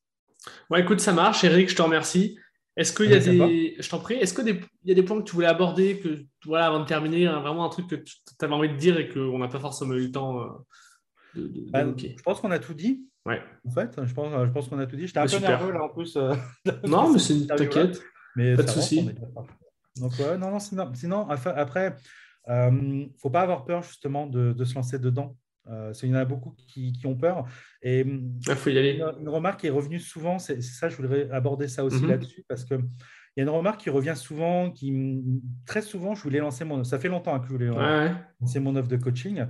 Ouais, 0.70 0.82
écoute, 0.82 1.00
ça 1.00 1.14
marche. 1.14 1.44
Eric, 1.44 1.70
je 1.70 1.76
te 1.76 1.82
remercie. 1.82 2.38
Est-ce 2.78 2.94
qu'il 2.94 3.12
y 3.12 3.14
a 3.14 3.20
des. 3.20 3.76
Je 3.80 3.90
t'en 3.90 4.00
prie, 4.00 4.16
est-ce 4.16 4.34
qu'il 4.34 4.62
y 4.86 4.92
a 4.92 4.96
des 4.96 5.04
points 5.04 5.20
que 5.20 5.28
tu 5.28 5.34
voulais 5.34 5.48
aborder 5.48 6.00
que, 6.00 6.26
voilà, 6.46 6.68
avant 6.68 6.80
de 6.80 6.86
terminer, 6.86 7.28
hein, 7.28 7.42
vraiment 7.42 7.66
un 7.66 7.70
truc 7.70 7.88
que 7.88 7.96
tu 7.96 8.16
avais 8.40 8.54
envie 8.54 8.70
de 8.70 8.78
dire 8.78 8.98
et 8.98 9.10
qu'on 9.10 9.38
n'a 9.38 9.50
pas 9.50 9.60
forcément 9.60 9.94
eu 9.94 10.06
le 10.06 10.12
temps 10.12 10.66
euh, 11.38 11.48
de, 11.48 11.72
bah, 11.72 11.86
Je 11.98 12.22
pense 12.24 12.40
qu'on 12.40 12.52
a 12.52 12.60
tout 12.60 12.74
dit. 12.74 13.08
Ouais. 13.26 13.42
En 13.68 13.72
fait, 13.72 14.00
je 14.04 14.14
pense, 14.14 14.34
je 14.34 14.52
pense 14.52 14.68
qu'on 14.68 14.80
a 14.80 14.86
tout 14.86 14.96
dit. 14.96 15.08
J'étais 15.08 15.20
un 15.20 15.26
bah, 15.26 15.32
peu 15.32 15.40
nerveux 15.40 15.72
là 15.72 15.84
en 15.84 15.90
plus. 15.90 16.16
Euh, 16.18 16.34
non, 16.88 17.12
mais 17.12 17.20
c'est 17.20 17.34
une 17.34 17.48
t'inquiète. 17.48 18.02
Mais 18.36 18.56
pas 18.56 18.64
de 18.64 18.70
souci. 18.70 19.10
Donc, 19.98 20.12
ouais, 20.20 20.38
non, 20.38 20.52
non, 20.52 20.60
sinon, 20.60 20.92
sinon 20.94 21.30
après, 21.30 21.96
il 22.48 22.52
euh, 22.52 22.72
ne 22.72 23.06
faut 23.18 23.30
pas 23.30 23.42
avoir 23.42 23.66
peur 23.66 23.84
justement 23.84 24.26
de, 24.26 24.54
de 24.54 24.66
se 24.66 24.76
lancer 24.76 25.00
dedans. 25.00 25.36
Euh, 25.70 25.94
il 26.02 26.10
y 26.10 26.12
en 26.14 26.16
a 26.16 26.26
beaucoup 26.26 26.56
qui, 26.68 26.94
ont 27.06 27.16
peur. 27.16 27.46
Et 27.82 28.00
il 28.02 28.32
ah, 28.48 28.56
faut 28.56 28.70
y 28.70 28.78
aller. 28.78 29.02
Une, 29.20 29.30
remarque 29.30 29.62
qui 29.62 29.68
est 29.68 29.72
revenue 29.72 30.00
souvent, 30.00 30.40
c'est 30.40 30.62
ça, 30.62 30.90
je 30.90 30.96
voudrais 30.96 31.30
aborder 31.30 31.68
ça 31.68 31.84
aussi 31.84 32.02
mhm. 32.02 32.10
là-dessus, 32.10 32.44
parce 32.48 32.66
qu'il 32.66 32.80
y 33.38 33.40
a 33.40 33.44
une 33.44 33.50
remarque 33.50 33.82
qui 33.82 33.90
revient 33.90 34.16
souvent, 34.16 34.72
qui 34.72 35.24
très 35.66 35.82
souvent, 35.82 36.16
je 36.16 36.24
voulais 36.24 36.40
lancer 36.40 36.66
mon 36.66 36.84
ça 36.84 36.98
fait 36.98 37.10
longtemps 37.10 37.40
que 37.40 37.48
je 37.48 37.52
voulais 37.52 37.70
lancer 38.40 38.60
mon 38.60 38.76
offre 38.76 38.90
de 38.90 38.98
coaching. 38.98 39.46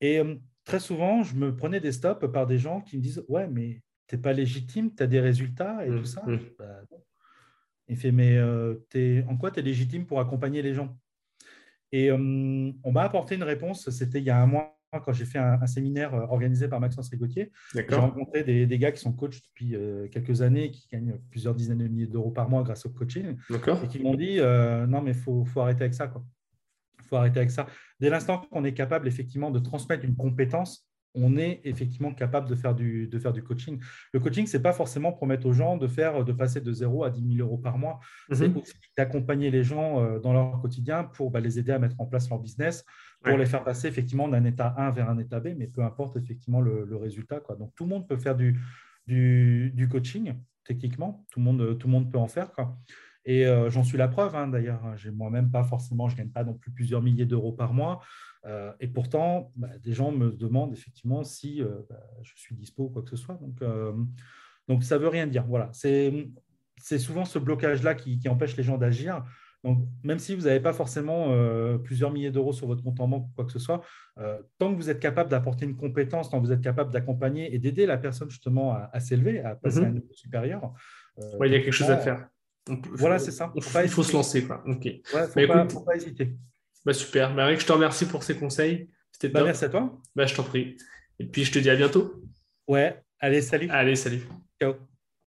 Et 0.00 0.18
euh, 0.18 0.34
très 0.66 0.80
souvent, 0.80 1.22
je 1.22 1.34
me 1.34 1.56
prenais 1.56 1.80
des 1.80 1.92
stops 1.92 2.30
par 2.30 2.46
des 2.46 2.58
gens 2.58 2.82
qui 2.82 2.98
me 2.98 3.02
disent 3.02 3.24
Ouais, 3.28 3.48
mais 3.48 3.82
tu 4.06 4.16
n'es 4.16 4.20
pas 4.20 4.34
légitime, 4.34 4.94
tu 4.94 5.02
as 5.02 5.06
des 5.06 5.20
résultats 5.20 5.86
et 5.86 5.90
mhm. 5.90 6.00
tout 6.00 6.04
ça. 6.04 6.22
Mhm. 6.26 6.40
Bah, 6.58 6.82
il 7.88 7.96
fait 7.96 8.12
Mais 8.12 8.36
euh, 8.36 8.74
es, 8.94 9.24
en 9.28 9.38
quoi 9.38 9.50
tu 9.50 9.60
es 9.60 9.62
légitime 9.62 10.04
pour 10.04 10.20
accompagner 10.20 10.60
les 10.60 10.74
gens? 10.74 10.94
Et 11.92 12.12
on 12.12 12.92
m'a 12.92 13.02
apporté 13.02 13.36
une 13.36 13.44
réponse, 13.44 13.88
c'était 13.90 14.18
il 14.18 14.24
y 14.24 14.30
a 14.30 14.42
un 14.42 14.46
mois 14.46 14.76
quand 15.00 15.12
j'ai 15.12 15.24
fait 15.24 15.38
un, 15.38 15.66
séminaire 15.66 16.14
euh, 16.14 16.26
organisé 16.28 16.68
par 16.68 16.80
Maxence 16.80 17.08
Rigotier, 17.08 17.52
j'ai 17.74 17.94
rencontré 17.94 18.44
des, 18.44 18.66
des, 18.66 18.78
gars 18.78 18.92
qui 18.92 19.00
sont 19.00 19.12
coachs 19.12 19.42
depuis 19.42 19.74
euh, 19.74 20.08
quelques 20.08 20.42
années, 20.42 20.70
qui 20.70 20.88
gagnent 20.90 21.18
plusieurs 21.30 21.54
dizaines 21.54 21.78
de 21.78 21.88
milliers 21.88 22.06
d'euros 22.06 22.30
par 22.30 22.48
mois 22.48 22.62
grâce 22.62 22.86
au 22.86 22.90
coaching, 22.90 23.36
et 23.50 23.88
qui 23.88 24.00
m'ont 24.00 24.14
dit 24.14 24.38
euh, 24.38 24.86
non, 24.86 25.02
mais 25.02 25.10
il 25.12 25.16
faut, 25.16 25.44
faut, 25.44 25.60
arrêter 25.60 25.82
avec 25.82 25.94
ça. 25.94 26.12
Faut 27.06 27.16
arrêter 27.16 27.38
avec 27.38 27.50
ça. 27.50 27.66
Dès 28.00 28.10
l'instant 28.10 28.38
qu'on 28.38 28.64
est 28.64 28.74
capable 28.74 29.08
effectivement 29.08 29.50
de 29.50 29.58
transmettre 29.58 30.04
une 30.04 30.16
compétence, 30.16 30.86
on 31.16 31.36
est 31.36 31.60
effectivement 31.64 32.12
capable 32.12 32.48
de 32.48 32.54
faire 32.54 32.74
du, 32.74 33.08
de 33.08 33.18
faire 33.18 33.32
du 33.32 33.42
coaching. 33.42 33.80
Le 34.12 34.20
coaching, 34.20 34.46
ce 34.46 34.56
n'est 34.56 34.62
pas 34.62 34.72
forcément 34.72 35.12
promettre 35.12 35.46
aux 35.46 35.52
gens 35.52 35.78
de, 35.78 35.88
faire, 35.88 36.24
de 36.24 36.32
passer 36.32 36.60
de 36.60 36.72
0 36.72 37.04
à 37.04 37.10
10 37.10 37.36
000 37.36 37.46
euros 37.46 37.58
par 37.58 37.78
mois. 37.78 37.98
C'est 38.30 38.48
mhm. 38.48 38.60
d'accompagner 38.96 39.50
les 39.50 39.64
gens 39.64 40.18
dans 40.20 40.34
leur 40.34 40.60
quotidien 40.60 41.04
pour 41.04 41.30
bah, 41.30 41.40
les 41.40 41.58
aider 41.58 41.72
à 41.72 41.78
mettre 41.78 41.98
en 41.98 42.06
place 42.06 42.28
leur 42.28 42.38
business, 42.38 42.84
pour 43.22 43.36
les 43.36 43.46
faire 43.46 43.64
passer 43.64 43.88
effectivement 43.88 44.28
d'un 44.28 44.44
état 44.44 44.74
1 44.76 44.90
vers 44.90 45.08
un 45.08 45.18
état 45.18 45.40
B, 45.40 45.48
mais 45.56 45.66
peu 45.66 45.82
importe 45.82 46.16
effectivement 46.16 46.60
le, 46.60 46.96
résultat. 46.96 47.40
Quoi. 47.40 47.56
Donc 47.56 47.74
tout 47.74 47.84
le 47.84 47.90
monde 47.90 48.06
peut 48.06 48.18
faire 48.18 48.36
du, 48.36 48.60
du, 49.06 49.88
coaching, 49.90 50.34
techniquement, 50.64 51.24
tout 51.30 51.40
le, 51.40 51.44
monde, 51.44 51.78
tout 51.78 51.86
le 51.86 51.92
monde 51.92 52.12
peut 52.12 52.18
en 52.18 52.28
faire. 52.28 52.52
Quoi. 52.52 52.76
Et 53.26 53.44
euh, 53.44 53.68
j'en 53.70 53.84
suis 53.84 53.98
la 53.98 54.08
preuve, 54.08 54.34
hein, 54.34 54.48
d'ailleurs. 54.48 54.96
J'ai 54.96 55.10
moi-même 55.10 55.50
pas 55.50 55.64
forcément, 55.64 56.08
je 56.08 56.14
ne 56.14 56.18
gagne 56.18 56.30
pas 56.30 56.44
non 56.44 56.54
plus 56.54 56.70
plusieurs 56.70 57.02
milliers 57.02 57.26
d'euros 57.26 57.52
par 57.52 57.74
mois. 57.74 58.00
Euh, 58.46 58.72
et 58.80 58.86
pourtant, 58.86 59.52
bah, 59.56 59.68
des 59.82 59.92
gens 59.92 60.12
me 60.12 60.30
demandent 60.30 60.72
effectivement 60.72 61.24
si 61.24 61.60
euh, 61.60 61.82
bah, 61.90 62.00
je 62.22 62.32
suis 62.36 62.54
dispo 62.54 62.84
ou 62.84 62.88
quoi 62.88 63.02
que 63.02 63.10
ce 63.10 63.16
soit. 63.16 63.34
Donc, 63.34 63.62
donc 64.68 64.84
ça 64.84 64.96
ne 64.96 65.02
veut 65.02 65.08
rien 65.08 65.26
dire. 65.26 65.44
Voilà. 65.46 65.70
C'est 65.72 66.98
souvent 66.98 67.24
ce 67.24 67.38
blocage-là 67.38 67.94
qui, 67.94 68.18
qui, 68.18 68.28
empêche 68.28 68.56
les 68.56 68.62
gens 68.62 68.78
d'agir. 68.78 69.24
Donc, 69.66 69.80
même 70.04 70.20
si 70.20 70.36
vous 70.36 70.42
n'avez 70.42 70.60
pas 70.60 70.72
forcément 70.72 71.26
euh, 71.30 71.76
plusieurs 71.76 72.12
milliers 72.12 72.30
d'euros 72.30 72.52
sur 72.52 72.68
votre 72.68 72.84
compte 72.84 73.00
en 73.00 73.08
banque 73.08 73.24
ou 73.24 73.32
quoi 73.34 73.44
que 73.44 73.50
ce 73.50 73.58
soit, 73.58 73.82
euh, 74.18 74.38
tant 74.58 74.72
que 74.72 74.76
vous 74.76 74.90
êtes 74.90 75.00
capable 75.00 75.28
d'apporter 75.28 75.64
une 75.64 75.76
compétence, 75.76 76.30
tant 76.30 76.40
que 76.40 76.46
vous 76.46 76.52
êtes 76.52 76.60
capable 76.60 76.92
d'accompagner 76.92 77.52
et 77.52 77.58
d'aider 77.58 77.84
la 77.84 77.98
personne 77.98 78.30
justement 78.30 78.74
à, 78.92 79.00
s'élever, 79.00 79.40
à 79.40 79.56
passer 79.56 79.80
à 79.80 79.88
un 79.88 79.90
niveau 79.90 80.12
supérieur. 80.12 80.72
Euh, 81.18 81.46
il 81.46 81.52
y 81.52 81.56
a 81.56 81.60
quelque 81.60 81.72
chose 81.72 81.90
à 81.90 81.96
faire. 81.96 82.28
Voilà, 82.68 83.18
c'est 83.18 83.30
ça. 83.30 83.52
il 83.54 83.62
faut 83.88 84.02
se 84.02 84.12
lancer. 84.12 84.44
Quoi. 84.44 84.62
Ok. 84.66 84.84
Ouais, 84.84 85.02
faut, 85.12 85.46
bah, 85.46 85.66
faut, 85.70 85.80
pas, 85.80 85.96
hésiter. 85.96 86.36
Bah, 86.84 86.92
super. 86.92 87.34
Bah, 87.34 87.44
Eric, 87.44 87.60
je 87.60 87.66
te 87.66 87.72
remercie 87.72 88.06
pour 88.06 88.22
ces 88.22 88.36
conseils. 88.36 88.88
C'était 89.12 89.28
bah, 89.28 89.44
Merci 89.44 89.64
à 89.64 89.68
toi. 89.68 89.98
Bah, 90.14 90.26
je 90.26 90.34
t'en 90.34 90.42
prie. 90.42 90.76
Et 91.18 91.26
puis, 91.26 91.44
je 91.44 91.52
te 91.52 91.58
dis 91.58 91.70
à 91.70 91.76
bientôt. 91.76 92.22
Ouais. 92.66 93.02
Allez, 93.20 93.40
salut. 93.40 93.68
Allez, 93.70 93.96
salut. 93.96 94.26
Ciao. 94.60 94.74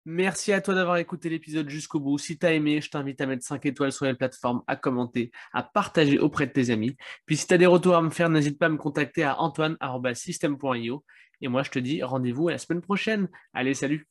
Merci 0.07 0.53
à 0.53 0.61
toi 0.61 0.75
d'avoir 0.75 0.97
écouté 0.97 1.29
l'épisode 1.29 1.67
jusqu'au 1.67 1.99
bout. 1.99 2.19
Si 2.19 2.37
tu 2.37 2.45
as 2.45 2.53
aimé, 2.53 2.79
je 2.79 2.89
t'invite 2.91 3.19
à 3.21 3.25
mettre 3.25 3.43
5 3.43 3.65
étoiles 3.65 3.91
sur 3.91 4.05
les 4.05 4.13
plateformes, 4.13 4.61
à 4.67 4.75
commenter, 4.75 5.31
à 5.51 5.63
partager 5.63 6.19
auprès 6.19 6.45
de 6.45 6.51
tes 6.51 6.69
amis. 6.69 6.95
Puis 7.25 7.37
si 7.37 7.47
tu 7.47 7.53
as 7.55 7.57
des 7.57 7.65
retours 7.65 7.95
à 7.95 8.03
me 8.03 8.11
faire, 8.11 8.29
n'hésite 8.29 8.59
pas 8.59 8.67
à 8.67 8.69
me 8.69 8.77
contacter 8.77 9.23
à 9.23 9.39
antoine.system.io. 9.39 11.03
Et 11.41 11.47
moi, 11.47 11.63
je 11.63 11.71
te 11.71 11.79
dis 11.79 12.03
rendez-vous 12.03 12.49
à 12.49 12.51
la 12.51 12.57
semaine 12.59 12.81
prochaine. 12.81 13.27
Allez, 13.53 13.73
salut 13.73 14.07